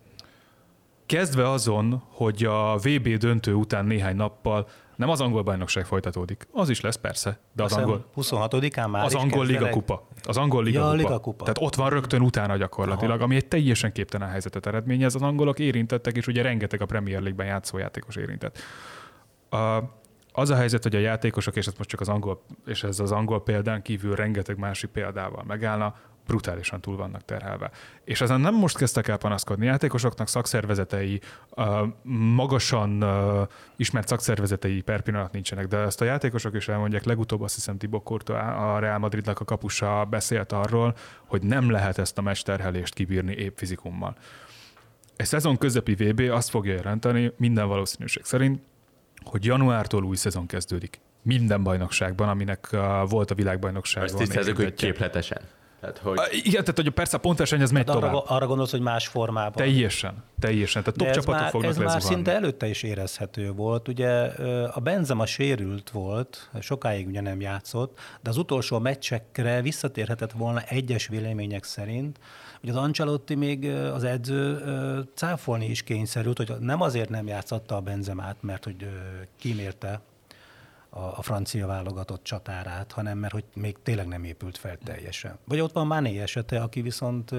Kezdve 1.07 1.51
azon, 1.51 2.03
hogy 2.09 2.45
a 2.45 2.77
VB 2.77 3.09
döntő 3.09 3.55
után 3.55 3.85
néhány 3.85 4.17
nappal 4.17 4.69
nem 5.01 5.09
az 5.09 5.21
angol 5.21 5.43
bajnokság 5.43 5.87
folytatódik. 5.87 6.49
Az 6.53 6.69
is 6.69 6.81
lesz 6.81 6.97
persze, 6.97 7.39
de 7.53 7.63
az 7.63 7.73
angol... 7.73 8.05
26-án 8.17 8.91
már 8.91 9.05
Az 9.05 9.15
angol 9.15 9.47
liga 9.47 9.69
kupa. 9.69 10.07
Az 10.23 10.37
angol 10.37 10.63
liga, 10.63 10.79
ja, 10.79 10.85
kupa. 10.85 10.97
liga 10.97 11.19
kupa. 11.19 11.45
Tehát 11.45 11.59
ott 11.61 11.75
van 11.75 11.91
rögtön 11.91 12.21
utána 12.21 12.57
gyakorlatilag, 12.57 13.15
Aha. 13.15 13.25
ami 13.25 13.35
egy 13.35 13.49
teljesen 13.49 13.93
képtelen 13.93 14.29
helyzetet 14.29 14.67
eredményez. 14.67 15.15
Az 15.15 15.23
angolok 15.23 15.59
érintettek, 15.59 16.17
és 16.17 16.27
ugye 16.27 16.43
rengeteg 16.43 16.83
a 16.83 16.87
Premier 16.87 17.21
League-ben 17.21 17.47
játszó 17.47 17.79
játékos 17.79 18.17
érintett. 18.17 18.59
A, 19.51 19.83
az 20.33 20.51
a 20.51 20.55
helyzet, 20.55 20.83
hogy 20.83 20.95
a 20.95 20.99
játékosok, 20.99 21.57
és 21.57 21.67
ez 21.67 21.75
most 21.79 21.89
csak 21.89 22.01
az 22.01 22.09
angol, 22.09 22.43
és 22.67 22.83
ez 22.85 23.01
az 23.01 23.13
angol 23.13 23.43
példán 23.43 23.83
kívül 23.83 24.15
rengeteg 24.15 24.59
másik 24.59 24.91
példával 24.91 25.45
megállna, 25.47 25.95
brutálisan 26.31 26.81
túl 26.81 26.97
vannak 26.97 27.25
terhelve. 27.25 27.71
És 28.05 28.21
ezen 28.21 28.41
nem 28.41 28.55
most 28.55 28.77
kezdtek 28.77 29.09
el 29.09 29.17
panaszkodni. 29.17 29.67
Játékosoknak 29.67 30.29
szakszervezetei, 30.29 31.21
magasan 32.35 33.05
ismert 33.77 34.09
szakszervezetei 34.09 34.81
per 34.81 35.01
pillanat 35.01 35.33
nincsenek, 35.33 35.67
de 35.67 35.77
ezt 35.77 36.01
a 36.01 36.05
játékosok 36.05 36.55
is 36.55 36.69
elmondják. 36.69 37.05
Legutóbb 37.05 37.41
azt 37.41 37.55
hiszem 37.55 37.79
Tibok 37.79 38.05
Kurto, 38.05 38.35
a 38.35 38.79
Real 38.79 38.99
Madridnak 38.99 39.41
a 39.41 39.45
kapusa 39.45 40.07
beszélt 40.11 40.53
arról, 40.53 40.97
hogy 41.27 41.43
nem 41.43 41.71
lehet 41.71 41.99
ezt 41.99 42.19
a 42.19 42.23
mesterhelést 42.23 42.95
kibírni 42.95 43.35
épp 43.35 43.57
fizikummal. 43.57 44.17
Egy 45.17 45.27
szezon 45.27 45.57
közepi 45.57 45.95
VB 45.95 46.21
azt 46.21 46.51
fogja 46.51 46.75
jelenteni 46.75 47.33
minden 47.37 47.69
valószínűség 47.69 48.25
szerint, 48.25 48.63
hogy 49.25 49.45
januártól 49.45 50.05
új 50.05 50.17
szezon 50.17 50.47
kezdődik. 50.47 51.01
Minden 51.23 51.63
bajnokságban, 51.63 52.29
aminek 52.29 52.69
volt 53.09 53.31
a 53.31 53.35
világbajnokságon. 53.35 54.09
Ezt 54.09 54.17
tisztázzuk, 54.17 54.57
hogy 54.57 54.75
képletesen. 54.75 55.41
Tehát, 55.81 55.99
hogy... 55.99 56.19
A, 56.19 56.23
igen, 56.31 56.61
tehát 56.61 56.77
hogy 56.77 56.91
persze 56.91 57.17
a 57.17 57.21
pontverseny 57.21 57.61
ez 57.61 57.71
megy 57.71 57.87
hát 57.87 57.95
tovább. 57.95 58.15
Arra, 58.15 58.23
arra 58.23 58.47
gondolsz, 58.47 58.71
hogy 58.71 58.81
más 58.81 59.07
formában. 59.07 59.53
Teljesen, 59.53 60.25
teljesen. 60.39 60.83
Tehát 60.83 60.99
top 60.99 61.11
csapatok 61.11 61.41
már, 61.41 61.51
fognak 61.51 61.71
Ez 61.71 61.77
már 61.77 62.03
szinte 62.03 62.33
előtte 62.33 62.67
is 62.67 62.83
érezhető 62.83 63.53
volt. 63.53 63.89
Ugye 63.89 64.11
a 64.67 64.81
Benzema 64.81 65.27
sérült 65.27 65.91
volt, 65.91 66.51
sokáig 66.61 67.07
ugye 67.07 67.21
nem 67.21 67.41
játszott, 67.41 67.99
de 68.23 68.31
az 68.31 68.37
utolsó 68.37 68.79
meccsekre 68.79 69.63
visszatérhetett 69.63 70.33
volna 70.33 70.61
egyes 70.61 71.07
vélemények 71.07 71.65
szerint. 71.65 72.19
Ugye 72.63 72.73
az 72.73 72.79
Ancelotti 72.79 73.35
még 73.35 73.69
az 73.69 74.05
edző 74.05 74.59
cáfolni 75.15 75.67
is 75.67 75.83
kényszerült, 75.83 76.37
hogy 76.37 76.53
nem 76.59 76.81
azért 76.81 77.09
nem 77.09 77.27
játszotta 77.27 77.77
a 77.77 77.81
Benzemát, 77.81 78.37
mert 78.41 78.65
hogy 78.65 78.89
kimérte 79.39 80.01
a, 80.91 81.01
a 81.01 81.23
francia 81.23 81.67
válogatott 81.67 82.23
csatárát, 82.25 82.93
hanem 82.93 83.19
mert 83.19 83.33
hogy 83.33 83.45
még 83.55 83.77
tényleg 83.83 84.07
nem 84.07 84.25
épült 84.25 84.59
fel 84.59 84.79
teljesen. 84.85 85.39
Vagy 85.45 85.61
ott 85.61 85.73
van 85.73 85.87
Mané 85.87 86.21
esete, 86.21 86.61
aki 86.61 86.83
viszont 86.83 87.31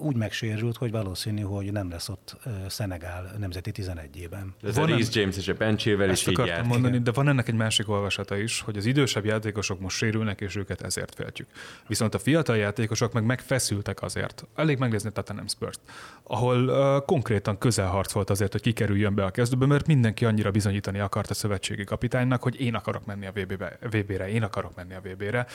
úgy 0.00 0.16
megsérült, 0.16 0.76
hogy 0.76 0.90
valószínű, 0.90 1.42
hogy 1.42 1.72
nem 1.72 1.90
lesz 1.90 2.08
ott 2.08 2.36
Szenegál 2.68 3.34
nemzeti 3.38 3.72
11-ében. 3.74 4.46
Ez 4.62 4.76
van 4.76 4.84
a 4.84 4.86
Reece 4.86 5.20
James 5.20 5.36
és 5.36 5.48
a 5.48 5.54
Benchével 5.54 6.10
is 6.10 6.26
így 6.26 6.38
járt. 6.38 6.66
mondani, 6.66 6.98
de 6.98 7.10
van 7.10 7.28
ennek 7.28 7.48
egy 7.48 7.54
másik 7.54 7.88
olvasata 7.88 8.36
is, 8.36 8.60
hogy 8.60 8.76
az 8.76 8.86
idősebb 8.86 9.24
játékosok 9.24 9.80
most 9.80 9.96
sérülnek, 9.96 10.40
és 10.40 10.56
őket 10.56 10.82
ezért 10.82 11.14
féltjük. 11.14 11.48
Viszont 11.86 12.14
a 12.14 12.18
fiatal 12.18 12.56
játékosok 12.56 13.12
meg 13.12 13.24
megfeszültek 13.24 14.02
azért. 14.02 14.46
Elég 14.54 14.78
megnézni 14.78 15.12
Tottenham 15.12 15.46
spurs 15.46 15.76
ahol 16.22 16.68
uh, 16.68 17.04
konkrétan 17.04 17.58
közelharc 17.58 18.12
volt 18.12 18.30
azért, 18.30 18.52
hogy 18.52 18.60
kikerüljön 18.60 19.14
be 19.14 19.24
a 19.24 19.30
kezdőbe, 19.30 19.66
mert 19.66 19.86
mindenki 19.86 20.24
annyira 20.24 20.50
bizonyítani 20.50 20.98
akart 20.98 21.30
a 21.30 21.34
szövetségi 21.34 21.84
kapitánynak, 21.84 22.42
hogy 22.42 22.60
én 22.60 22.74
akarok 22.74 23.06
menni 23.06 23.26
a 23.26 23.32
VB-be, 23.32 23.78
VB-re, 23.90 24.28
én 24.28 24.42
akarok 24.42 24.74
menni 24.76 24.94
a 24.94 25.00
VB-re. 25.00 25.46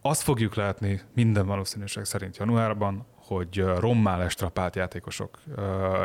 Azt 0.00 0.22
fogjuk 0.22 0.54
látni 0.54 1.00
minden 1.14 1.46
valószínűség 1.46 2.04
szerint 2.04 2.36
januárban, 2.36 3.06
hogy 3.28 3.64
rommá 3.78 4.16
lestrapált 4.16 4.76
játékosok 4.76 5.38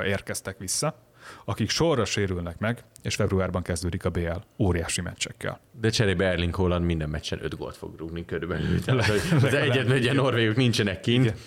érkeztek 0.05 0.57
vissza, 0.57 0.95
akik 1.45 1.69
sorra 1.69 2.05
sérülnek 2.05 2.59
meg, 2.59 2.83
és 3.01 3.15
februárban 3.15 3.61
kezdődik 3.61 4.05
a 4.05 4.09
BL 4.09 4.29
óriási 4.57 5.01
meccsekkel. 5.01 5.59
De 5.71 5.89
cserébe 5.89 6.25
Erling 6.25 6.55
Haaland 6.55 6.85
minden 6.85 7.09
meccsen 7.09 7.39
5 7.43 7.57
gólt 7.57 7.77
fog 7.77 7.97
rúgni 7.97 8.25
körülbelül. 8.25 8.81
Tehát, 8.81 9.05
hogy 9.05 9.21
az 9.43 9.53
egyet 9.53 9.87
megye 9.87 10.13
norvégok 10.13 10.55
nincsenek 10.55 10.99
kint. 10.99 11.25
Igen. 11.25 11.37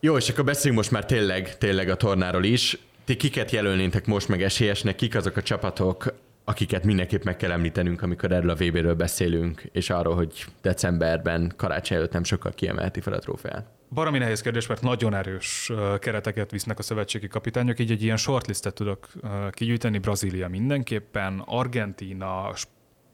Jó, 0.00 0.16
és 0.16 0.28
akkor 0.28 0.44
beszéljünk 0.44 0.76
most 0.82 0.90
már 0.90 1.04
tényleg, 1.04 1.58
tényleg 1.58 1.88
a 1.88 1.96
tornáról 1.96 2.44
is. 2.44 2.78
Ti 3.04 3.16
kiket 3.16 3.50
jelölnéntek 3.50 4.06
most 4.06 4.28
meg 4.28 4.42
esélyesnek, 4.42 4.94
kik 4.94 5.14
azok 5.14 5.36
a 5.36 5.42
csapatok, 5.42 6.14
akiket 6.44 6.84
mindenképp 6.84 7.22
meg 7.22 7.36
kell 7.36 7.50
említenünk, 7.50 8.02
amikor 8.02 8.32
erről 8.32 8.50
a 8.50 8.54
VB-ről 8.54 8.94
beszélünk, 8.94 9.62
és 9.72 9.90
arról, 9.90 10.14
hogy 10.14 10.44
decemberben, 10.62 11.52
karácsony 11.56 11.96
előtt 11.96 12.12
nem 12.12 12.24
sokkal 12.24 12.52
kiemelti 12.52 13.00
fel 13.00 13.12
a 13.12 13.18
trófeát. 13.18 13.66
Baromi 13.94 14.18
nehéz 14.18 14.40
kérdés, 14.40 14.66
mert 14.66 14.82
nagyon 14.82 15.14
erős 15.14 15.72
kereteket 15.98 16.50
visznek 16.50 16.78
a 16.78 16.82
szövetségi 16.82 17.28
kapitányok, 17.28 17.80
így 17.80 17.90
egy 17.90 18.02
ilyen 18.02 18.16
shortlistet 18.16 18.74
tudok 18.74 19.08
kigyűjteni. 19.50 19.98
Brazília 19.98 20.48
mindenképpen, 20.48 21.42
Argentína, 21.46 22.52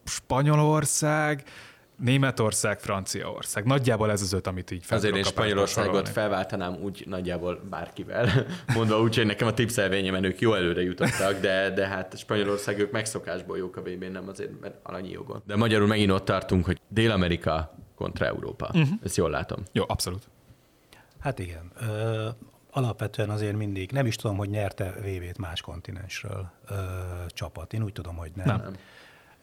Spanyolország, 0.04 1.44
Németország, 1.96 2.80
Franciaország. 2.80 3.64
Nagyjából 3.64 4.10
ez 4.10 4.22
az 4.22 4.32
öt, 4.32 4.46
amit 4.46 4.70
így 4.70 4.84
fel 4.84 4.98
Azért 4.98 5.16
én 5.16 5.22
Spanyolországot 5.22 6.08
felváltanám 6.08 6.74
úgy 6.82 7.04
nagyjából 7.06 7.60
bárkivel. 7.70 8.28
Mondva 8.74 9.00
úgy, 9.00 9.16
hogy 9.16 9.26
nekem 9.26 9.46
a 9.46 9.54
tipszelvényemen 9.54 10.24
ők 10.24 10.40
jó 10.40 10.54
előre 10.54 10.82
jutottak, 10.82 11.40
de, 11.40 11.70
de 11.70 11.86
hát 11.86 12.18
Spanyolország 12.18 12.78
ők 12.78 12.90
megszokásból 12.90 13.58
jók 13.58 13.76
a 13.76 13.80
vb 13.80 14.04
nem 14.04 14.28
azért, 14.28 14.60
mert 14.60 14.74
alanyi 14.82 15.10
jogon. 15.10 15.42
De 15.46 15.56
magyarul 15.56 15.86
megint 15.86 16.10
ott 16.10 16.24
tartunk, 16.24 16.64
hogy 16.64 16.80
Dél-Amerika 16.88 17.74
kontra 17.94 18.26
Európa. 18.26 18.66
Uh-huh. 18.74 18.88
Ezt 19.02 19.16
jól 19.16 19.30
látom. 19.30 19.62
Jó, 19.72 19.84
abszolút. 19.86 20.28
Hát 21.28 21.38
igen. 21.38 21.72
Ö, 21.80 22.28
alapvetően 22.70 23.30
azért 23.30 23.56
mindig, 23.56 23.90
nem 23.90 24.06
is 24.06 24.16
tudom, 24.16 24.36
hogy 24.36 24.48
nyerte 24.48 24.90
VB-t 24.90 25.38
más 25.38 25.60
kontinensről 25.60 26.50
ö, 26.68 26.74
csapat. 27.28 27.72
Én 27.72 27.82
úgy 27.82 27.92
tudom, 27.92 28.16
hogy 28.16 28.30
nem. 28.34 28.46
nem. 28.46 28.74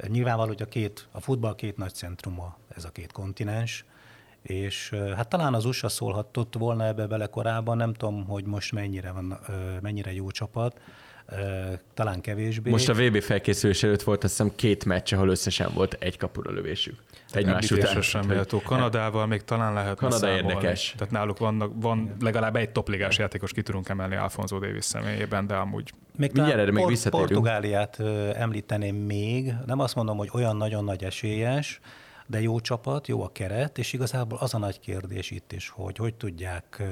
Nyilvánvaló, 0.07 0.47
hogy 0.47 0.61
a, 0.61 0.65
két, 0.65 1.07
a 1.11 1.21
futball 1.21 1.55
két 1.55 1.77
nagy 1.77 1.93
centruma 1.93 2.57
ez 2.75 2.85
a 2.85 2.89
két 2.89 3.11
kontinens, 3.11 3.85
és 4.41 4.89
hát 5.15 5.27
talán 5.27 5.53
az 5.53 5.65
USA 5.65 5.89
szólhatott 5.89 6.55
volna 6.55 6.85
ebbe 6.85 7.07
bele 7.07 7.25
korábban, 7.25 7.77
nem 7.77 7.93
tudom, 7.93 8.25
hogy 8.25 8.45
most 8.45 8.71
mennyire, 8.71 9.11
van, 9.11 9.39
mennyire 9.81 10.13
jó 10.13 10.31
csapat, 10.31 10.79
talán 11.93 12.21
kevésbé. 12.21 12.69
Most 12.69 12.89
a 12.89 12.93
VB 12.93 13.21
felkészülés 13.21 13.83
előtt 13.83 14.01
volt 14.01 14.23
azt 14.23 14.37
hiszem 14.37 14.55
két 14.55 14.85
meccs, 14.85 15.13
ahol 15.13 15.29
összesen 15.29 15.69
volt 15.73 15.97
egy 15.99 16.17
kapura 16.17 16.51
lövésük. 16.51 16.99
Egymás 17.31 17.71
után. 17.71 18.01
sem 18.01 18.25
méltó. 18.25 18.61
Kanadával 18.61 19.27
még 19.27 19.43
talán 19.43 19.73
lehet 19.73 19.97
Kanada 19.97 20.17
számolni. 20.17 20.47
érdekes. 20.47 20.93
Tehát 20.97 21.13
náluk 21.13 21.37
vannak, 21.37 21.71
van 21.75 22.15
legalább 22.19 22.55
egy 22.55 22.69
topligás 22.69 23.17
játékos 23.17 23.51
ki 23.51 23.61
tudunk 23.61 23.89
emelni 23.89 24.15
Alfonso 24.15 24.59
Davis 24.59 24.85
személyében, 24.85 25.47
de 25.47 25.55
amúgy 25.55 25.91
még 26.17 26.31
Mindjárt 26.33 26.59
erre 26.59 26.71
még 26.71 26.87
visszatérünk. 26.87 27.31
Portugáliát 27.31 27.99
említeném 28.33 28.95
még. 28.95 29.53
Nem 29.65 29.79
azt 29.79 29.95
mondom, 29.95 30.17
hogy 30.17 30.29
olyan 30.33 30.57
nagyon 30.57 30.83
nagy 30.83 31.03
esélyes, 31.03 31.79
de 32.27 32.41
jó 32.41 32.59
csapat, 32.59 33.07
jó 33.07 33.23
a 33.23 33.29
keret, 33.31 33.77
és 33.77 33.93
igazából 33.93 34.37
az 34.37 34.53
a 34.53 34.57
nagy 34.57 34.79
kérdés 34.79 35.31
itt 35.31 35.51
is, 35.51 35.69
hogy 35.69 35.97
hogy 35.97 36.15
tudják 36.15 36.83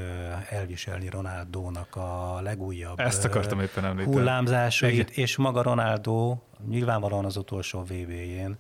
elviselni 0.50 1.10
Ronaldónak 1.10 1.96
a 1.96 2.40
legújabb 2.42 3.00
Ezt 3.00 3.26
akartam 3.26 3.60
éppen 3.60 3.86
említeni. 3.86 4.16
hullámzásait, 4.16 4.94
Igen. 4.94 5.08
és 5.24 5.38
maga 5.38 5.62
Ronaldo 5.62 6.38
nyilvánvalóan 6.68 7.26
az 7.26 7.38
utolsó 7.38 7.82
VB-jén 7.82 8.58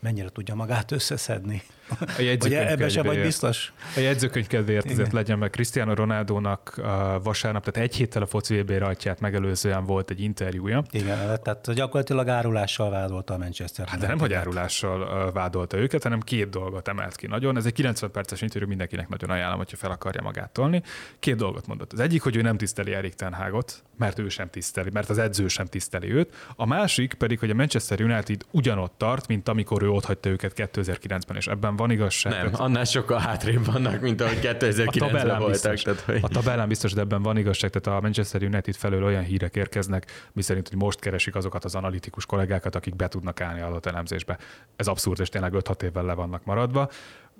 mennyire 0.00 0.28
tudja 0.28 0.54
magát 0.54 0.92
összeszedni. 0.92 1.62
A 2.00 2.46
ebben 2.50 2.88
sem 2.88 3.06
vagy 3.06 3.22
biztos? 3.22 3.72
A 3.96 4.00
jegyzőkönyv 4.00 4.46
kedvéért 4.46 4.90
azért 4.90 5.12
legyen 5.12 5.38
meg. 5.38 5.50
Cristiano 5.50 5.94
Ronaldo-nak 5.94 6.80
vasárnap, 7.22 7.64
tehát 7.64 7.88
egy 7.88 7.96
héttel 7.96 8.22
a 8.22 8.26
foci 8.26 8.62
VB 8.62 8.70
rajtját 8.70 9.20
megelőzően 9.20 9.84
volt 9.84 10.10
egy 10.10 10.20
interjúja. 10.20 10.82
Igen, 10.90 11.18
tehát 11.42 11.72
gyakorlatilag 11.74 12.28
árulással 12.28 12.90
vádolta 12.90 13.34
a 13.34 13.38
Manchester. 13.38 13.88
Hát 13.88 14.00
de 14.00 14.06
nem, 14.06 14.18
hogy 14.18 14.32
árulással 14.32 15.32
vádolta 15.32 15.76
őket, 15.76 16.02
hanem 16.02 16.20
két 16.20 16.50
dolgot 16.50 16.88
emelt 16.88 17.16
ki 17.16 17.26
nagyon. 17.26 17.56
Ez 17.56 17.66
egy 17.66 17.72
90 17.72 18.10
perces 18.10 18.40
interjú, 18.40 18.68
mindenkinek 18.68 19.08
nagyon 19.08 19.30
ajánlom, 19.30 19.58
hogyha 19.58 19.76
fel 19.76 19.90
akarja 19.90 20.22
magát 20.22 20.50
tolni. 20.50 20.82
Két 21.18 21.36
dolgot 21.36 21.66
mondott. 21.66 21.92
Az 21.92 22.00
egyik, 22.00 22.22
hogy 22.22 22.36
ő 22.36 22.42
nem 22.42 22.56
tiszteli 22.56 22.92
Erik 22.92 23.14
Ten 23.14 23.34
Hagot, 23.34 23.82
mert 23.96 24.18
ő 24.18 24.28
sem 24.28 24.50
tiszteli, 24.50 24.90
mert 24.92 25.10
az 25.10 25.18
edző 25.18 25.48
sem 25.48 25.66
tiszteli 25.66 26.12
őt. 26.12 26.34
A 26.56 26.66
másik 26.66 27.14
pedig, 27.14 27.38
hogy 27.38 27.50
a 27.50 27.54
Manchester 27.54 28.00
United 28.00 28.44
ugyanott 28.50 28.94
tart, 28.96 29.26
mint 29.26 29.44
amikor 29.50 29.82
ő 29.82 29.90
ott 29.90 30.04
hagyta 30.04 30.28
őket 30.28 30.52
2009-ben, 30.56 31.36
és 31.36 31.46
ebben 31.46 31.76
van 31.76 31.90
igazság. 31.90 32.32
Nem, 32.32 32.50
annál 32.52 32.84
sokkal 32.84 33.18
hátrébb 33.18 33.64
vannak, 33.64 34.00
mint 34.00 34.20
ahogy 34.20 34.38
2009-ben 34.42 35.38
voltak. 35.38 35.48
Biztos, 35.50 35.82
tehát, 35.82 36.00
hogy... 36.00 36.18
A 36.22 36.28
tabellán 36.28 36.68
biztos, 36.68 36.92
de 36.92 37.00
ebben 37.00 37.22
van 37.22 37.36
igazság. 37.36 37.70
Tehát 37.70 37.98
a 37.98 38.02
Manchester 38.02 38.42
United 38.42 38.74
felől 38.74 39.04
olyan 39.04 39.22
hírek 39.22 39.56
érkeznek, 39.56 40.28
miszerint, 40.32 40.68
hogy 40.68 40.78
most 40.78 41.00
keresik 41.00 41.34
azokat 41.34 41.64
az 41.64 41.74
analitikus 41.74 42.26
kollégákat, 42.26 42.74
akik 42.74 42.96
be 42.96 43.08
tudnak 43.08 43.40
állni 43.40 43.60
adott 43.60 43.86
elemzésbe. 43.86 44.38
Ez 44.76 44.86
abszurd, 44.86 45.20
és 45.20 45.28
tényleg 45.28 45.52
5-6 45.54 45.82
évvel 45.82 46.04
le 46.04 46.14
vannak 46.14 46.44
maradva. 46.44 46.90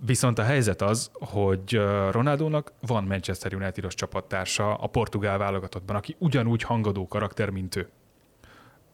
Viszont 0.07 0.39
a 0.39 0.43
helyzet 0.43 0.83
az, 0.83 1.11
hogy 1.13 1.81
Ronaldónak 2.11 2.73
van 2.87 3.05
Manchester 3.05 3.55
United-os 3.55 3.95
csapattársa 3.95 4.75
a 4.75 4.87
portugál 4.87 5.39
válogatottban, 5.39 5.97
aki 5.97 6.17
ugyanúgy 6.19 6.63
hangadó 6.63 7.09
karakter, 7.09 7.51
mint 7.51 7.77
ő 7.77 7.89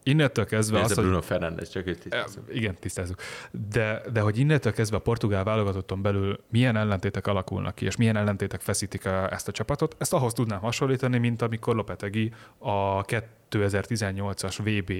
innentől 0.07 0.45
kezdve... 0.45 0.79
Ez 0.79 0.91
az, 0.91 0.97
a 0.97 1.01
Bruno 1.01 1.21
Fernandes, 1.21 1.69
csak 1.69 1.87
őt 1.87 1.99
tisztázzuk. 1.99 2.55
Igen, 2.55 2.75
tisztázzuk. 2.75 3.19
De, 3.51 4.01
de 4.11 4.19
hogy 4.19 4.37
innentől 4.37 4.73
kezdve 4.73 4.97
a 4.97 4.99
portugál 4.99 5.43
válogatottan 5.43 6.01
belül 6.01 6.39
milyen 6.49 6.75
ellentétek 6.75 7.27
alakulnak 7.27 7.75
ki, 7.75 7.85
és 7.85 7.95
milyen 7.95 8.15
ellentétek 8.15 8.61
feszítik 8.61 9.05
a, 9.05 9.31
ezt 9.31 9.47
a 9.47 9.51
csapatot, 9.51 9.95
ezt 9.97 10.13
ahhoz 10.13 10.33
tudnám 10.33 10.59
hasonlítani, 10.59 11.17
mint 11.17 11.41
amikor 11.41 11.75
Lopetegi 11.75 12.31
a 12.57 13.05
2018-as 13.05 14.57
VB 14.63 14.93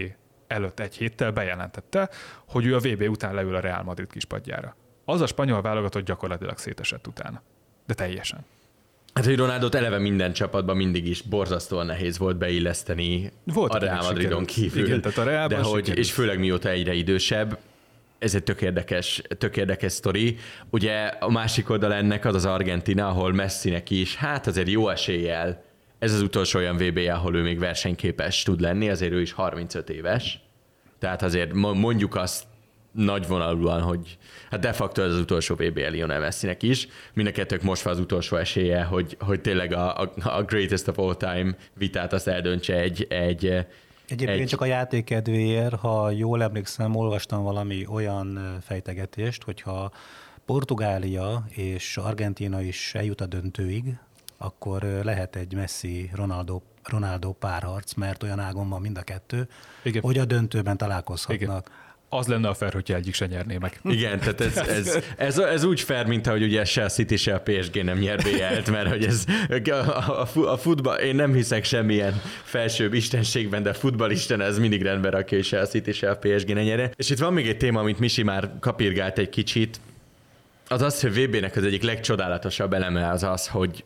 előtt 0.48 0.80
egy 0.80 0.96
héttel 0.96 1.32
bejelentette, 1.32 2.10
hogy 2.48 2.66
ő 2.66 2.76
a 2.76 2.80
VB 2.80 3.02
után 3.10 3.34
leül 3.34 3.56
a 3.56 3.60
Real 3.60 3.84
Madrid 3.84 4.12
kispadjára. 4.12 4.76
Az 5.06 5.22
a 5.22 5.28
spanyol 5.28 5.62
válogatott 5.62 6.06
gyakorlatilag 6.06 6.58
szétesett 6.58 7.08
utána. 7.08 7.42
De 7.86 7.94
teljesen. 7.94 8.46
Hát, 9.18 9.26
hogy 9.26 9.38
Ronaldot 9.38 9.76
eleve 9.76 9.98
minden 9.98 10.34
csapatban 10.34 10.76
mindig 10.76 11.08
is 11.08 11.22
borzasztóan 11.22 11.86
nehéz 11.86 12.18
volt 12.18 12.38
beilleszteni 12.38 13.32
volt 13.44 13.74
a 13.74 13.78
Real 13.78 14.02
Madridon 14.02 14.46
kívül. 14.46 14.86
Igen, 14.86 15.02
tehát 15.02 15.18
a 15.18 15.24
Real 15.24 15.48
de 15.48 15.58
hogy, 15.58 15.98
és 15.98 16.12
főleg 16.12 16.40
mióta 16.40 16.70
egyre 16.70 16.94
idősebb, 16.94 17.58
ez 18.20 18.36
egy 18.36 18.44
tök 18.44 18.62
érdekes, 18.62 19.22
tök 19.38 19.58
érdekes 19.58 19.92
sztori. 19.92 20.38
Ugye 20.70 21.06
a 21.06 21.32
másik 21.32 21.70
oldal 21.70 21.94
ennek 21.94 22.26
az 22.26 22.36
az 22.36 22.46
Argentina, 22.46 23.08
ahol 23.08 23.34
Messinek 23.34 23.90
is, 23.90 24.16
hát 24.16 24.48
azért 24.48 24.70
jó 24.70 24.90
eséllyel, 24.90 25.64
ez 26.00 26.14
az 26.14 26.22
utolsó 26.22 26.60
olyan 26.60 26.78
vb 26.78 26.98
ahol 26.98 27.36
ő 27.36 27.42
még 27.42 27.60
versenyképes 27.60 28.44
tud 28.44 28.60
lenni, 28.60 28.90
azért 28.90 29.12
ő 29.12 29.22
is 29.22 29.32
35 29.32 29.90
éves. 29.90 30.40
Tehát 31.00 31.24
azért 31.24 31.54
mondjuk 31.54 32.16
azt 32.16 32.44
nagyvonalúan, 32.98 33.82
hogy 33.82 34.18
hát 34.50 34.60
de 34.60 34.74
facto 34.74 35.02
ez 35.02 35.14
az 35.14 35.20
utolsó 35.20 35.56
VB 35.56 35.78
Lionel 35.78 36.20
Messinek 36.20 36.64
is. 36.64 36.88
Mind 37.14 37.28
a 37.28 37.32
kettők 37.32 37.62
most 37.62 37.82
van 37.82 37.94
az 37.94 38.00
utolsó 38.00 38.38
esélye, 38.38 38.84
hogy, 38.84 39.18
hogy 39.20 39.42
tényleg 39.42 39.74
a, 39.74 40.02
a, 40.02 40.12
a 40.24 40.44
greatest 40.44 40.88
of 40.88 40.98
all 40.98 41.16
time 41.16 41.56
vitát 41.74 42.14
azt 42.14 42.28
eldöntse 42.28 42.76
egy, 42.76 43.08
egy 43.10 43.66
Egyébként 44.10 44.40
egy... 44.42 44.48
csak 44.48 44.62
a 44.62 44.66
játék 44.66 45.04
kedvéért, 45.04 45.76
ha 45.76 46.12
jól 46.12 46.44
emlékszem, 46.44 46.96
olvastam 46.96 47.44
valami 47.44 47.86
olyan 47.88 48.58
fejtegetést, 48.62 49.44
hogyha 49.44 49.92
Portugália 50.46 51.46
és 51.50 51.98
Argentina 51.98 52.62
is 52.62 52.96
eljut 52.96 53.22
a 53.22 53.26
döntőig, 53.26 53.98
akkor 54.38 54.82
lehet 55.04 55.36
egy 55.36 55.54
Messi 55.54 56.10
Ronaldo 56.14 56.62
Ronaldo 56.84 57.32
párharc, 57.32 57.94
mert 57.94 58.24
olyan 58.24 58.40
ágon 58.40 58.70
van 58.70 58.82
mind 58.82 58.98
a 58.98 59.02
kettő, 59.02 59.48
Igen. 59.84 60.02
hogy 60.02 60.18
a 60.18 60.26
döntőben 60.26 60.78
találkozhatnak. 60.78 61.42
Igen 61.42 61.64
az 62.10 62.28
lenne 62.28 62.48
a 62.48 62.54
fair, 62.54 62.74
hogyha 62.74 62.96
egyik 62.96 63.14
se 63.14 63.26
nyerné 63.26 63.58
meg. 63.58 63.80
Igen, 63.98 64.20
tehát 64.20 64.42
ez, 64.42 64.58
ez, 64.58 65.04
ez, 65.18 65.38
ez 65.38 65.64
úgy 65.64 65.82
fair, 65.82 66.06
mint 66.06 66.28
ahogy 66.28 66.44
ugye 66.44 66.66
se 66.66 66.84
a 66.84 66.90
City, 66.90 67.16
se 67.16 67.34
a 67.34 67.40
PSG 67.40 67.84
nem 67.84 67.98
nyer 67.98 68.18
BL-t, 68.18 68.72
mert 68.72 68.90
hogy 68.90 69.06
ez 69.06 69.26
a, 69.70 69.72
a, 69.72 70.28
a 70.36 70.58
futball, 70.58 70.98
én 70.98 71.16
nem 71.16 71.34
hiszek 71.34 71.64
semmilyen 71.64 72.22
felsőbb 72.44 72.94
istenségben, 72.94 73.64
de 73.64 73.70
a 73.70 73.74
futballisten 73.74 74.42
ez 74.42 74.60
mindig 74.60 74.82
rendben 74.82 75.12
rakja, 75.12 75.38
és 75.38 75.48
se 75.48 75.60
a 75.60 75.66
City, 75.66 75.92
se 75.92 76.10
a 76.10 76.18
PSG 76.18 76.54
ne 76.54 76.64
nyere. 76.64 76.92
És 76.96 77.10
itt 77.10 77.20
van 77.20 77.34
még 77.34 77.48
egy 77.48 77.58
téma, 77.58 77.80
amit 77.80 78.00
Misi 78.00 78.24
már 78.24 78.52
kapirgált 78.60 79.18
egy 79.18 79.30
kicsit, 79.30 79.80
az 80.70 80.82
az, 80.82 81.02
hogy 81.02 81.24
VB-nek 81.24 81.56
az 81.56 81.64
egyik 81.64 81.84
legcsodálatosabb 81.84 82.74
eleme 82.74 83.10
az 83.10 83.24
az, 83.24 83.48
hogy, 83.48 83.84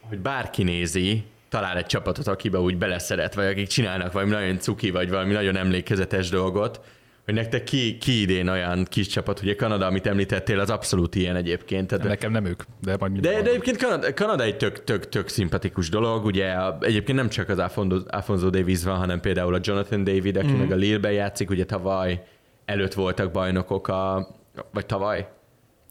hogy 0.00 0.18
bárki 0.18 0.62
nézi, 0.62 1.24
talál 1.48 1.76
egy 1.76 1.86
csapatot, 1.86 2.26
akibe 2.26 2.58
úgy 2.58 2.76
beleszeret, 2.76 3.34
vagy 3.34 3.46
akik 3.46 3.66
csinálnak 3.66 4.12
valami 4.12 4.30
nagyon 4.30 4.58
cuki, 4.58 4.90
vagy 4.90 5.10
valami 5.10 5.32
nagyon 5.32 5.56
emlékezetes 5.56 6.28
dolgot, 6.28 6.80
hogy 7.24 7.34
nektek 7.34 7.64
ki, 7.64 7.98
ki 7.98 8.20
idén 8.20 8.48
olyan 8.48 8.84
kis 8.84 9.06
csapat, 9.06 9.40
ugye 9.40 9.54
Kanada, 9.54 9.86
amit 9.86 10.06
említettél, 10.06 10.60
az 10.60 10.70
abszolút 10.70 11.14
ilyen 11.14 11.36
egyébként. 11.36 11.86
Tehát, 11.86 12.04
Nekem 12.04 12.32
nem 12.32 12.44
ők, 12.44 12.62
de 12.82 12.96
majd 12.98 13.12
De, 13.12 13.42
de 13.42 13.48
egyébként 13.50 13.76
Kanada, 13.76 14.14
Kanada 14.14 14.42
egy 14.42 14.56
tök, 14.56 14.84
tök, 14.84 15.08
tök 15.08 15.28
szimpatikus 15.28 15.88
dolog, 15.88 16.24
ugye 16.24 16.54
egyébként 16.80 17.18
nem 17.18 17.28
csak 17.28 17.48
az 17.48 17.58
Alfonso, 17.58 18.50
Davis 18.50 18.84
van, 18.84 18.96
hanem 18.96 19.20
például 19.20 19.54
a 19.54 19.58
Jonathan 19.62 20.04
David, 20.04 20.36
aki 20.36 20.52
mm. 20.52 20.58
meg 20.58 20.72
a 20.72 20.74
Lille-ben 20.74 21.12
játszik, 21.12 21.50
ugye 21.50 21.64
tavaly 21.64 22.22
előtt 22.64 22.94
voltak 22.94 23.32
bajnokok 23.32 23.88
a, 23.88 24.28
vagy 24.72 24.86
tavaly? 24.86 25.28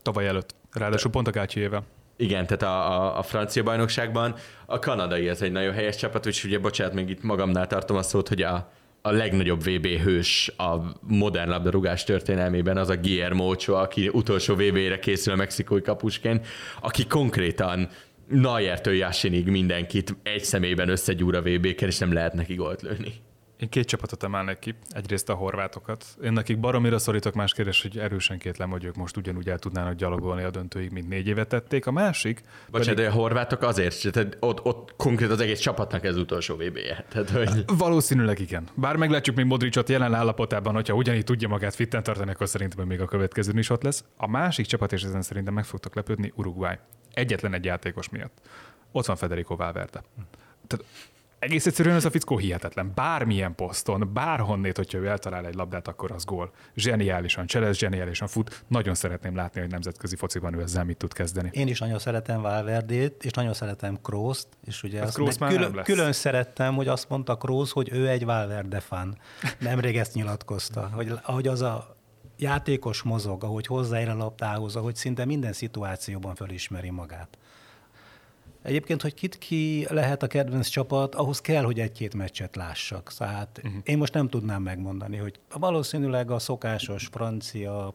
Tavaly 0.01 0.27
előtt, 0.27 0.55
ráadásul 0.71 1.11
pont 1.11 1.27
a 1.27 1.31
Gácsiével. 1.31 1.84
Igen, 2.17 2.45
tehát 2.45 2.63
a, 2.63 3.01
a, 3.01 3.17
a 3.17 3.21
francia 3.21 3.63
bajnokságban. 3.63 4.36
A 4.65 4.79
kanadai 4.79 5.27
ez 5.27 5.41
egy 5.41 5.51
nagyon 5.51 5.73
helyes 5.73 5.95
csapat, 5.95 6.27
úgyhogy 6.27 6.49
ugye 6.49 6.59
bocsánat, 6.59 6.93
még 6.93 7.09
itt 7.09 7.23
magamnál 7.23 7.67
tartom 7.67 7.97
a 7.97 8.01
szót, 8.01 8.27
hogy 8.27 8.41
a, 8.41 8.71
a 9.06 9.12
legnagyobb 9.12 9.64
VB 9.64 9.88
hős 9.88 10.51
a 10.58 10.78
modern 11.08 11.49
labdarúgás 11.49 12.04
történelmében 12.04 12.78
az 12.78 12.89
a 12.89 12.97
Guillermo 12.97 13.49
Ochoa, 13.49 13.80
aki 13.80 14.10
utolsó 14.12 14.54
VB-re 14.54 14.99
készül 14.99 15.34
a 15.34 15.36
mexikói 15.36 15.82
kapusként, 15.82 16.47
aki 16.82 17.08
konkrétan 17.08 17.89
Nayertől 18.28 18.93
Jásinig 18.93 19.47
mindenkit 19.47 20.16
egy 20.24 20.43
személyben 20.43 20.89
összegyúr 20.89 21.36
a 21.36 21.41
VB-ken, 21.41 21.89
és 21.89 21.97
nem 21.97 22.14
lehet 22.14 22.34
neki 22.34 22.56
gólt 22.56 22.82
lőni. 22.82 23.14
Én 23.64 23.70
két 23.70 23.88
csapatot 23.88 24.24
emelnek 24.24 24.59
ki. 24.59 24.76
Egyrészt 24.89 25.30
a 25.30 25.34
horvátokat. 25.34 26.05
Én 26.24 26.34
nekik 26.34 26.59
baromira 26.59 26.97
szorítok, 26.97 27.34
más 27.34 27.53
kérdés, 27.53 27.82
hogy 27.82 27.97
erősen 27.97 28.38
kétlem, 28.38 28.70
hogy 28.70 28.84
ők 28.84 28.95
most 28.95 29.18
ugyanúgy 29.18 29.49
el 29.49 29.59
tudnának 29.59 29.93
gyalogolni 29.93 30.43
a 30.43 30.49
döntőig, 30.49 30.91
mint 30.91 31.09
négy 31.09 31.28
évet 31.28 31.47
tették. 31.47 31.86
A 31.86 31.91
másik... 31.91 32.41
Bocsánat, 32.72 32.95
pedig... 32.95 33.05
de 33.05 33.11
a 33.11 33.14
horvátok 33.14 33.61
azért, 33.61 34.11
tehát 34.11 34.38
ott, 34.39 34.66
ott 34.66 34.93
konkrét 34.97 35.30
az 35.30 35.39
egész 35.39 35.59
csapatnak 35.59 36.03
ez 36.03 36.18
utolsó 36.18 36.55
VB-je. 36.55 37.05
Tehát, 37.09 37.30
hogy... 37.30 37.64
Valószínűleg 37.78 38.39
igen. 38.39 38.68
Bár 38.76 38.95
meglátjuk 38.95 39.36
még 39.36 39.45
Modricot 39.45 39.89
jelen 39.89 40.14
állapotában, 40.14 40.74
hogyha 40.74 40.93
ugyanígy 40.93 41.24
tudja 41.24 41.47
magát 41.47 41.76
fitten 41.76 42.03
tartani, 42.03 42.32
akkor 42.32 42.47
szerintem 42.47 42.88
még 42.88 43.01
a 43.01 43.05
következő 43.05 43.59
is 43.59 43.70
ott 43.70 43.84
lesz. 43.84 44.03
A 44.18 44.28
másik 44.28 44.66
csapat, 44.66 44.93
és 44.93 45.03
ezen 45.03 45.22
szerintem 45.22 45.53
meg 45.53 45.66
fogtok 45.66 45.95
lepődni, 45.95 46.32
Uruguay. 46.36 46.76
Egyetlen 47.14 47.53
egy 47.53 47.66
játékos 47.66 48.09
miatt. 48.09 48.38
Ott 48.91 49.05
van 49.05 49.16
Federico 49.16 49.55
Valverde. 49.55 50.03
Tehát 50.68 50.86
egész 51.43 51.65
egyszerűen 51.65 51.95
ez 51.95 52.05
a 52.05 52.09
fickó 52.09 52.37
hihetetlen. 52.37 52.91
Bármilyen 52.95 53.55
poszton, 53.55 54.09
bárhonnét, 54.13 54.77
hogyha 54.77 54.97
ő 54.97 55.07
eltalál 55.07 55.45
egy 55.45 55.53
labdát, 55.55 55.87
akkor 55.87 56.11
az 56.11 56.25
gól. 56.25 56.51
Zseniálisan 56.75 57.45
cselez, 57.45 57.77
zseniálisan 57.77 58.27
fut. 58.27 58.63
Nagyon 58.67 58.95
szeretném 58.95 59.35
látni, 59.35 59.59
hogy 59.59 59.69
nemzetközi 59.69 60.15
fociban 60.15 60.53
ő 60.53 60.61
ezzel 60.61 60.83
mit 60.83 60.97
tud 60.97 61.13
kezdeni. 61.13 61.49
Én 61.53 61.67
is 61.67 61.79
nagyon 61.79 61.99
szeretem 61.99 62.41
Valverdét, 62.41 63.23
és 63.23 63.31
nagyon 63.31 63.53
szeretem 63.53 64.01
Krószt, 64.01 64.47
és 64.65 64.83
ugye 64.83 64.99
hát 64.99 65.17
azt 65.17 65.37
külön, 65.37 65.81
külön, 65.83 66.11
szerettem, 66.11 66.75
hogy 66.75 66.87
azt 66.87 67.09
mondta 67.09 67.35
Krósz, 67.35 67.71
hogy 67.71 67.89
ő 67.91 68.09
egy 68.09 68.25
Valverde 68.25 68.79
fan. 68.79 69.17
Nemrég 69.59 69.97
ezt 69.97 70.13
nyilatkozta, 70.13 70.89
hogy 70.93 71.11
ahogy 71.23 71.47
az 71.47 71.61
a 71.61 71.95
játékos 72.37 73.01
mozog, 73.01 73.43
ahogy 73.43 73.65
hozzáér 73.65 74.09
a 74.09 74.15
labdához, 74.15 74.75
ahogy 74.75 74.95
szinte 74.95 75.25
minden 75.25 75.53
szituációban 75.53 76.35
fölismeri 76.35 76.89
magát. 76.89 77.37
Egyébként, 78.64 79.01
hogy 79.01 79.14
kit 79.14 79.38
ki 79.38 79.88
lehet 79.89 80.24
a 80.24 80.28
kedvenc 80.28 80.68
csapat, 80.68 81.16
ahhoz 81.16 81.41
kell, 81.41 81.64
hogy 81.64 81.80
egy-két 81.80 82.16
meccset 82.16 82.55
lássak. 82.55 83.14
Tehát 83.18 83.61
uh-huh. 83.64 83.82
én 83.84 83.97
most 83.97 84.14
nem 84.14 84.30
tudnám 84.30 84.61
megmondani, 84.61 85.18
hogy 85.18 85.39
valószínűleg 85.59 86.32
a 86.32 86.39
szokásos 86.39 87.07
francia, 87.11 87.93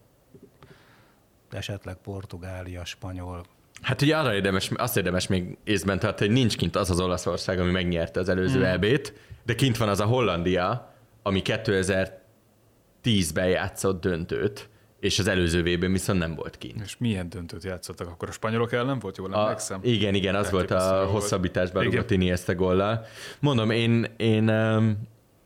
esetleg 1.51 1.97
Portugália, 1.97 2.85
spanyol. 2.85 3.45
Hát 3.83 4.03
ugye 4.03 4.17
arra 4.17 4.35
érdemes, 4.35 4.71
azt 4.77 4.97
érdemes 4.97 5.27
még 5.27 5.59
észben 5.65 5.99
tartani, 5.99 6.31
hogy 6.31 6.39
nincs 6.39 6.57
kint 6.57 6.77
az 6.77 6.91
az 6.91 7.01
Olaszország, 7.01 7.61
ami 7.61 7.71
megnyerte 7.71 8.21
az 8.21 8.29
előző 8.29 8.59
mm. 8.59 8.63
EB-t, 8.63 9.13
de 9.45 9.55
kint 9.55 9.77
van 9.77 9.89
az 9.89 10.01
a 10.01 10.05
Hollandia, 10.05 10.95
ami 11.23 11.43
2010-ben 11.45 13.49
játszott 13.49 14.01
döntőt 14.01 14.69
és 15.01 15.19
az 15.19 15.27
előző 15.27 15.63
vb 15.63 15.93
viszont 15.93 16.19
nem 16.19 16.35
volt 16.35 16.59
kint. 16.59 16.81
És 16.85 16.97
milyen 16.99 17.29
döntőt 17.29 17.65
játszottak? 17.65 18.09
Akkor 18.09 18.29
a 18.29 18.33
spanyolok 18.33 18.73
ellen 18.73 18.99
volt, 18.99 19.17
jól 19.17 19.35
emlékszem? 19.35 19.81
Igen, 19.83 20.15
igen, 20.15 20.35
az 20.35 20.51
volt 20.51 20.71
a 20.71 21.05
hosszabbításban 21.05 21.85
Rugatini 21.85 22.31
ezt 22.31 22.49
a 22.49 22.55
gollal. 22.55 23.07
Mondom, 23.41 23.71
én, 23.71 24.07
én, 24.17 24.53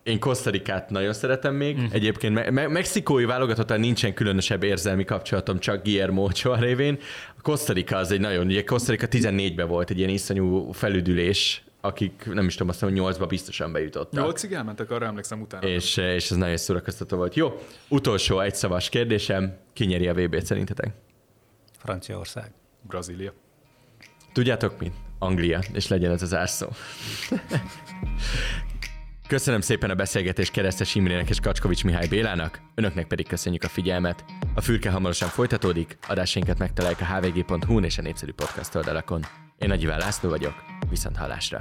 én 0.02 0.18
Kosztarikát 0.18 0.90
nagyon 0.90 1.12
szeretem 1.12 1.54
még. 1.54 1.78
Mm. 1.78 1.84
Egyébként 1.90 2.34
me- 2.34 2.50
me- 2.50 2.68
mexikói 2.68 3.24
válogatottan 3.24 3.80
nincsen 3.80 4.14
különösebb 4.14 4.62
érzelmi 4.62 5.04
kapcsolatom, 5.04 5.58
csak 5.58 5.82
Guillermo 5.82 6.22
Ochoa 6.22 6.56
révén. 6.56 6.98
A 7.38 7.40
Kosztarika 7.42 7.96
az 7.96 8.10
egy 8.10 8.20
nagyon, 8.20 8.46
ugye 8.46 8.64
Kosztarika 8.64 9.06
14-ben 9.10 9.68
volt 9.68 9.90
egy 9.90 9.98
ilyen 9.98 10.10
iszonyú 10.10 10.72
felüdülés 10.72 11.64
akik 11.84 12.24
nem 12.32 12.46
is 12.46 12.52
tudom, 12.52 12.68
azt 12.68 12.80
hogy 12.80 12.92
nyolcba 12.92 13.26
biztosan 13.26 13.72
bejutottak. 13.72 14.24
Nyolcig 14.24 14.52
elmentek, 14.52 14.90
arra 14.90 15.06
emlékszem 15.06 15.40
utána. 15.40 15.66
És, 15.66 15.96
és 15.96 16.30
ez 16.30 16.36
nagyon 16.36 16.56
szórakoztató 16.56 17.16
volt. 17.16 17.34
Jó, 17.34 17.62
utolsó 17.88 18.40
egyszavas 18.40 18.88
kérdésem, 18.88 19.56
ki 19.72 19.84
nyeri 19.84 20.08
a 20.08 20.14
VB-t 20.14 20.46
szerintetek? 20.46 20.94
Franciaország. 21.78 22.52
Brazília. 22.86 23.32
Tudjátok 24.32 24.78
mi? 24.78 24.92
Anglia, 25.18 25.60
és 25.72 25.88
legyen 25.88 26.10
ez 26.10 26.22
az 26.22 26.34
árszó. 26.34 26.66
Köszönöm 29.28 29.60
szépen 29.60 29.90
a 29.90 29.94
beszélgetés 29.94 30.50
Keresztes 30.50 30.94
Imrének 30.94 31.28
és 31.28 31.40
Kacskovics 31.40 31.84
Mihály 31.84 32.08
Bélának, 32.08 32.60
önöknek 32.74 33.06
pedig 33.06 33.28
köszönjük 33.28 33.62
a 33.62 33.68
figyelmet. 33.68 34.24
A 34.54 34.60
fülke 34.60 34.90
hamarosan 34.90 35.28
folytatódik, 35.28 35.98
adásainkat 36.08 36.58
megtalálják 36.58 37.00
a 37.00 37.04
hvg.hu-n 37.04 37.84
és 37.84 37.98
a 37.98 38.02
népszerű 38.02 38.32
podcast 38.32 38.74
oldalakon. 38.74 39.24
Én 39.58 39.68
Nagy 39.68 39.82
Iván 39.82 39.98
László 39.98 40.28
vagyok, 40.28 40.54
viszont 40.92 41.16
hallásra! 41.16 41.58